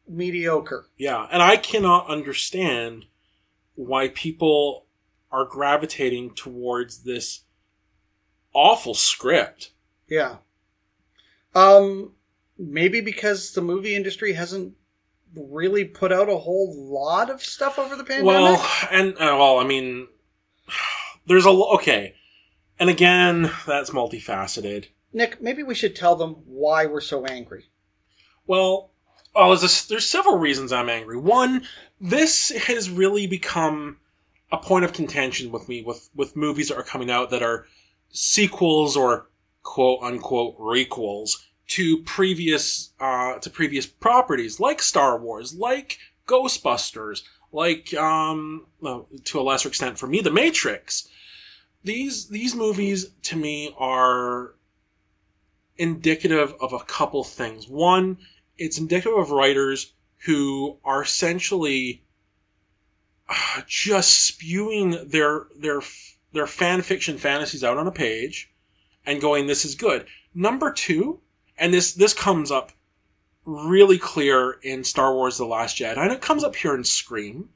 [0.07, 0.87] mediocre.
[0.97, 3.05] Yeah, and I cannot understand
[3.75, 4.85] why people
[5.31, 7.41] are gravitating towards this
[8.53, 9.71] awful script.
[10.09, 10.37] Yeah.
[11.53, 12.13] Um,
[12.57, 14.73] maybe because the movie industry hasn't
[15.35, 18.25] really put out a whole lot of stuff over the pandemic.
[18.25, 20.07] Well, and uh, well, I mean,
[21.27, 22.15] there's a okay,
[22.79, 24.87] and again, that's multifaceted.
[25.11, 27.65] Nick, maybe we should tell them why we're so angry.
[28.45, 28.91] Well,
[29.35, 31.17] oh, there's, there's several reasons I'm angry.
[31.17, 31.65] One,
[31.99, 33.97] this has really become
[34.51, 37.67] a point of contention with me with with movies that are coming out that are
[38.09, 39.27] sequels or
[39.61, 41.33] quote unquote requels
[41.67, 49.39] to previous uh, to previous properties like Star Wars, like Ghostbusters, like um, well, to
[49.39, 51.07] a lesser extent for me, The Matrix.
[51.83, 54.55] These these movies to me are
[55.79, 57.67] indicative of a couple things.
[57.67, 58.17] One,
[58.57, 59.93] it's indicative of writers
[60.25, 62.03] who are essentially
[63.29, 65.81] uh, just spewing their their
[66.33, 68.51] their fan fiction fantasies out on a page
[69.05, 70.05] and going this is good.
[70.35, 71.19] Number 2,
[71.57, 72.73] and this this comes up
[73.45, 77.49] really clear in Star Wars The Last Jedi and it comes up here in Scream.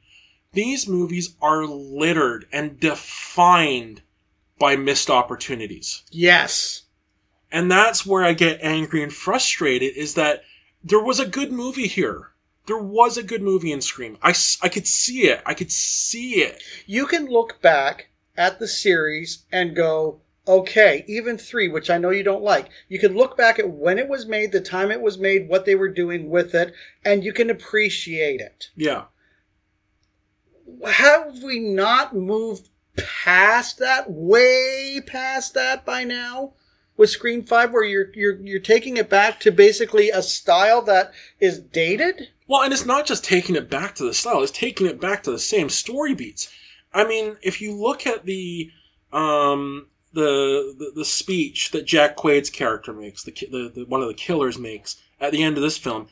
[0.53, 4.03] These movies are littered and defined
[4.59, 6.03] by missed opportunities.
[6.11, 6.82] Yes.
[7.53, 10.43] And that's where I get angry and frustrated is that
[10.83, 12.31] there was a good movie here.
[12.65, 14.17] There was a good movie in Scream.
[14.23, 14.33] I,
[14.63, 15.39] I could see it.
[15.45, 16.63] I could see it.
[16.87, 22.09] You can look back at the series and go, okay, even three, which I know
[22.09, 22.69] you don't like.
[22.89, 25.65] You can look back at when it was made, the time it was made, what
[25.65, 26.73] they were doing with it,
[27.05, 28.71] and you can appreciate it.
[28.75, 29.03] Yeah.
[30.89, 36.53] Have we not moved past that, way past that by now?
[36.95, 41.11] With Scream Five, where you're you're you're taking it back to basically a style that
[41.39, 42.29] is dated.
[42.47, 45.23] Well, and it's not just taking it back to the style, it's taking it back
[45.23, 46.53] to the same story beats.
[46.93, 48.71] I mean, if you look at the
[49.11, 54.07] um the the, the speech that Jack Quaid's character makes, the, the the one of
[54.07, 56.07] the killers makes at the end of this film,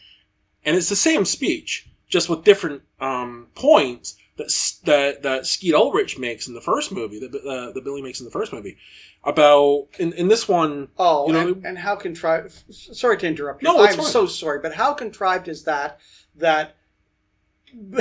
[0.66, 4.52] and it's the same speech, just with different um points that
[4.86, 8.26] that that Skeet Ulrich makes in the first movie, that uh, that Billy makes in
[8.26, 8.78] the first movie,
[9.24, 10.88] about in in this one.
[10.98, 12.64] Oh, You know- and, and how contrived?
[12.74, 13.68] Sorry to interrupt you.
[13.68, 14.06] No, I'm fine.
[14.06, 16.00] so sorry, but how contrived is that?
[16.38, 16.76] That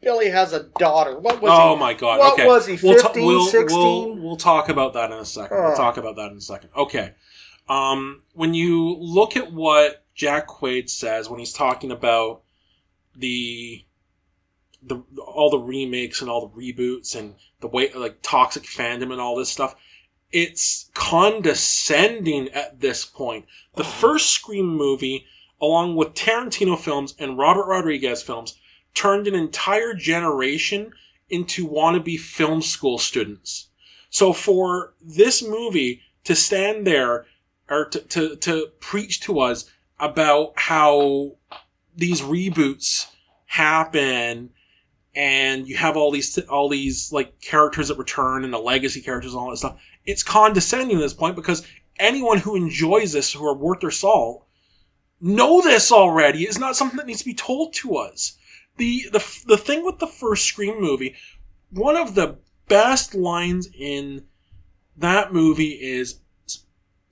[0.00, 1.18] Billy has a daughter.
[1.18, 1.80] What was oh he?
[1.80, 2.18] my god!
[2.18, 3.78] what okay, was he, We'll ta- we'll, 16?
[3.78, 5.56] We'll, we'll talk about that in a second.
[5.56, 5.76] We'll Oh.
[5.76, 6.70] talk about that in a second.
[6.76, 7.12] Okay.
[7.68, 12.42] Um, when you look at what Jack Quaid says when he's talking about
[13.16, 13.84] the
[14.86, 19.20] the all the remakes and all the reboots and the way like toxic fandom and
[19.20, 19.74] all this stuff,
[20.32, 23.46] it's condescending at this point.
[23.74, 23.86] The oh.
[23.86, 25.26] first Scream movie,
[25.60, 28.56] along with Tarantino films and Robert Rodriguez films,
[28.94, 30.92] turned an entire generation
[31.28, 33.68] into wannabe film school students.
[34.10, 37.26] So for this movie to stand there
[37.68, 41.36] or to, to, to preach to us about how
[41.96, 43.06] these reboots
[43.46, 44.50] happen
[45.16, 49.32] and you have all these all these like characters that return and the legacy characters
[49.32, 49.80] and all that stuff.
[50.04, 51.66] It's condescending at this point because
[51.98, 54.46] anyone who enjoys this who are worth their salt
[55.18, 56.42] know this already.
[56.44, 58.36] It's not something that needs to be told to us.
[58.76, 61.14] The the the thing with the first Scream movie,
[61.70, 62.36] one of the
[62.68, 64.26] best lines in
[64.98, 66.20] that movie is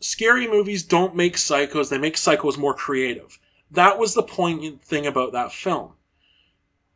[0.00, 3.38] scary movies don't make psychos, they make psychos more creative.
[3.70, 5.94] That was the poignant thing about that film.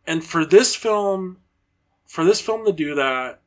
[0.09, 1.37] And for this film,
[2.07, 3.43] for this film to do that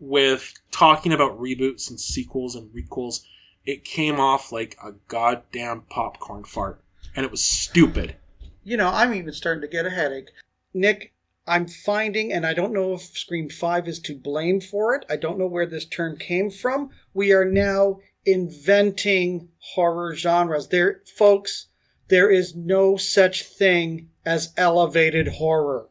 [0.00, 3.20] with talking about reboots and sequels and requels,
[3.64, 6.82] it came off like a goddamn popcorn fart.
[7.14, 8.16] And it was stupid.
[8.64, 10.30] You know, I'm even starting to get a headache.
[10.74, 11.12] Nick,
[11.46, 15.04] I'm finding, and I don't know if Scream 5 is to blame for it.
[15.08, 16.90] I don't know where this term came from.
[17.14, 20.68] We are now inventing horror genres.
[20.68, 21.68] There, folks,
[22.08, 25.86] there is no such thing as elevated horror.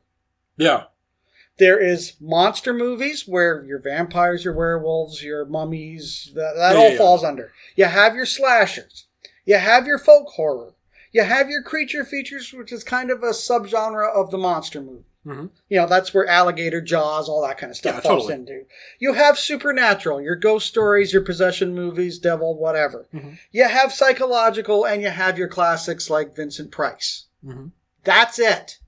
[0.57, 0.83] Yeah.
[1.57, 6.91] There is monster movies where your vampires, your werewolves, your mummies, that, that Yeah, all
[6.91, 6.97] yeah.
[6.97, 7.51] falls under.
[7.75, 9.05] You have your slashers.
[9.45, 10.73] You have your folk horror.
[11.11, 15.03] You have your creature features, which is kind of a subgenre of the monster movie.
[15.25, 15.49] Mhm.
[15.67, 18.33] You know, that's where alligator jaws, all that kind of stuff Yeah, falls totally.
[18.35, 18.65] into.
[18.99, 23.07] You have supernatural, your ghost stories, your possession movies, devil, whatever.
[23.13, 23.39] Mhm.
[23.51, 27.25] You have psychological, and you have your classics like Vincent Price.
[27.43, 27.71] Mhm.
[28.07, 28.79] That's it.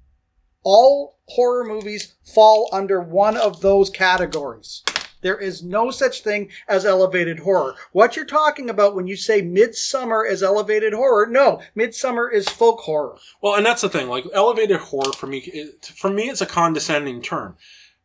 [0.63, 4.81] All horror movies fall under one of those categories.
[5.19, 7.75] There is no such thing as elevated horror.
[7.91, 12.79] What you're talking about when you say Midsommar is elevated horror, no, Midsommar is folk
[12.79, 13.17] horror.
[13.41, 14.07] Well, and that's the thing.
[14.07, 17.57] Like elevated horror for me, it, for me, it's a condescending term.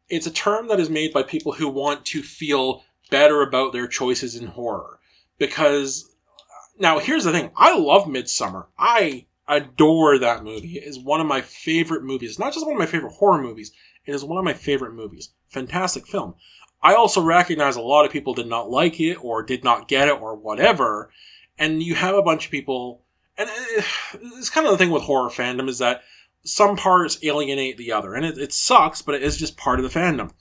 [0.09, 3.87] It's a term that is made by people who want to feel better about their
[3.87, 4.99] choices in horror.
[5.39, 6.11] Because
[6.77, 8.67] now, here's the thing: I love Midsommar.
[8.77, 10.79] I adore that movie.
[10.79, 12.39] It is one of my favorite movies.
[12.39, 13.73] Not just one of my favorite horror movies.
[14.07, 15.31] It is one of my favorite movies.
[15.49, 16.35] Fantastic film.
[16.83, 20.09] I also recognize a lot of people did not like it or did not get
[20.09, 21.11] it or whatever.
[21.59, 23.03] And you have a bunch of people,
[23.39, 23.83] and uh,
[24.37, 26.03] it's kind of the thing with horror fandom is that
[26.45, 28.15] some parts alienate the other.
[28.15, 30.33] And it, it sucks, but it is just part of the fandom.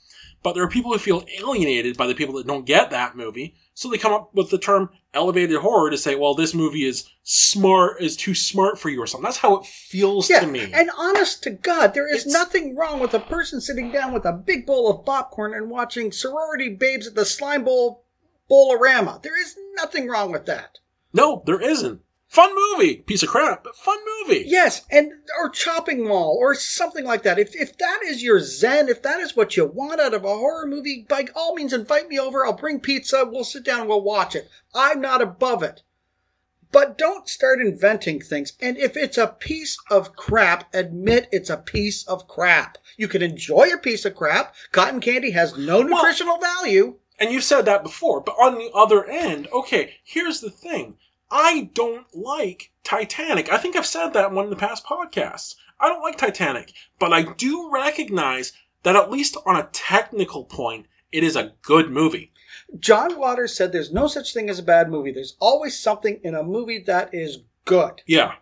[0.42, 3.54] But there are people who feel alienated by the people that don't get that movie.
[3.76, 7.08] So they come up with the term elevated horror to say, well, this movie is
[7.24, 9.24] smart, is too smart for you or something.
[9.24, 10.70] That's how it feels Yeah, to me.
[10.72, 14.24] and honest to God, there is It's- nothing wrong with a person sitting down with
[14.24, 18.04] a big bowl of popcorn and watching sorority babes at the slime bowl
[18.48, 19.20] bowlorama.
[19.22, 20.78] There is nothing wrong with that.
[21.12, 22.00] no, there isn't.
[22.34, 22.96] Fun movie.
[22.96, 24.42] Piece of crap, but fun movie.
[24.48, 27.38] Yes, and or chopping mall or something like that.
[27.38, 30.36] If if that is your zen, if that is what you want out of a
[30.36, 32.44] horror movie, by all means invite me over.
[32.44, 33.24] I'll bring pizza.
[33.24, 34.48] We'll sit down and we'll watch it.
[34.74, 35.82] I'm not above it.
[36.72, 38.54] But don't start inventing things.
[38.60, 42.78] And if it's a piece of crap, admit it's a piece of crap.
[42.96, 44.56] You can enjoy a piece of crap.
[44.72, 46.96] Cotton candy has no nutritional value.
[47.20, 50.96] And you said that before, but on the other end, okay, here's the thing.
[51.36, 53.52] I don't like Titanic.
[53.52, 55.56] I think I've said that in one of the past podcasts.
[55.80, 58.52] I don't like Titanic, but I do recognize
[58.84, 62.30] that at least on a technical point, it is a good movie.
[62.78, 65.10] John Waters said there's no such thing as a bad movie.
[65.10, 68.00] There's always something in a movie that is good.
[68.06, 68.34] Yeah.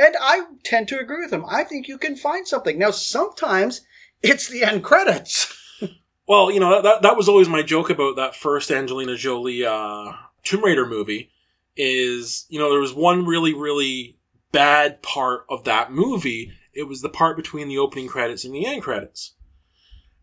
[0.00, 1.44] And I tend to agree with him.
[1.48, 2.76] I think you can find something.
[2.78, 3.82] Now, sometimes
[4.22, 5.56] it's the end credits.
[6.26, 9.66] Well, you know, that, that, that was always my joke about that first Angelina Jolie
[9.66, 10.12] uh,
[10.44, 11.28] Tomb Raider movie
[11.76, 14.18] is, you know, there was one really, really
[14.52, 16.52] bad part of that movie.
[16.72, 19.34] It was the part between the opening credits and the end credits.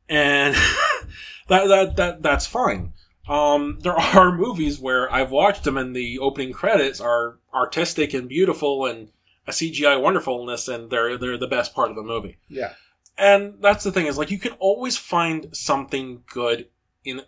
[0.09, 0.55] And
[1.47, 2.93] that, that, that, that's fine.
[3.27, 8.29] Um, there are movies where I've watched them and the opening credits are artistic and
[8.29, 9.09] beautiful and
[9.47, 12.37] a CGI wonderfulness and they're, they're the best part of the movie.
[12.49, 12.73] Yeah.
[13.17, 16.67] And that's the thing is like you can always find something good
[17.03, 17.21] in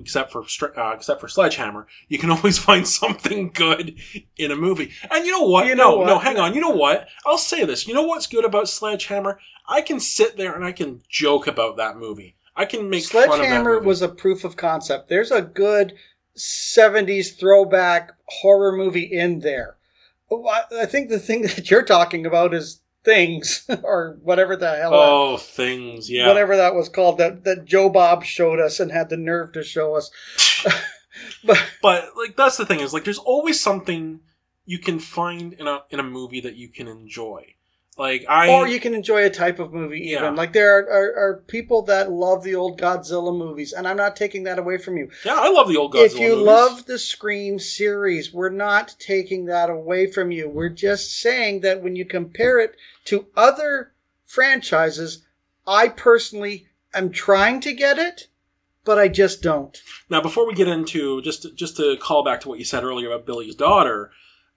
[0.00, 0.44] except for
[0.78, 1.86] uh, except for Sledgehammer.
[2.08, 3.96] You can always find something good
[4.36, 4.90] in a movie.
[5.10, 5.66] And you know what?
[5.66, 6.06] You know no, what?
[6.06, 6.54] no, hang on.
[6.54, 7.08] You know what?
[7.26, 7.86] I'll say this.
[7.86, 9.40] You know what's good about Sledgehammer?
[9.68, 12.36] I can sit there and I can joke about that movie.
[12.56, 15.08] I can make fun of that Sledgehammer was a proof of concept.
[15.08, 15.94] There's a good
[16.36, 19.76] 70s throwback horror movie in there.
[20.30, 24.90] Oh, I think the thing that you're talking about is Things, or whatever the hell.
[24.90, 26.28] that- oh things, yeah.
[26.28, 29.62] Whatever that was called, that, that Joe Bob showed us and had the nerve to
[29.62, 30.10] show us.
[31.44, 34.20] but But like that's the thing is like there's always something
[34.66, 37.54] you can find in a in a movie that you can enjoy.
[37.98, 40.30] Like I or you can enjoy a type of movie even Yeah.
[40.30, 44.14] like there are, are, are people that love the old godzilla movies and i'm not
[44.14, 46.14] taking that away from you yeah, I love the old Godzilla movies.
[46.14, 46.46] if you movies.
[46.46, 51.82] love the scream series we're not taking that away from you we're just saying that
[51.82, 52.76] when you compare it
[53.06, 53.92] to other
[54.26, 55.26] franchises
[55.66, 58.28] i personally am trying to get it
[58.84, 62.40] but i just don't Now, before we get into just to, just to call back
[62.42, 64.10] to what you said earlier about Billy's daughter,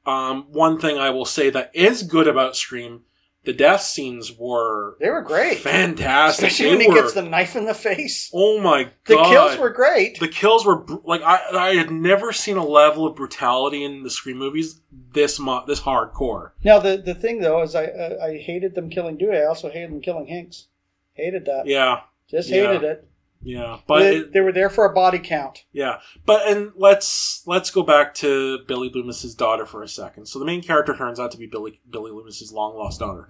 [0.06, 3.02] um, one thing I will say that is good about Scream,
[3.44, 6.48] the death scenes were they were great fantastic.
[6.48, 8.92] especially when he gets the knife in the face oh my god!
[9.06, 13.08] the kills were great the kills were like I I had never seen a level
[13.08, 14.82] of brutality in the Scream movies
[15.14, 16.52] this mu- this hardcore.
[16.64, 19.38] Now the the thing though is I uh, I hated them killing Dewey.
[19.38, 20.68] I also hated them killing Hicks.
[21.14, 21.66] Hated that.
[21.66, 22.68] Yeah, Just Yeah.
[22.68, 23.08] hated it.
[23.44, 25.66] Yeah, but they, it, they were there for a body count.
[25.72, 30.28] Yeah, but and let's let's go back to Billy Loomis's daughter for a second.
[30.28, 33.28] So the main character turns out to be Billy Billy Loomis's long lost daughter,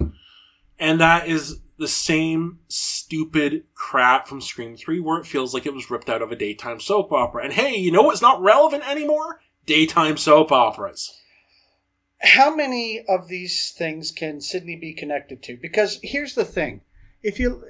[0.77, 5.73] and that is the same stupid crap from Scream Three, where it feels like it
[5.73, 7.43] was ripped out of a daytime soap opera.
[7.45, 9.39] And hey, you know what's not relevant anymore?
[9.65, 11.17] daytime soap operas.
[12.19, 15.57] how many of these things can Sidney be connected to?
[15.57, 16.81] Because here's the thing:
[17.23, 17.63] if you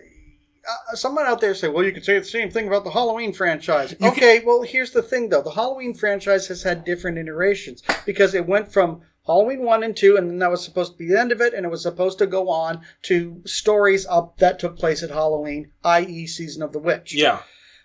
[0.68, 3.34] uh, someone out there say, "Well, you could say the same thing about the Halloween
[3.34, 7.84] franchise." You okay, well, here's the thing though: the Halloween franchise has had different iterations
[8.06, 11.08] because it went from Halloween one and two, and then that was supposed to be
[11.08, 14.60] the end of it, and it was supposed to go on to stories up that
[14.60, 17.14] took place at Halloween, i.e., Season of the Witch.
[17.14, 17.40] Yeah.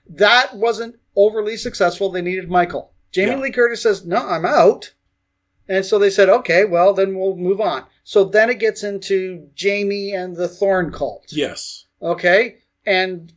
[0.08, 2.10] That wasn't overly successful.
[2.10, 2.92] They needed Michael.
[3.12, 3.38] Jamie Yeah.
[3.38, 4.92] Lee Curtis says, "No, I'm out."
[5.68, 7.84] And so they said, okay, well, then we'll move on.
[8.04, 11.26] So then it gets into Jamie and the Thorn cult.
[11.30, 11.86] Yes.
[12.00, 12.58] Okay.
[12.86, 13.32] And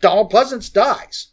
[0.00, 1.28] Donald Pleasence dies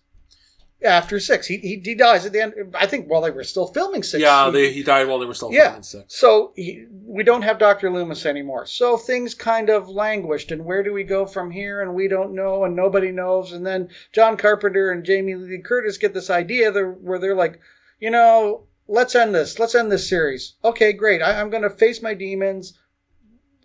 [0.83, 1.47] after six.
[1.47, 2.53] He, he, he dies at the end.
[2.75, 4.21] I think while they were still filming six.
[4.21, 5.65] Yeah, He- they, he died while they were still Yeah.
[5.69, 6.15] filming six.
[6.15, 7.89] so he, we don't have Dr.
[7.91, 8.65] Loomis anymore.
[8.65, 10.51] So things kind of languished.
[10.51, 11.81] And where do we go from here?
[11.81, 13.51] And we don't know, and nobody knows.
[13.53, 17.59] And then John Carpenter and Jamie Lee Curtis get this idea where they're like,
[17.99, 19.57] you know, let's end this.
[19.59, 20.55] Let's end this series.
[20.63, 21.21] Okay, great.
[21.21, 22.77] I, I'm going to face my demons.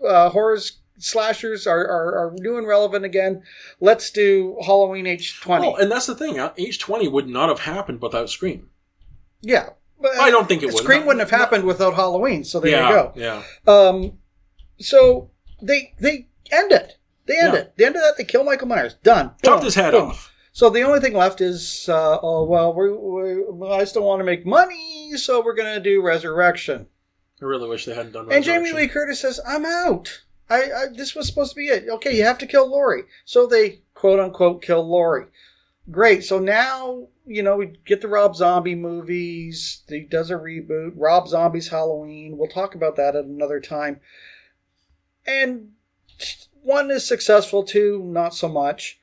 [0.04, 3.42] Uh, horrors, slashers are, are, are new and relevant again.
[3.80, 5.64] Let's do Halloween H20.
[5.64, 6.38] Oh, and that's the thing.
[6.56, 8.70] H twenty would not have happened without Scream.
[9.42, 9.70] yeah.
[10.00, 10.82] But I don't think it would.
[10.82, 12.44] Scream wouldn't have happened without Halloween.
[12.44, 13.12] So there yeah, you go.
[13.16, 13.42] Yeah.
[13.72, 14.18] Um,
[14.78, 15.30] so
[15.62, 16.98] they they end it.
[17.26, 17.60] They end Yeah.
[17.60, 17.76] it.
[17.76, 18.94] The end of that, they kill Michael Myers.
[19.02, 19.30] Done.
[19.42, 20.10] Chopped his head Boom.
[20.10, 20.30] off.
[20.52, 24.24] So the only thing left is, uh, oh well, we, we, I still want to
[24.24, 26.86] make money, so we're gonna do Resurrection.
[27.40, 28.26] I really wish they hadn't done.
[28.28, 28.34] That.
[28.34, 30.22] And Jamie Lee Curtis says, "I'm out.
[30.48, 31.88] I, I this was supposed to be it.
[31.88, 35.26] Okay, you have to kill Laurie." So they quote unquote kill Laurie.
[35.90, 36.24] Great.
[36.24, 39.82] So now you know we get the Rob Zombie movies.
[39.88, 40.92] He does a reboot.
[40.96, 42.36] Rob Zombie's Halloween.
[42.36, 44.00] We'll talk about that at another time.
[45.26, 45.72] And
[46.62, 48.98] one is successful, two not so much.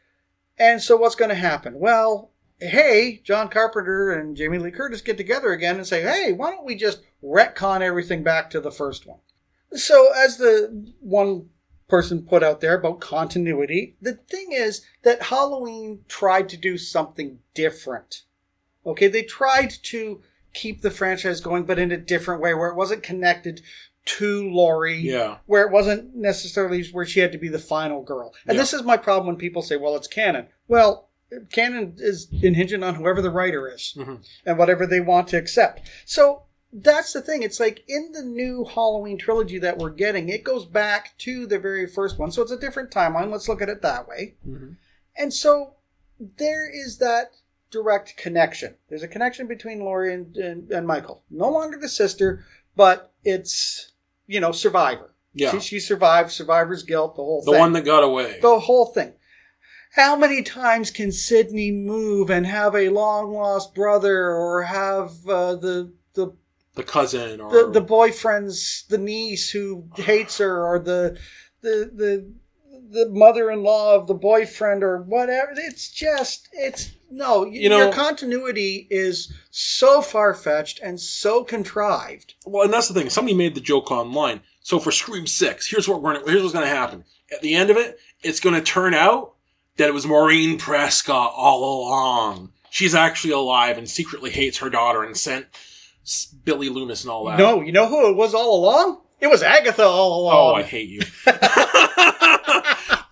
[0.58, 1.80] And so what's going to happen?
[1.80, 6.52] Well, hey, John Carpenter and Jamie Lee Curtis get together again and say, hey, why
[6.52, 9.20] don't we just retcon everything back to the first one?
[9.74, 11.50] So, as the one
[11.88, 17.40] person put out there about continuity, the thing is that Halloween tried to do something
[17.54, 18.24] different.
[18.86, 20.22] Okay, they tried to
[20.54, 23.62] keep the franchise going, but in a different way where it wasn't connected
[24.04, 25.38] to Laurie Yeah.
[25.46, 28.34] where it wasn't necessarily where she had to be the final girl.
[28.48, 28.62] And Yeah.
[28.62, 30.48] this is my problem when people say, well, it's canon.
[30.68, 31.10] Well,
[31.52, 34.26] canon is hinging on whoever the writer is Mhm.
[34.46, 35.82] and whatever they want to accept.
[36.06, 36.44] So
[36.74, 37.44] that's the thing.
[37.44, 41.60] It's like in the new Halloween trilogy that we're getting, it goes back to the
[41.60, 42.32] very first one.
[42.32, 43.32] So it's a different timeline.
[43.32, 44.36] Let's look at it that way.
[44.48, 44.78] Mhm.
[45.18, 45.76] And so
[46.38, 47.32] there is that
[47.72, 48.76] direct connection.
[48.90, 51.24] There's a connection between Laurie and, and, and Michael.
[51.30, 52.46] No longer the sister,
[52.76, 53.92] but it's,
[54.28, 55.12] you know, survivor.
[55.34, 55.52] Yeah.
[55.52, 57.54] She, she survived, survivor's guilt, the whole the thing.
[57.54, 58.40] The one that got away.
[58.42, 59.14] the whole thing.
[59.94, 65.56] How many times can Sidney move and have a long lost brother or have uh,
[65.56, 66.34] the the
[66.76, 71.18] the cousin or the, the boyfriend's the niece who hates her or the
[71.62, 72.34] the the
[72.90, 78.88] the mother-in-law of the boyfriend or whatever it's just it's no You know- your continuity
[78.90, 83.10] is so far-fetched and so contrived Well, and that's the thing.
[83.10, 84.42] Somebody made the joke online.
[84.64, 87.04] So for Scream Six, here's what we're here's what's going to happen.
[87.34, 89.34] At the end of it, it's going to turn out
[89.78, 92.52] that it was Maureen Prescott all along.
[92.70, 95.48] She's actually alive and secretly hates her daughter and sent
[96.43, 97.38] Billy Loomis and all that.
[97.38, 100.52] no you know who it was all along it was agatha all oh, along.
[100.52, 101.02] Oh, I hate you.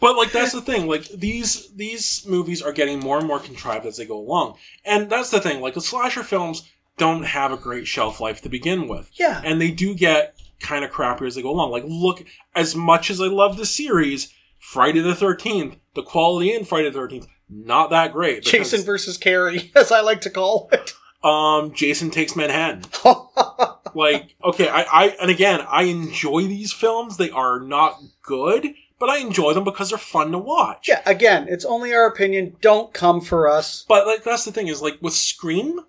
[0.02, 0.88] but like that's the thing.
[0.88, 5.10] Like these these movies are getting more and more contrived as they go along, and
[5.10, 5.62] that's the thing.
[5.62, 9.62] Like the slasher films don't have a great shelf life to begin with, yeah and
[9.62, 11.72] they do get kind of crappier as they go along.
[11.72, 12.26] Like look,
[12.56, 17.00] as much as I love the series, Friday the Thirteenth, the quality in Friday the
[17.00, 18.44] Thirteenth not that great.
[18.44, 20.94] jason versus carrie as i like to call it
[21.24, 22.84] um, Jason takes Manhattan.
[23.96, 28.68] like okay I, I and again i enjoy these films they are not good
[29.00, 32.56] but i enjoy them because they're fun to watch Yeah, again, it's only our opinion.
[32.62, 33.86] Don't come for us.
[33.90, 35.80] but like that's the thing is like with scream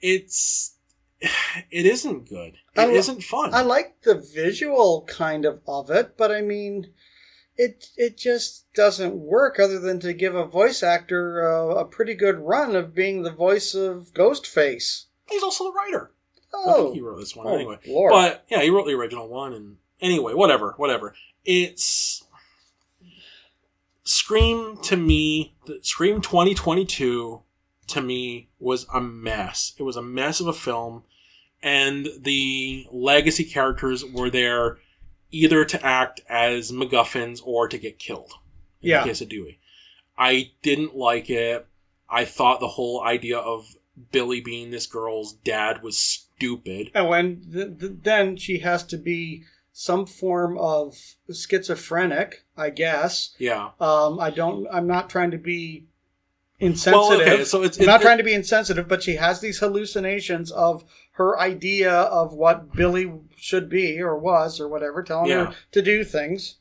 [0.00, 0.76] it's
[1.70, 5.90] it isn't good I It lo- not fun I like the visual kind of of
[5.90, 6.86] it, but I mean,
[7.56, 12.14] it it just doesn't work other than to give a voice actor uh, a pretty
[12.14, 15.04] good run of being the voice of Ghostface.
[15.28, 16.10] he's also the writer.
[16.52, 17.78] Oh, he wrote this one oh, anyway.
[17.86, 18.10] Lord.
[18.10, 21.14] but yeah he wrote the original one and anyway whatever whatever.
[21.44, 22.26] It's
[24.04, 27.42] scream to me the scream 2022
[27.86, 29.74] to me was a mess.
[29.78, 31.04] It was a mess of a film
[31.62, 34.78] and the legacy characters were there
[35.34, 38.32] either to act as MacGuffins or to get killed.
[38.80, 39.02] In Yeah.
[39.02, 39.58] the case of Dewey,
[40.16, 41.66] I didn't like it.
[42.08, 43.74] I thought the whole idea of
[44.12, 46.90] Billy being this girl's dad was stupid.
[46.94, 50.96] And when th- th- then she has to be some form of
[51.32, 53.34] schizophrenic, I guess.
[53.38, 53.70] Yeah.
[53.80, 54.66] Um, I don't.
[54.70, 55.86] I'm not trying to be
[56.60, 57.18] insensitive.
[57.26, 59.58] Well, okay, so it's, I'm not it- trying to be insensitive, but she has these
[59.58, 65.46] hallucinations of her idea of what Billy should be or was or whatever, telling Yeah.
[65.46, 66.56] her to do things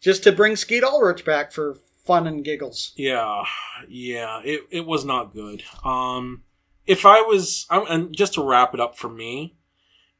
[0.00, 2.92] just to bring Skeet Ulrich back for fun and giggles.
[2.96, 3.44] Yeah,
[3.88, 5.62] yeah, it, it was not good.
[5.82, 6.42] Um,
[6.86, 9.54] if I was, I, and just to wrap it up for me,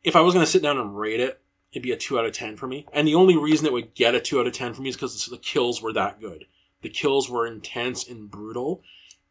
[0.03, 1.39] if I was going to sit down and rate it,
[1.73, 2.87] it'd be a 2 out of 10 for me.
[2.95, 4.97] And the only reason it would get a 2 out of 10 for me is
[4.97, 6.47] because the kills were that good.
[6.81, 8.83] The kills were intense and brutal,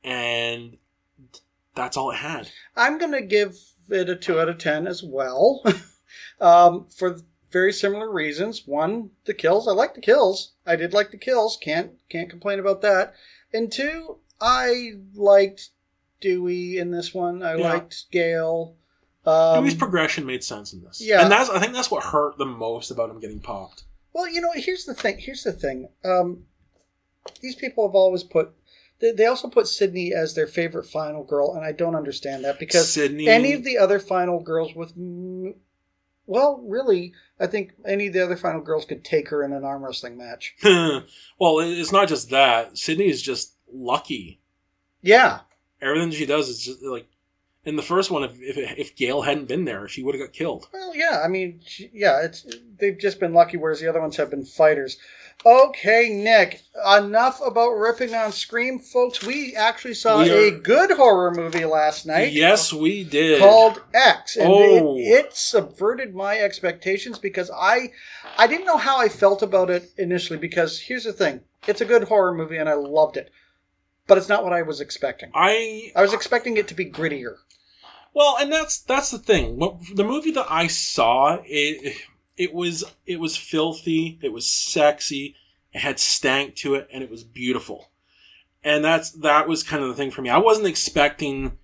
[0.04, 0.78] and
[1.74, 2.52] that's all it had.
[2.76, 3.58] I'm going to give
[3.90, 5.64] it a 2 out of 10 as well
[6.42, 7.18] um, for
[7.52, 8.64] very similar reasons.
[8.66, 9.68] One, the kills.
[9.68, 10.54] I like the kills.
[10.66, 11.58] I did like the kills.
[11.62, 13.14] Can't can't complain about that.
[13.54, 15.70] And two, I liked
[16.20, 17.44] Dewey in this one.
[17.44, 17.74] I Yeah.
[17.74, 18.76] liked Gale.
[19.26, 21.00] Um, Dewey's progression made sense in this.
[21.00, 21.22] yeah.
[21.22, 23.84] And that's, I think that's what hurt the most about him getting popped.
[24.12, 25.18] Well, you know, here's the thing.
[25.20, 25.88] Here's the thing.
[26.04, 26.44] Um,
[27.42, 28.52] these people have always put.
[29.12, 32.92] They, also put Sidney as their favorite final girl, and I don't understand that because
[32.94, 33.28] Sidney.
[33.28, 34.94] any of the other final girls with,
[36.26, 39.66] well, really, I think any of the other final girls could take her in an
[39.66, 40.56] arm wrestling match.
[40.64, 42.78] well, it's not just that.
[42.78, 44.40] Sidney is just lucky.
[45.02, 45.42] Yeah,
[45.82, 47.08] Everything she does is just like
[47.66, 48.24] in the first one.
[48.24, 50.70] If if, if Gale hadn't been there, she would have got killed.
[50.72, 51.22] well, yeah.
[51.24, 52.22] I mean, she- yeah.
[52.22, 52.46] It's
[52.80, 54.98] they've just been lucky, whereas the other ones have been fighters.
[55.46, 56.62] Okay, Nick.
[56.98, 59.24] Enough about ripping on Scream, folks.
[59.24, 62.32] We actually saw We a good horror movie last night.
[62.32, 63.40] Yes, we did.
[63.40, 64.98] called X, and Oh.
[64.98, 67.92] it, it subverted my expectations because I
[68.38, 70.40] I didn't know how I felt about it initially.
[70.40, 73.30] Because here's the thing: it's a good horror movie, and I loved it,
[74.08, 75.30] but it's not what I was expecting.
[75.36, 77.36] I I was expecting it to be grittier.
[78.14, 79.58] well, and that's that's the thing.
[79.60, 81.98] What, the movie that I saw, it
[82.38, 84.20] it was it was filthy.
[84.22, 85.36] It was sexy.
[85.72, 87.90] It had stank to it, and it was beautiful.
[88.64, 90.30] And that's that was kind of the thing for me.
[90.30, 91.58] I wasn't expecting.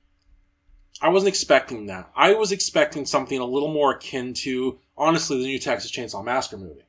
[1.02, 2.12] I wasn't expecting that.
[2.16, 6.58] I was expecting something a little more akin to, honestly, the new Texas Chainsaw Massacre
[6.58, 6.84] movie.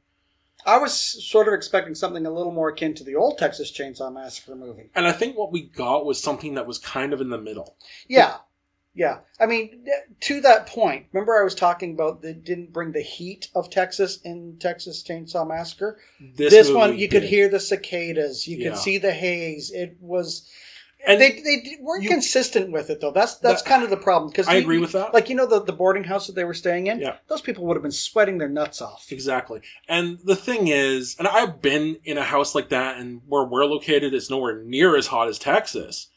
[0.66, 4.12] I was sort of expecting something a little more akin to the old Texas Chainsaw
[4.12, 4.90] Massacre movie.
[4.94, 7.76] And I think what we got was something that was kind of in the middle.
[8.08, 8.38] Yeah,
[8.94, 9.18] yeah.
[9.38, 9.86] I mean,
[10.20, 14.20] to that point, remember I was talking about they didn't bring the heat of Texas
[14.24, 15.98] in Texas Chainsaw Massacre.
[16.36, 18.70] This, movie one, you could hear the cicadas, you Yeah.
[18.70, 19.70] could see the haze.
[19.70, 20.48] It was,
[21.06, 23.10] And they they weren't you- consistent with it though.
[23.12, 25.14] That's that's That- kind of the problem because I agree with that.
[25.14, 27.00] Like you know the the boarding house that they were staying in.
[27.00, 27.16] Yeah.
[27.28, 29.06] those people would have been sweating their nuts off.
[29.10, 29.60] Exactly.
[29.88, 33.64] And the thing is, and I've been in a house like that, and where we're
[33.64, 36.08] located, it's nowhere near as hot as Texas.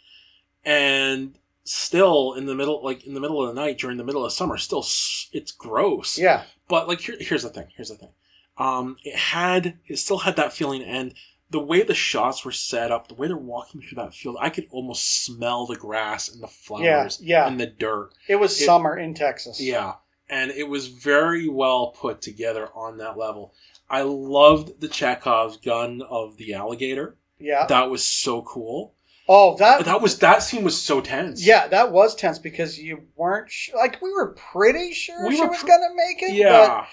[0.65, 4.25] And still, in the middle, like in the middle of the night during the middle
[4.25, 4.85] of summer, still
[5.31, 6.17] it's gross.
[6.17, 7.67] Yeah, But like, here, here's the thing.
[7.75, 8.11] Here's the thing.
[8.57, 11.13] Um, it had, it still had that feeling, and
[11.49, 14.49] the way the shots were set up, the way they're walking through that field, I
[14.49, 17.47] could almost smell the grass and the flowers yeah.
[17.47, 18.11] and the dirt.
[18.27, 19.59] it was It- summer in Texas.
[19.59, 19.93] Yeah,
[20.29, 23.53] and it was very well put together on that level.
[23.89, 27.17] I loved the Chekhov's gun of the alligator.
[27.39, 27.65] yeah.
[27.67, 28.95] That was so cool.
[29.29, 31.45] Oh, that That was that scene was so tense.
[31.45, 35.41] yeah, that was tense because you weren't sh- like we were pretty sure We she
[35.45, 36.29] was pr- gonna make it.
[36.29, 36.85] but yeah,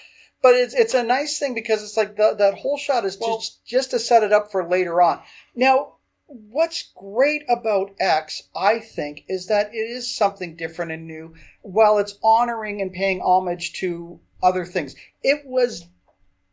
[0.43, 3.39] but it's it's a nice thing because it's like the, that whole shot is Well-
[3.39, 5.21] just just to set it up for later on.
[5.57, 5.95] Now,
[6.27, 11.99] what's great about X, I think, is that it is something different and new, while
[11.99, 14.95] it's honoring and paying homage to other things.
[15.25, 15.87] It was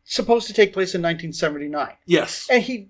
[0.04, 2.48] supposed to take place in 1979, yes.
[2.50, 2.90] and he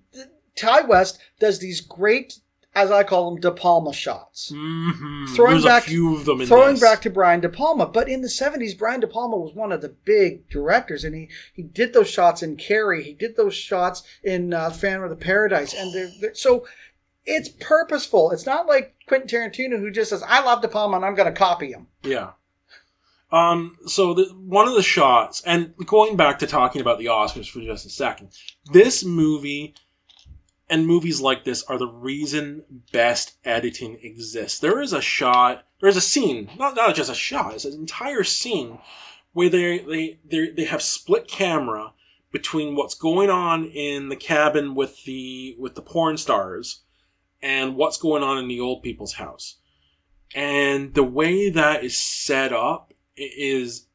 [0.54, 2.38] Ti West does these great,
[2.82, 4.52] as I call them, De Palma shots.
[4.54, 5.34] Mm-hmm.
[5.34, 6.80] Throwing There's back- a few of them in Throwing this.
[6.80, 9.82] back to Brian De Palma, but in the '70s, Brian De Palma was one of
[9.82, 13.02] the big directors, and he he did those shots in Carrie.
[13.02, 16.66] He did those shots in uh, Phantom of the Paradise, and they're, they're so
[17.26, 18.30] it's purposeful.
[18.30, 21.32] It's not like Quentin Tarantino who just says, "I love De Palma and I'm going
[21.32, 22.30] to copy him." Yeah.
[23.30, 27.46] Um, so the, one of the shots, and going back to talking about the Oscars
[27.50, 28.30] for just a second,
[28.72, 29.74] this movie
[30.70, 34.58] and movies like this are the reason best editing exists.
[34.58, 37.72] There is a shot, there is a scene, not not just a shot, it's an
[37.72, 38.78] entire scene
[39.32, 41.92] where they they they, have split camera
[42.32, 46.82] between what's going on in the cabin with the with the porn stars
[47.40, 49.56] and what's going on in the old people's house
[50.34, 53.86] and the way that is set up is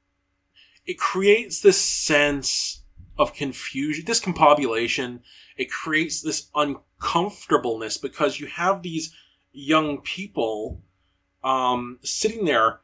[0.85, 2.83] it creates this sense
[3.17, 5.19] of confusion discombobulation
[5.57, 9.13] it creates this uncomfortableness because you have these
[9.51, 10.81] young people
[11.43, 12.79] um, sitting there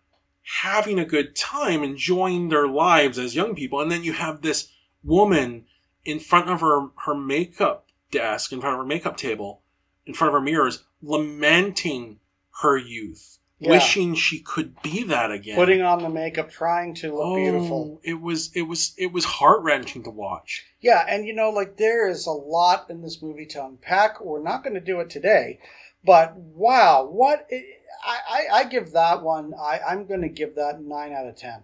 [0.61, 4.71] having a good time, enjoying their lives as young people, and then you have this
[5.03, 5.65] woman
[6.05, 9.61] in front of her her makeup desk, in front of her makeup table,
[10.05, 12.19] in front of her mirrors, lamenting
[12.61, 13.71] her youth, Yeah.
[13.71, 15.55] wishing she could be that again.
[15.55, 17.99] Putting on the makeup, trying to look oh, beautiful.
[18.03, 20.65] It was it was it was heart wrenching to watch.
[20.79, 24.21] Yeah, and you know, like there is a lot in this movie to unpack.
[24.21, 25.59] We're not going to do it today,
[26.05, 29.53] but wow, what I I, I give that one.
[29.53, 31.63] I I'm going to give that nine out of ten.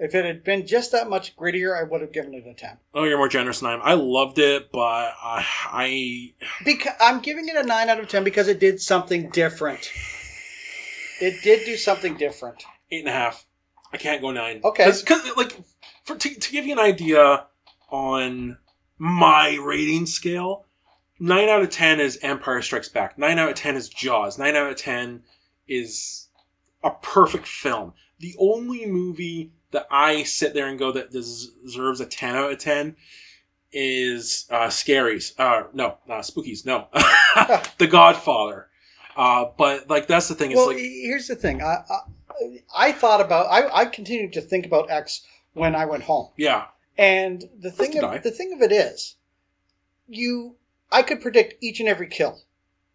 [0.00, 2.78] If it had been just that much grittier, I would have given it a ten.
[2.92, 3.80] Oh, you're more generous than I am.
[3.82, 6.32] I loved it, but I, I
[6.64, 9.92] Because I'm giving it a nine out of ten because it did something different.
[11.20, 12.64] It did do something different.
[12.90, 13.46] eight and a half.
[13.92, 14.60] I can't go nine.
[14.64, 14.84] Okay.
[14.84, 15.56] Because like
[16.04, 17.46] for to, to give you an idea
[17.90, 18.58] on
[18.98, 20.66] my rating scale,
[21.18, 23.18] nine out of ten is Empire Strikes Back.
[23.18, 24.38] Nine out of ten is Jaws.
[24.38, 25.22] Nine out of ten
[25.66, 26.28] is
[26.82, 27.94] a perfect film.
[28.20, 32.58] The only movie that I sit there and go that deserves a ten out of
[32.58, 32.96] ten
[33.72, 35.32] is uh, Scaries.
[35.38, 36.64] Uh, no, uh, Spookies.
[36.66, 36.88] No,
[37.78, 38.67] The Godfather.
[39.18, 40.52] Uh, but like that's the thing.
[40.52, 41.60] It's well, like here's the thing.
[41.60, 41.98] I, I
[42.76, 43.46] I thought about.
[43.50, 45.22] I I continued to think about X
[45.54, 46.28] when I went home.
[46.36, 46.66] yeah,
[46.96, 48.14] And the thing die.
[48.16, 49.16] of, the thing of it is,
[50.06, 50.54] you
[50.92, 52.40] I could predict each and every kill.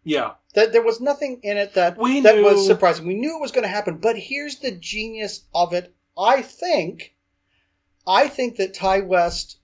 [0.02, 0.32] yeah.
[0.54, 3.06] That there was nothing in it that We that knew- was surprising.
[3.06, 5.92] We knew it was going to happen, but here's the genius of it.
[6.16, 7.14] I think,
[8.06, 9.58] I think that Ti West,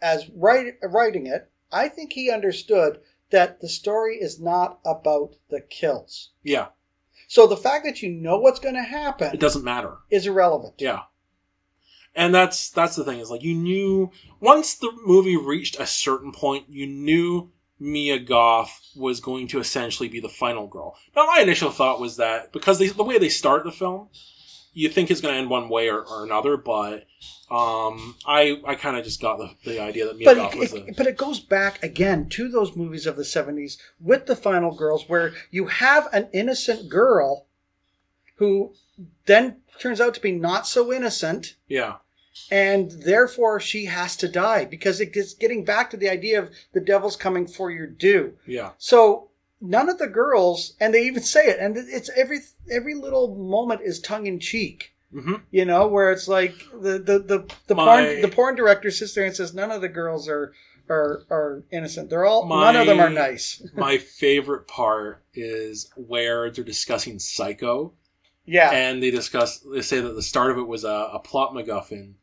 [0.00, 3.00] as write, writing it, I think he understood
[3.30, 6.30] that the story is not about the kills.
[6.42, 6.68] Yeah,
[7.26, 9.98] So the fact that you know what's going to happen it doesn't matter.
[10.10, 10.74] is irrelevant.
[10.78, 11.02] Yeah.
[12.14, 14.10] And that's that's the thing is like you knew
[14.40, 20.08] once the movie reached a certain point, you knew Mia Goth was going to essentially
[20.08, 20.96] be the final girl.
[21.14, 24.08] Now my initial thought was that because they, the way they start the film,
[24.72, 27.06] you think is going to end one way or, or another, but
[27.50, 30.72] um, I I kind of just got the, the idea that Mia But it, was
[30.72, 34.36] it- the but it goes back again to those movies of the 70s with the
[34.36, 37.46] final girls where you have an innocent girl
[38.36, 38.74] who
[39.26, 41.96] then turns out to be not so innocent yeah
[42.52, 46.50] and therefore she has to die because it gets getting back to the idea of
[46.72, 48.34] the devil's coming for your due.
[48.46, 52.38] yeah So none of the girls and they even say it and it's every
[52.70, 54.92] every little moment is tongue in cheek.
[55.12, 58.90] hmm You know, where it's like the the the, the My- porn the porn director
[58.90, 60.52] sits there and says none of the girls are
[60.88, 62.08] are are innocent.
[62.10, 63.62] They're all none of them are nice.
[63.74, 67.92] my favorite part is where they're discussing Psycho
[68.46, 68.70] Yeah.
[68.70, 72.14] and they discuss they say that the start of it was a, a plot MacGuffin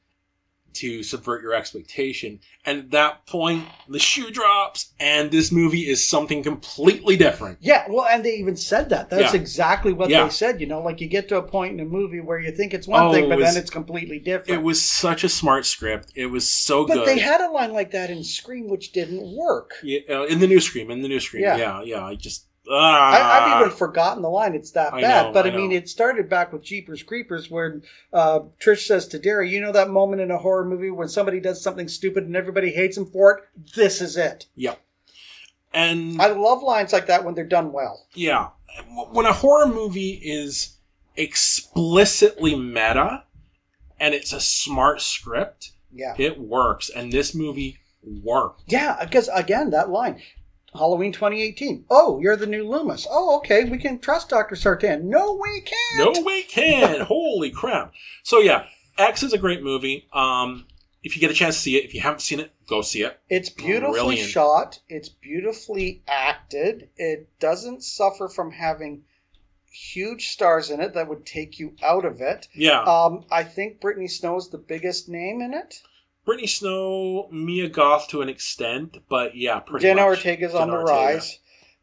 [0.76, 6.08] to subvert your expectation, and at that point the shoe drops, and this movie is
[6.08, 7.58] something completely different.
[7.62, 9.10] yeah, well, and they even said that.
[9.10, 9.40] That's Yeah.
[9.40, 10.24] exactly what Yeah.
[10.24, 10.60] they said.
[10.62, 12.88] You know, like you get to a point in a movie where you think it's
[12.88, 14.50] one Oh, thing, it but was- then it's completely different.
[14.60, 16.12] It was such a smart script.
[16.16, 17.00] It was so but good.
[17.02, 19.74] But they had a line like that in Scream, which didn't work.
[19.84, 21.58] yeah, uh, in the new Scream, in the new Scream, Yeah.
[21.58, 22.06] yeah, yeah.
[22.06, 24.56] I just I, ah, I've even forgotten the line.
[24.56, 25.26] It's that I bad.
[25.28, 25.76] know, but I, I mean, know.
[25.76, 29.90] it started back with Jeepers Creepers, where uh, Trish says to Darry, "You know that
[29.90, 33.38] moment in a horror movie when somebody does something stupid and everybody hates them for
[33.38, 33.44] it.
[33.76, 34.80] This is it." Yep.
[35.74, 38.06] And I love lines like that when they're done well.
[38.14, 38.50] yeah,
[39.12, 40.78] when a horror movie is
[41.18, 43.24] explicitly meta
[44.00, 46.90] and it's a smart script, Yeah, it works.
[46.90, 48.64] And this movie worked.
[48.68, 49.04] yeah.
[49.04, 50.22] Because again, that line.
[50.76, 51.86] Halloween 2018.
[51.90, 53.08] Oh, you're the new Loomis.
[53.10, 53.64] Oh, okay.
[53.66, 54.56] We can trust Dr.
[54.56, 55.10] Sartain.
[55.10, 56.16] No, we can't.
[56.16, 57.02] No we can't.
[57.08, 57.94] Holy crap.
[58.24, 58.66] So yeah,
[58.98, 60.08] X is a great movie.
[60.14, 60.66] Um,
[61.04, 63.04] if you get a chance to see it, if you haven't seen it, go see
[63.04, 63.20] it.
[63.30, 64.30] It's beautifully Brilliant.
[64.30, 64.80] shot.
[64.90, 66.90] It's beautifully acted.
[66.98, 69.04] It doesn't suffer from having
[69.72, 72.48] huge stars in it that would take you out of it.
[72.56, 72.82] Yeah.
[72.84, 75.82] Um, I think Brittany Snow is the biggest name in it.
[76.26, 80.18] Brittany Snow, Mia Goth to an extent, but yeah, pretty Jenna much.
[80.18, 80.92] Ortega's on the Ortega.
[80.92, 81.40] rise.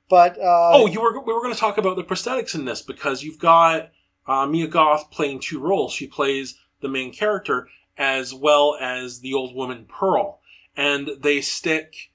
[0.09, 2.83] But uh, Oh, you were we were going to talk about the prosthetics in this
[2.83, 3.91] because you've got
[4.27, 5.93] uh, Mia Goth playing two roles.
[5.93, 10.41] She plays the main character as well as the old woman Pearl,
[10.77, 12.11] and they stick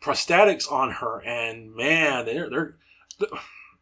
[0.00, 1.20] prosthetics on her.
[1.22, 2.76] And man, they're they're.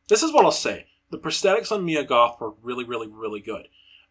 [0.09, 3.69] This is what I'll say: the prosthetics on Mia Goth were really, really, really good.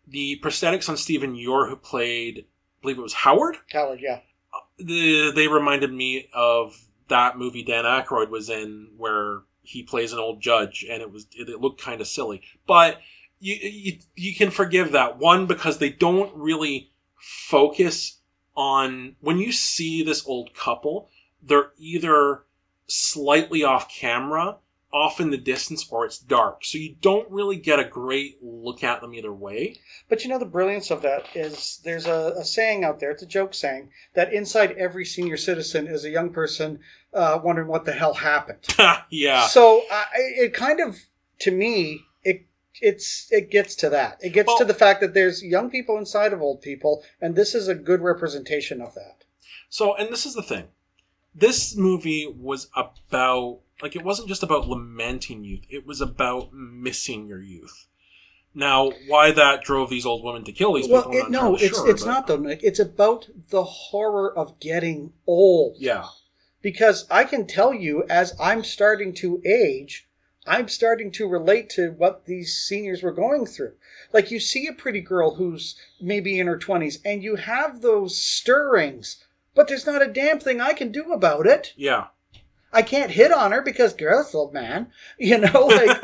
[0.07, 2.45] The prosthetics on Stephen Ure, who played,
[2.83, 4.19] believe it was Howard, Howard, yeah.
[4.53, 10.13] Uh, the, they reminded me of that movie Dan Aykroyd was in, where he plays
[10.13, 12.43] an old judge, and it was it, it looked kind of silly.
[12.67, 12.99] But
[13.39, 18.19] you, you you can forgive that one because they don't really focus
[18.55, 21.09] on when you see this old couple.
[21.41, 22.43] They're either
[22.87, 24.57] slightly off camera
[24.93, 26.63] off in the distance or it's dark.
[26.63, 29.79] So you don't really get a great look at them either way.
[30.07, 33.11] But you know the brilliance of that is there's a, a saying out there.
[33.11, 36.79] It's a joke saying that inside every senior citizen is a young person
[37.13, 38.59] uh, wondering what the hell happened.
[39.09, 39.47] yeah.
[39.47, 40.97] So uh, it kind of,
[41.39, 42.45] to me, it
[42.81, 44.19] it's it gets to that.
[44.21, 47.55] It gets to the fact that there's young people inside of old people, and this
[47.55, 49.23] is a good representation of that.
[49.69, 50.67] So, and this is the thing.
[51.35, 57.27] This movie was about, like, it wasn't just about lamenting youth, it was about missing
[57.27, 57.87] your youth.
[58.55, 61.75] Now, why that drove these old women to kill these Well, people, it, no, it's
[61.75, 65.77] sure, it's but- not though, It's about the horror of getting old.
[65.79, 66.05] Yeah.
[66.61, 70.07] because I can tell you as I'm starting to age,
[70.47, 73.73] I'm starting to relate to what these seniors were going through.
[74.13, 78.21] Like you see a pretty girl who's maybe in her 20s and you have those
[78.21, 79.23] stirrings,
[79.55, 81.73] but there's not a damn thing I can do about it.
[81.75, 82.07] Yeah.
[82.73, 84.87] I can't hit on her because girl's old man.
[85.19, 86.01] You know, like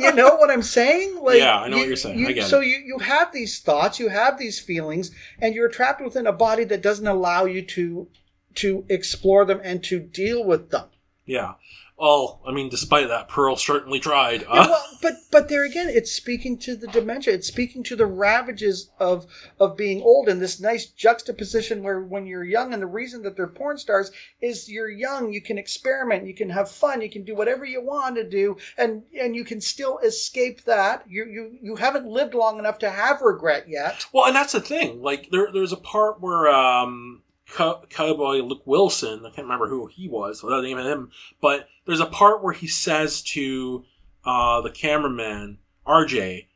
[0.00, 1.20] you know what I'm saying?
[1.22, 2.18] Like, Yeah, I know what you- you're saying.
[2.18, 2.66] you- I get so it.
[2.66, 5.10] you you have these thoughts, you have these feelings,
[5.40, 8.08] and you're trapped within a body that doesn't allow you to
[8.56, 10.86] to explore them and to deal with them.
[11.26, 11.54] yeah.
[11.98, 14.42] Well, I mean, despite that, Pearl certainly tried.
[14.42, 17.34] Yeah, Uh, well, but but there again, it's speaking to the dementia.
[17.34, 19.26] It's speaking to the ravages of
[19.60, 23.36] of being old, and this nice juxtaposition where when you're young, and the reason that
[23.36, 24.10] they're porn stars
[24.40, 27.80] is you're young, you can experiment, you can have fun, you can do whatever you
[27.80, 31.04] want to do, and and you can still escape that.
[31.08, 34.06] You you you haven't lived long enough to have regret yet.
[34.12, 35.02] Well, and that's the thing.
[35.02, 39.86] Like, there, there's a part where um, Co- Cowboy Luke Wilson, I can't remember who
[39.86, 41.10] he was without naming him,
[41.40, 43.84] but there's a part where he says to
[44.24, 46.46] uh, the cameraman, RJ,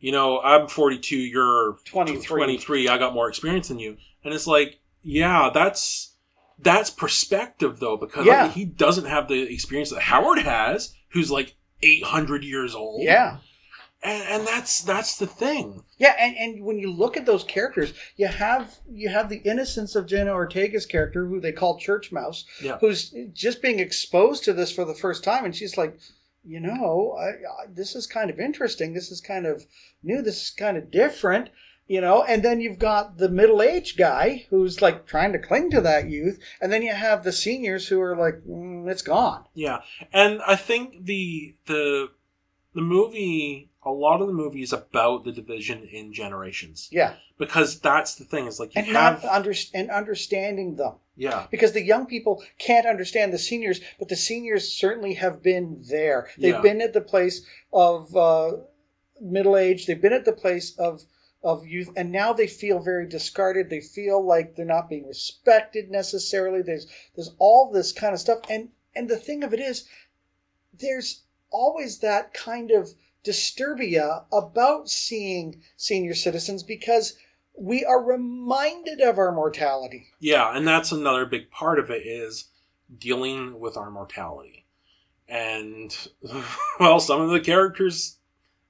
[0.00, 2.26] you know, I'm 42, you're 23.
[2.26, 3.96] 23, I got more experience than you.
[4.22, 6.10] And it's like, yeah, that's
[6.58, 8.48] that's perspective though, because Yeah.
[8.48, 13.02] he doesn't have the experience that Howard has, who's like 800 years old.
[13.02, 13.38] Yeah.
[14.04, 15.82] And, and that's that's the thing.
[15.96, 19.96] Yeah, and, and when you look at those characters, you have you have the innocence
[19.96, 22.76] of Jenna Ortega's character, who they call Church Mouse, Yeah.
[22.80, 25.98] who's just being exposed to this for the first time, and she's like,
[26.44, 28.92] you know, I, I, this is kind of interesting.
[28.92, 29.64] This is kind of
[30.02, 30.20] new.
[30.20, 31.48] This is kind of different.
[31.86, 35.82] You know, and then you've got the middle-aged guy who's like trying to cling to
[35.82, 39.44] that youth, and then you have the seniors who are like, mm, it's gone.
[39.54, 39.80] Yeah,
[40.12, 42.08] and I think the the
[42.74, 47.80] the movie, a lot of the movie is about the division in generations Yeah, because
[47.80, 48.46] that's the thing.
[48.46, 50.94] Is like you and have not under, and understanding them.
[51.16, 55.82] yeah because the young people can't understand the seniors, but the seniors certainly have been
[55.88, 56.28] there.
[56.38, 56.60] They've Yeah.
[56.60, 58.52] been at the place of uh,
[59.20, 59.86] middle age.
[59.86, 61.02] They've been at the place of
[61.42, 63.68] of youth, and now they feel very discarded.
[63.68, 66.62] They feel like they're not being respected necessarily.
[66.62, 69.86] There's there's all this kind of stuff, and and the thing of it is,
[70.72, 72.94] there's always that kind of
[73.24, 77.16] disturbia about seeing senior citizens because
[77.58, 80.06] we are reminded of our mortality.
[80.20, 82.48] yeah, and that's another big part of it is
[82.98, 84.64] dealing with our mortality,
[85.28, 85.96] and
[86.80, 88.18] well, some of the characters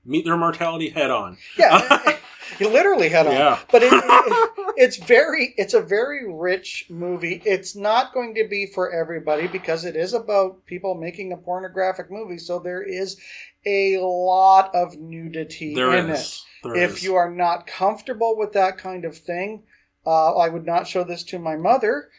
[0.05, 1.39] meet their mortality head on.
[1.59, 2.17] Yeah,
[2.61, 3.33] literally head on.
[3.33, 3.59] Yeah.
[3.71, 7.43] But it, it, it's very, it's a very rich movie.
[7.45, 12.11] It's not going to be for everybody because it is about people making a pornographic
[12.11, 12.39] movie.
[12.39, 13.19] So there is
[13.67, 16.45] a lot of nudity There in is.
[16.63, 16.69] it.
[16.69, 17.05] There if is.
[17.05, 19.65] you are not comfortable with that kind of thing,
[20.07, 22.11] uh, I would not show this to my mother,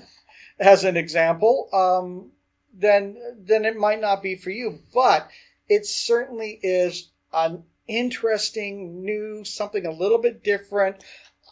[0.58, 1.68] as an example.
[1.72, 2.32] Um,
[2.72, 4.80] then, then it might not be for you.
[4.92, 5.28] But
[5.68, 11.02] it certainly is an interesting, new, something a little bit different.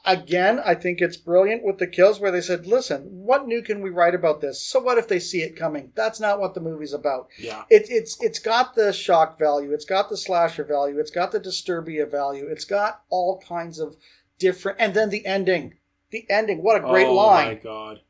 [0.06, 3.81] Again, I think it's brilliant with the kills where they said, "Listen, what new can
[3.81, 4.60] we write about this?
[4.60, 5.93] So what if they see it coming?
[5.94, 9.86] That's not what the movie's about." yeah, It, it's it's got the shock value, it's
[9.86, 13.97] got the slasher value, it's got the disturbia value, it's got all kinds of
[14.39, 15.74] different, and then the ending,
[16.10, 16.62] the ending.
[16.62, 17.47] What a great oh line!
[17.47, 18.01] Oh my god.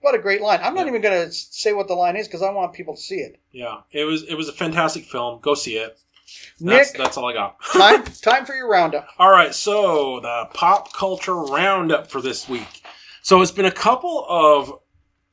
[0.00, 0.60] What a great line!
[0.62, 0.90] I'm not Yeah.
[0.92, 3.38] even going to say what the line is because I want people to see it.
[3.50, 5.38] Yeah, it was it was a fantastic film.
[5.42, 5.98] Go see it.
[6.60, 7.56] That's, Nick, that's all I got.
[7.72, 9.08] time time for your roundup.
[9.18, 12.82] All right, so the pop culture roundup for this week.
[13.22, 14.80] So it's been a couple of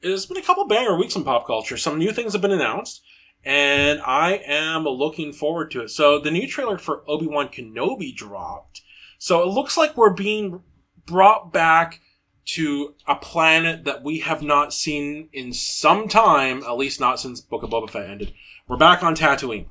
[0.01, 1.77] it's been a couple banger weeks in pop culture.
[1.77, 3.01] Some new things have been announced,
[3.43, 5.89] and I am looking forward to it.
[5.89, 8.81] So the new trailer for Obi Wan Kenobi dropped.
[9.17, 10.61] So it looks like we're being
[11.05, 11.99] brought back
[12.45, 17.41] to a planet that we have not seen in some time, at least not since
[17.41, 18.34] Book of Boba Fett ended.
[18.67, 19.65] We're back on Tatooine.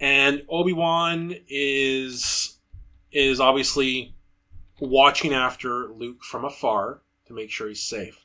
[0.00, 2.56] And Obi-Wan is
[3.12, 4.14] is obviously
[4.80, 8.24] watching after Luke from afar to make sure he's safe.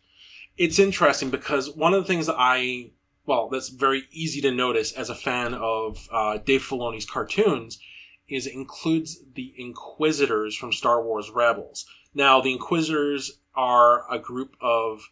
[0.57, 2.91] It's interesting because one of the things that I
[3.25, 7.79] well, that's very easy to notice as a fan of uh, Dave Filoni's cartoons,
[8.27, 11.85] is it includes the Inquisitors from Star Wars Rebels.
[12.13, 15.09] Now, the Inquisitors are a group of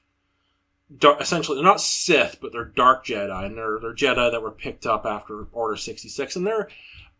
[0.97, 4.51] dark, essentially they're not Sith, but they're Dark Jedi, and they're they're Jedi that were
[4.51, 6.69] picked up after Order sixty six, and they're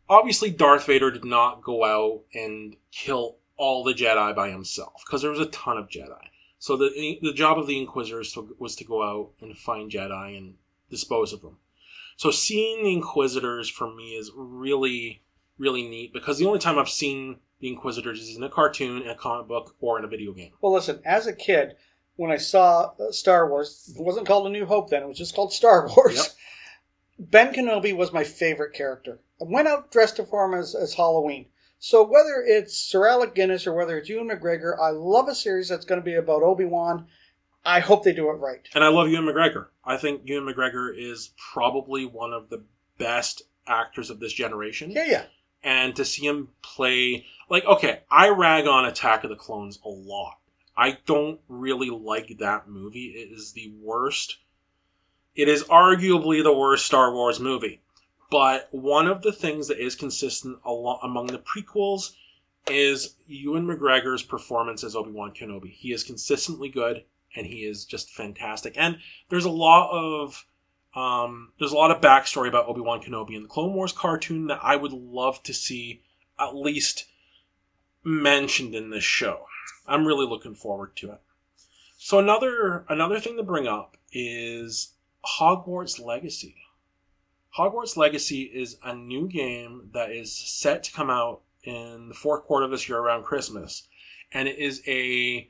[0.10, 5.22] obviously Darth Vader did not go out and kill all the Jedi by himself because
[5.22, 6.28] there was a ton of Jedi.
[6.60, 10.56] So the the job of the Inquisitors was to go out and find Jedi and
[10.90, 11.58] dispose of them.
[12.16, 15.24] So seeing the Inquisitors for me is really
[15.58, 19.10] really neat because the only time I've seen the Inquisitors is in a cartoon, in
[19.10, 20.52] a comic book, or in a video game.
[20.62, 21.76] Well, listen, as a kid,
[22.16, 25.18] when I saw uh, Star Wars, it wasn't called A New Hope then, it was
[25.18, 26.16] just called Star Wars.
[26.16, 26.28] Yep.
[27.20, 29.20] Ben Kenobi was my favorite character.
[29.42, 31.46] I went out dressed to form as, as Halloween.
[31.80, 35.68] So whether it's Sir Alec Guinness or whether it's Ewan McGregor, I love a series
[35.68, 37.08] that's going to be about Obi Wan.
[37.66, 38.68] I hope they do it right.
[38.74, 39.68] And I love Ewan McGregor.
[39.86, 42.64] I think Ewan McGregor is probably one of the
[42.98, 44.92] best actors of this generation.
[44.92, 45.24] Yeah, yeah.
[45.62, 49.90] And to see him play, like, okay, I rag on Attack of the Clones a
[49.90, 50.38] lot.
[50.76, 53.08] I don't really like that movie.
[53.08, 54.38] It is the worst.
[55.36, 57.82] It is arguably the worst Star Wars movie.
[58.30, 62.14] But one of the things that is consistent among the prequels
[62.68, 65.70] is Ewan McGregor's performance as Obi Wan Kenobi.
[65.72, 67.04] He is consistently good,
[67.36, 68.74] and he is just fantastic.
[68.76, 68.98] And
[69.30, 70.46] there's a lot of
[70.96, 74.48] um, there's a lot of backstory about Obi Wan Kenobi in the Clone Wars cartoon
[74.48, 76.02] that I would love to see
[76.40, 77.06] at least
[78.04, 79.46] mentioned in this show.
[79.88, 81.22] I'm really looking forward to it.
[81.98, 84.94] So another another thing to bring up is
[85.40, 86.56] Hogwarts Legacy.
[87.58, 92.44] Hogwarts Legacy is a new game that is set to come out in the fourth
[92.44, 93.88] quarter of this year around Christmas,
[94.32, 95.50] and it is a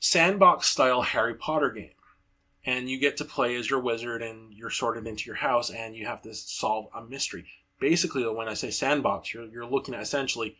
[0.00, 1.90] sandbox style Harry Potter game.
[2.66, 5.94] And you get to play as your wizard, and you're sorted into your house, and
[5.94, 7.46] you have to solve a mystery.
[7.78, 10.56] Basically, when I say sandbox, you're you're looking at essentially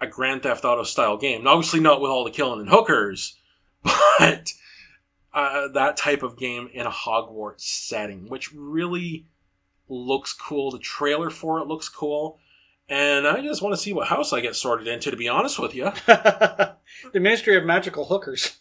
[0.00, 1.46] a Grand Theft Auto style game.
[1.46, 3.36] obviously not with all the killing and hookers,
[3.82, 4.52] but
[5.32, 9.26] uh, that type of game in a Hogwarts setting, which really
[9.88, 10.70] looks cool.
[10.70, 12.38] The trailer for it looks cool.
[12.88, 15.58] And I just want to see what house I get sorted into, to be honest
[15.58, 15.84] with you.
[16.06, 16.76] the
[17.14, 18.58] Ministry of Magical Hookers.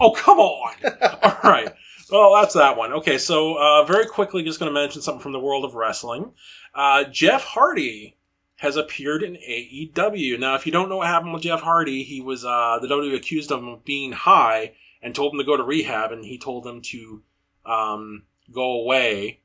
[0.00, 0.74] Oh, come on.
[1.22, 1.74] all right.
[2.10, 2.92] Well, that's that one.
[2.92, 6.32] Okay, so uh, very quickly, just going to mention something from the world of wrestling.
[6.74, 8.16] Uh, Jeff Hardy
[8.56, 10.38] has appeared in AEW.
[10.38, 13.16] Now, if you don't know what happened with Jeff Hardy, he was uh, the WWE
[13.16, 16.66] accused him of being high and told him to go to rehab, and he told
[16.66, 17.22] him to
[17.66, 18.22] um,
[18.52, 19.40] go away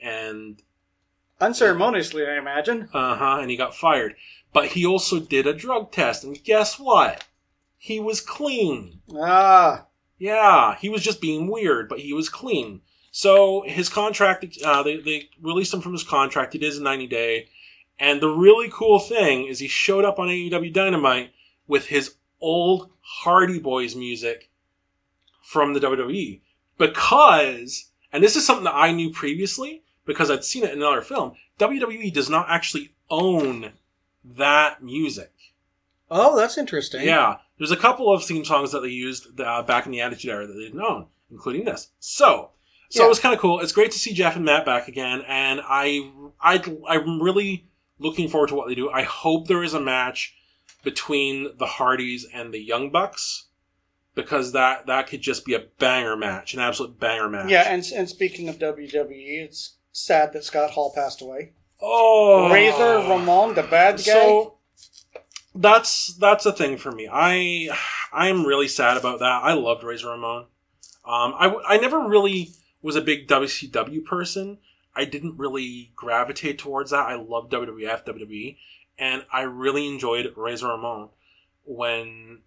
[0.00, 0.62] and
[1.40, 2.88] unceremoniously, I imagine.
[2.92, 3.38] Uh huh.
[3.40, 4.16] And he got fired.
[4.52, 7.24] But he also did a drug test, and guess what?
[7.76, 9.02] He was clean.
[9.14, 9.86] Ah.
[10.18, 12.80] Yeah, he was just being weird, but he was clean.
[13.10, 16.54] So his contract, uh, they, they released him from his contract.
[16.54, 17.48] It is a 90 day.
[17.98, 21.32] And the really cool thing is he showed up on AEW Dynamite
[21.66, 24.50] with his old Hardy Boys music
[25.42, 26.40] from the WWE.
[26.78, 31.02] Because, and this is something that I knew previously because I'd seen it in another
[31.02, 33.72] film, WWE does not actually own
[34.24, 35.32] that music.
[36.10, 37.02] Oh, that's interesting.
[37.02, 37.38] Yeah.
[37.58, 40.46] There's a couple of theme songs that they used uh, back in the Attitude Era
[40.46, 41.90] that they didn't own, including this.
[41.98, 42.50] So,
[42.90, 43.06] so yeah.
[43.06, 43.60] it was kind of cool.
[43.60, 46.10] It's great to see Jeff and Matt back again, and I,
[46.40, 47.66] I, I'm really
[47.98, 48.90] looking forward to what they do.
[48.90, 50.34] I hope there is a match
[50.84, 53.46] between the Hardys and the Young Bucks
[54.14, 57.50] because that that could just be a banger match, an absolute banger match.
[57.50, 61.52] Yeah, and and speaking of WWE, it's sad that Scott Hall passed away.
[61.80, 64.02] Oh, Razor Ramon, the bad guy.
[64.02, 64.58] So
[65.54, 67.08] that's that's a thing for me.
[67.12, 67.68] I
[68.12, 69.42] I am really sad about that.
[69.44, 70.46] I loved Razor Ramon.
[71.04, 72.50] Um, I I never really
[72.82, 74.58] was a big WCW person.
[74.96, 77.06] I didn't really gravitate towards that.
[77.06, 78.56] I love WWF, WWE,
[78.98, 81.10] and I really enjoyed Razor Ramon
[81.64, 82.40] when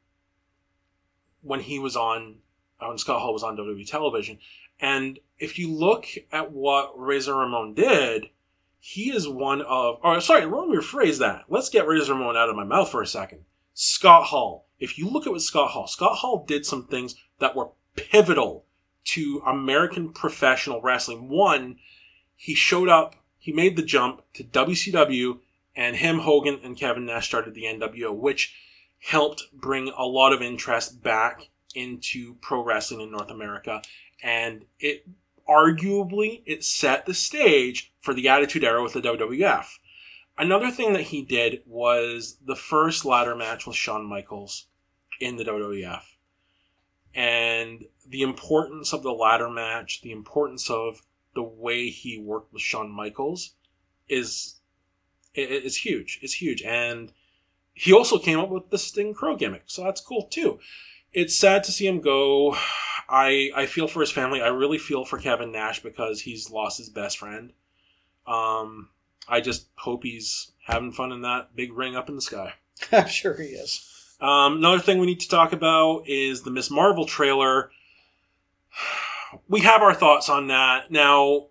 [1.42, 2.38] when he was on
[2.80, 4.40] when Scott Hall was on WWE television.
[4.80, 8.30] And if you look at what Razor Ramon did,
[8.80, 10.00] he is one of.
[10.02, 11.46] Or sorry, let me rephrase that.
[11.50, 13.46] Let's get Razor Ramon out of my mouth for a second.
[13.74, 14.66] Scott Hall.
[14.80, 18.66] If you look at what Scott Hall, Scott Hall did some things that were pivotal
[19.06, 21.30] to American professional wrestling.
[21.30, 21.78] One,
[22.42, 25.40] he showed up, he made the jump to WCW,
[25.76, 28.56] and him, Hogan, and Kevin Nash started the NWO, which
[29.00, 33.82] helped bring a lot of interest back into pro wrestling in North America.
[34.24, 35.06] And it
[35.50, 39.66] arguably it set the stage for the Attitude Era with the WWF.
[40.38, 44.68] Another thing that he did was the first ladder match with Shawn Michaels
[45.20, 46.04] in the WWF.
[47.14, 51.02] And the importance of the ladder match, the importance of
[51.34, 53.54] the way he worked with Shawn Michaels
[54.08, 54.56] is
[55.36, 56.20] is huge.
[56.22, 57.12] It's huge, and
[57.74, 60.60] he also came up with the Sting Crow gimmick, so that's cool too.
[61.14, 62.56] It's sad to see him go.
[63.10, 64.42] I I feel for his family.
[64.42, 67.54] I really feel for Kevin Nash because he's lost his best friend.
[68.28, 68.90] Um,
[69.28, 72.54] I just hope he's having fun in that big ring up in the sky.
[72.92, 73.86] I'm sure he is.
[74.22, 76.70] Um, another thing we need to talk about is the Ms.
[76.70, 77.72] Marvel trailer.
[79.48, 80.92] We have our thoughts on that.
[80.92, 81.48] Now,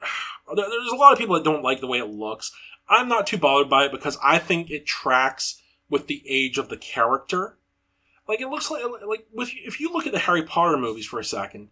[0.54, 2.52] there's a lot of people that don't like the way it looks.
[2.88, 6.68] I'm not too bothered by it because I think it tracks with the age of
[6.68, 7.56] the character.
[8.28, 11.18] Like it looks like like with if you look at the Harry Potter movies for
[11.18, 11.68] a second,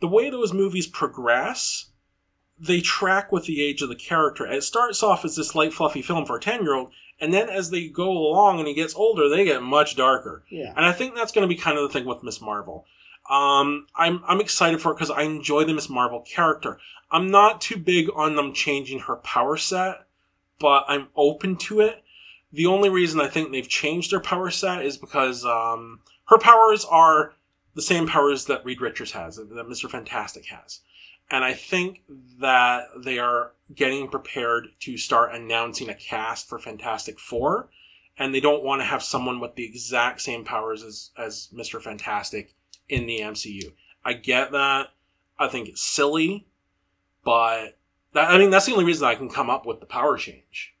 [0.00, 1.90] the way those movies progress,
[2.58, 4.46] they track with the age of the character.
[4.46, 7.88] It starts off as this light fluffy film for a 10-year-old and then as they
[7.88, 10.44] go along and he gets older, they get much darker.
[10.50, 10.72] Yeah.
[10.76, 12.40] And I think that's going to be kind of the thing with Ms.
[12.40, 12.86] Marvel.
[13.28, 15.88] Um, I'm I'm excited for it because I enjoy the Ms.
[15.88, 16.78] Marvel character.
[17.10, 20.06] I'm not too big on them changing her power set,
[20.58, 22.02] but I'm open to it.
[22.52, 26.84] The only reason I think they've changed their power set is because um, her powers
[26.84, 27.34] are
[27.74, 29.90] the same powers that Reed Richards has, that Mr.
[29.90, 30.80] Fantastic has.
[31.30, 32.02] And I think
[32.38, 37.70] that they are getting prepared to start announcing a cast for Fantastic Four,
[38.18, 41.80] and they don't want to have someone with the exact same powers as, as Mr.
[41.80, 42.54] Fantastic
[42.88, 43.72] in the MCU.
[44.04, 44.88] I get that.
[45.38, 46.46] I think it's silly,
[47.24, 47.76] but
[48.12, 50.74] that, I mean that's the only reason I can come up with the power change.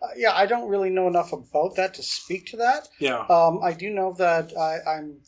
[0.00, 2.88] Uh, yeah, I don't really know enough about that to speak to that.
[3.00, 3.26] Yeah.
[3.28, 5.18] Um, I do know that I, I'm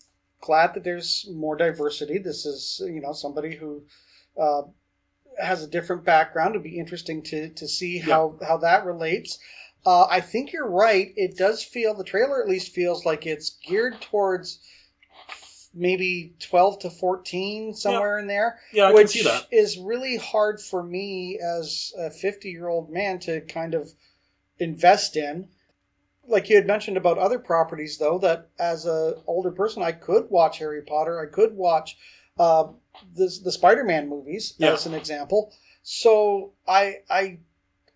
[0.40, 2.18] glad that there's more diversity.
[2.18, 3.82] This is, you know, somebody who
[4.40, 4.62] uh,
[5.38, 6.54] has a different background.
[6.54, 9.38] It'd be interesting to to see how how that relates.
[9.84, 11.12] Uh, I think you're right.
[11.16, 14.60] It does feel the trailer at least feels like it's geared towards
[15.72, 19.46] maybe 12 to 14 somewhere in there Yeah, I which can see that.
[19.52, 23.90] is really hard for me as a 50 year old man to kind of
[24.58, 25.48] invest in
[26.26, 30.28] like you had mentioned about other properties though that as a older person i could
[30.28, 31.96] watch harry potter i could watch
[32.38, 32.64] uh,
[33.14, 34.72] the, the spider-man movies Yeah.
[34.72, 35.52] as an example
[35.82, 37.38] so i i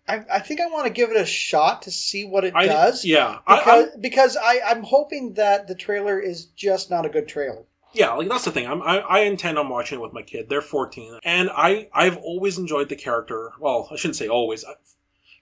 [0.07, 2.67] I, I think I want to give it a shot to see what it I,
[2.67, 3.39] does Yeah.
[3.47, 7.63] Because I'm- because I, I'm hoping that the trailer is just not a good trailer.
[7.93, 8.67] yeah, like that's the thing.
[8.67, 10.47] I'm, I, I intend on watching it with my kid.
[10.49, 13.51] They're 14, and I I've always enjoyed the character.
[13.59, 14.63] Well, I shouldn't say always.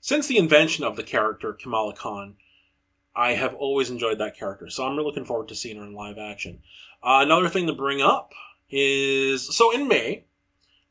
[0.02, 2.36] Since the invention of the character Kamala Khan,
[3.16, 4.70] I have always enjoyed that character.
[4.70, 6.62] So I'm really looking forward to seeing her in live action.
[7.02, 8.34] Uh, another thing to bring up
[8.70, 10.24] is so in May,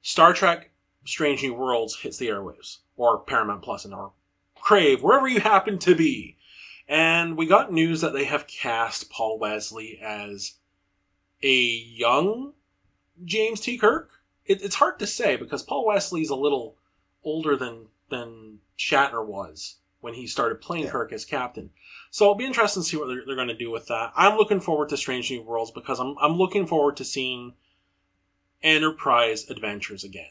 [0.02, 0.70] Star Trek:
[1.06, 4.12] Strange New Worlds hits the airwaves, or Paramount Plus, and or
[4.55, 6.36] Crave, wherever you happen to be.
[6.89, 10.55] And we got news that they have cast Paul Wesley as
[11.43, 12.52] a young
[13.24, 13.78] James T.
[13.78, 14.10] Kirk.
[14.44, 16.77] It, it's hard to say because Paul Wesley's a little
[17.24, 20.90] older than than Shatner was when he started playing Yeah.
[20.90, 21.70] Kirk as captain.
[22.10, 24.12] So it'll be interesting to see what they're, they're going to do with that.
[24.14, 27.55] I'm looking forward to Strange New Worlds because I'm I'm looking forward to seeing
[28.62, 30.31] Enterprise adventures again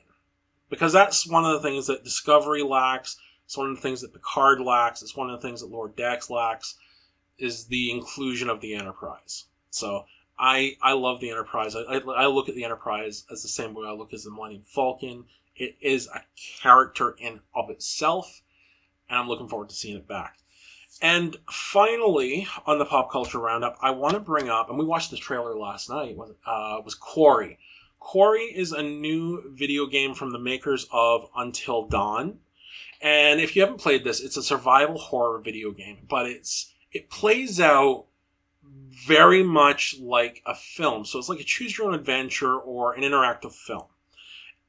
[0.72, 3.18] because that's one of the things that Discovery lacks.
[3.45, 5.03] It's one of the things that Picard lacks.
[5.03, 6.77] It's one of the things that Lower Decks lacks
[7.38, 9.45] is the inclusion of the Enterprise.
[9.69, 10.06] So
[10.39, 11.76] I I love the Enterprise.
[11.76, 14.31] I, I, I look at the Enterprise as the same way I look at the
[14.31, 15.26] Millennium Falcon.
[15.56, 16.22] It is a
[16.61, 18.41] character in of itself,
[19.10, 20.38] and I'm looking forward to seeing it back.
[21.02, 25.11] And finally, on the pop culture roundup, I want to bring up, and we watched
[25.11, 26.15] the trailer last night.
[26.15, 27.60] Was uh, was Quarry.
[28.02, 32.40] Quarry is a new video game from the makers of Until Dawn.
[32.99, 37.10] And if you haven't played this, it's a survival horror video game, but it's it
[37.10, 38.07] plays out
[38.64, 41.06] very much like a film.
[41.06, 43.86] So it's like a choose your own adventure or an interactive film.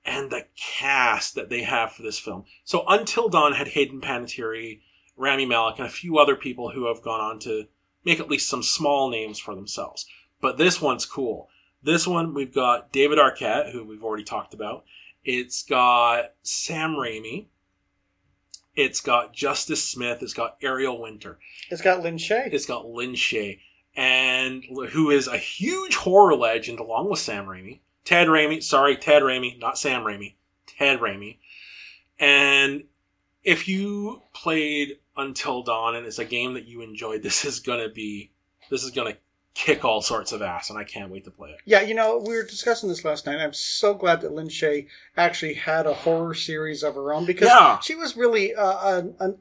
[0.05, 2.45] And the cast that they have for this film.
[2.65, 4.81] So Until Dawn had Hayden Panettiere,
[5.17, 7.67] Rami Malek, and a few other people who have gone on to
[8.05, 10.07] make at least some small names for themselves.
[10.41, 11.49] But this one's cool.
[11.83, 14.85] This one we've got David Arquette, who we've already talked about.
[15.25, 17.47] It's got Sam Raimi.
[18.75, 20.23] It's got Justice Smith.
[20.23, 21.39] It's got Ariel Winter.
[21.71, 22.53] It's got Lin Shaye.
[22.53, 23.61] It's got Lin Shaye,
[23.95, 27.81] and who is a huge horror legend along with Sam Raimi.
[28.05, 30.35] Ted Raimi, sorry, Ted Raimi, not Sam Raimi.
[30.67, 31.39] Ted Raimi.
[32.19, 32.85] And
[33.45, 37.89] if you played Until Dawn and it's a game that you enjoyed, this is gonna
[37.89, 38.33] be
[38.71, 39.17] this is gonna
[39.55, 41.59] kick all sorts of ass, and I can't wait to play it.
[41.65, 43.39] Yeah, you know, we were discussing this last night.
[43.39, 47.49] I'm so glad that Lin Shaye actually had a horror series of her own because
[47.49, 47.79] Yeah.
[47.81, 49.39] she was really uh, an, an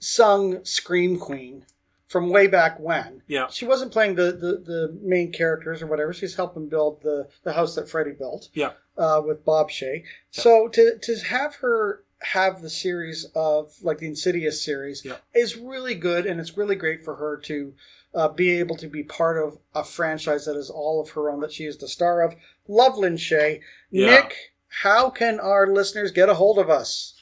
[0.00, 1.64] unsung scream queen
[2.08, 3.22] from way back when.
[3.26, 3.48] Yeah.
[3.48, 6.12] She wasn't playing the, the, the main characters or whatever.
[6.14, 8.48] She's helping build the, the house that Freddy built.
[8.54, 8.72] Yeah.
[8.96, 10.02] Uh, with Bob Shaye.
[10.30, 15.18] So to to have her have the series of like the Insidious series Yeah.
[15.36, 17.74] is really good, and it's really great for her to
[18.18, 21.40] uh, be able to be part of a franchise that is all of her own
[21.40, 22.34] that she is the star of.
[22.66, 23.60] Loveland Shea.
[23.90, 24.06] Yeah.
[24.06, 24.34] Nick,
[24.66, 27.14] how can our listeners get a hold of us?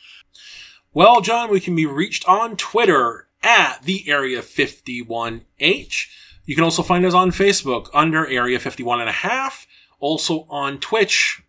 [0.95, 6.07] Well, John, we can be reached on Twitter at the Area 51H.
[6.47, 9.67] You can also find us on Facebook under Area 51 and a half.
[10.01, 11.43] Also on Twitch,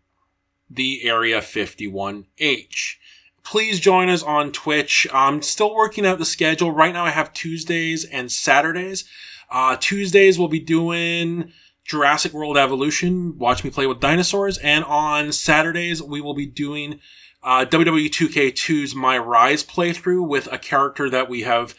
[0.70, 2.96] the Area 51H.
[3.44, 5.08] Please join us on Twitch.
[5.14, 6.72] I'm still working out the schedule.
[6.72, 9.06] Right now I have Tuesdays and Saturdays.
[9.50, 11.52] Uh, Tuesdays we'll be doing
[11.86, 17.00] Jurassic World Evolution, watch me play with dinosaurs, and on Saturdays we will be doing
[17.44, 21.76] uh, WWE 2K2's My Rise playthrough with a character that we have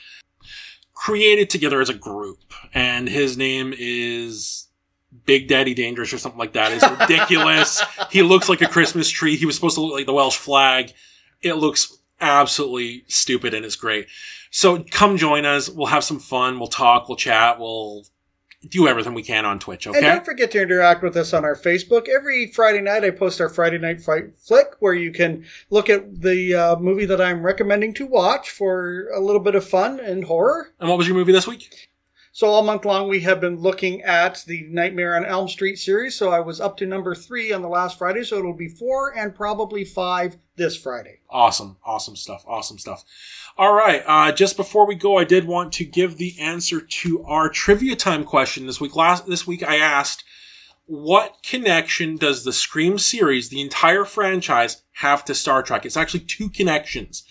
[0.95, 2.39] created together as a group,
[2.73, 4.69] and his name is
[5.27, 6.73] Big Daddy Dangerous or something like that.
[6.73, 7.83] It's ridiculous.
[8.11, 9.37] he looks like a Christmas tree.
[9.37, 10.93] He was supposed to look like the Welsh flag.
[11.43, 14.09] It looks absolutely stupid and it's great.
[14.51, 15.69] So come join us.
[15.69, 16.59] We'll have some fun.
[16.59, 17.09] We'll talk.
[17.09, 17.59] We'll chat.
[17.59, 18.05] We'll
[18.69, 19.87] do everything we can on Twitch.
[19.87, 19.99] Okay.
[19.99, 22.09] And don't forget to interact with us on our Facebook.
[22.09, 26.21] Every Friday night, I post our Friday Night Fight Flick, where you can look at
[26.21, 30.25] the uh, movie that I'm recommending to watch for a little bit of fun and
[30.25, 30.73] horror.
[30.81, 31.88] And what was your movie this week?
[32.39, 36.15] So all month long, we have been looking at the Nightmare on Elm Street series.
[36.15, 39.13] So I was up to number three on the last Friday, so it'll be four
[39.19, 41.19] and probably five this Friday.
[41.29, 43.05] Awesome, awesome stuff, awesome stuff.
[43.57, 47.25] All right, uh, just before we go, I did want to give the answer to
[47.25, 48.95] our trivia time question this week.
[48.95, 50.23] Last this week, I asked,
[50.87, 55.85] what connection does the Scream series, the entire franchise, have to Star Trek?
[55.85, 57.25] It's actually two connections.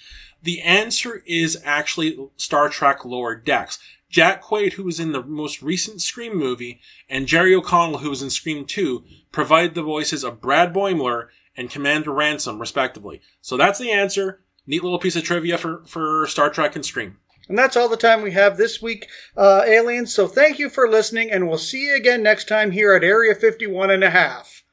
[0.44, 3.80] The answer is actually Star Trek Lower Decks.
[4.10, 6.80] Jack Quaid, who was in the most recent Scream movie,
[7.10, 11.70] and Jerry O'Connell, who was in Scream 2, provide the voices of Brad Boimler and
[11.70, 13.22] Commander Ransom, respectively.
[13.42, 14.42] So that's the answer.
[14.66, 17.18] Neat little piece of trivia for, for Star Trek and Scream.
[17.50, 20.14] And that's all the time we have this week, uh, aliens.
[20.14, 23.34] So thank you for listening, and we'll see you again next time here at Area
[23.34, 24.64] 51 and a half.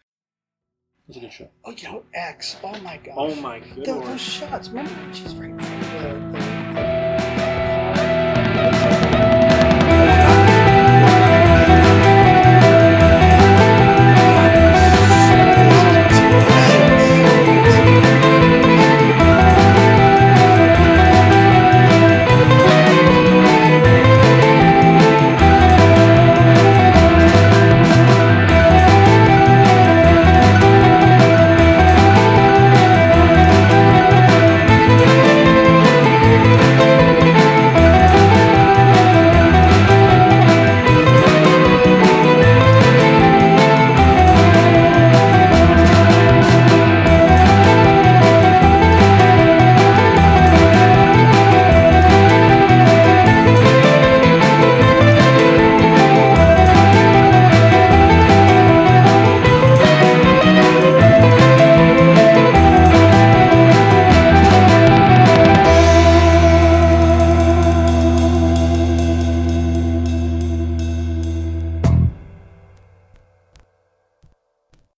[1.07, 1.49] It was a good show.
[1.65, 2.57] Oh, you know, X.
[2.65, 3.15] Oh my god.
[3.17, 3.85] Oh my God.
[3.85, 4.69] Tho- those shots.
[4.69, 5.84] Remember when she's right in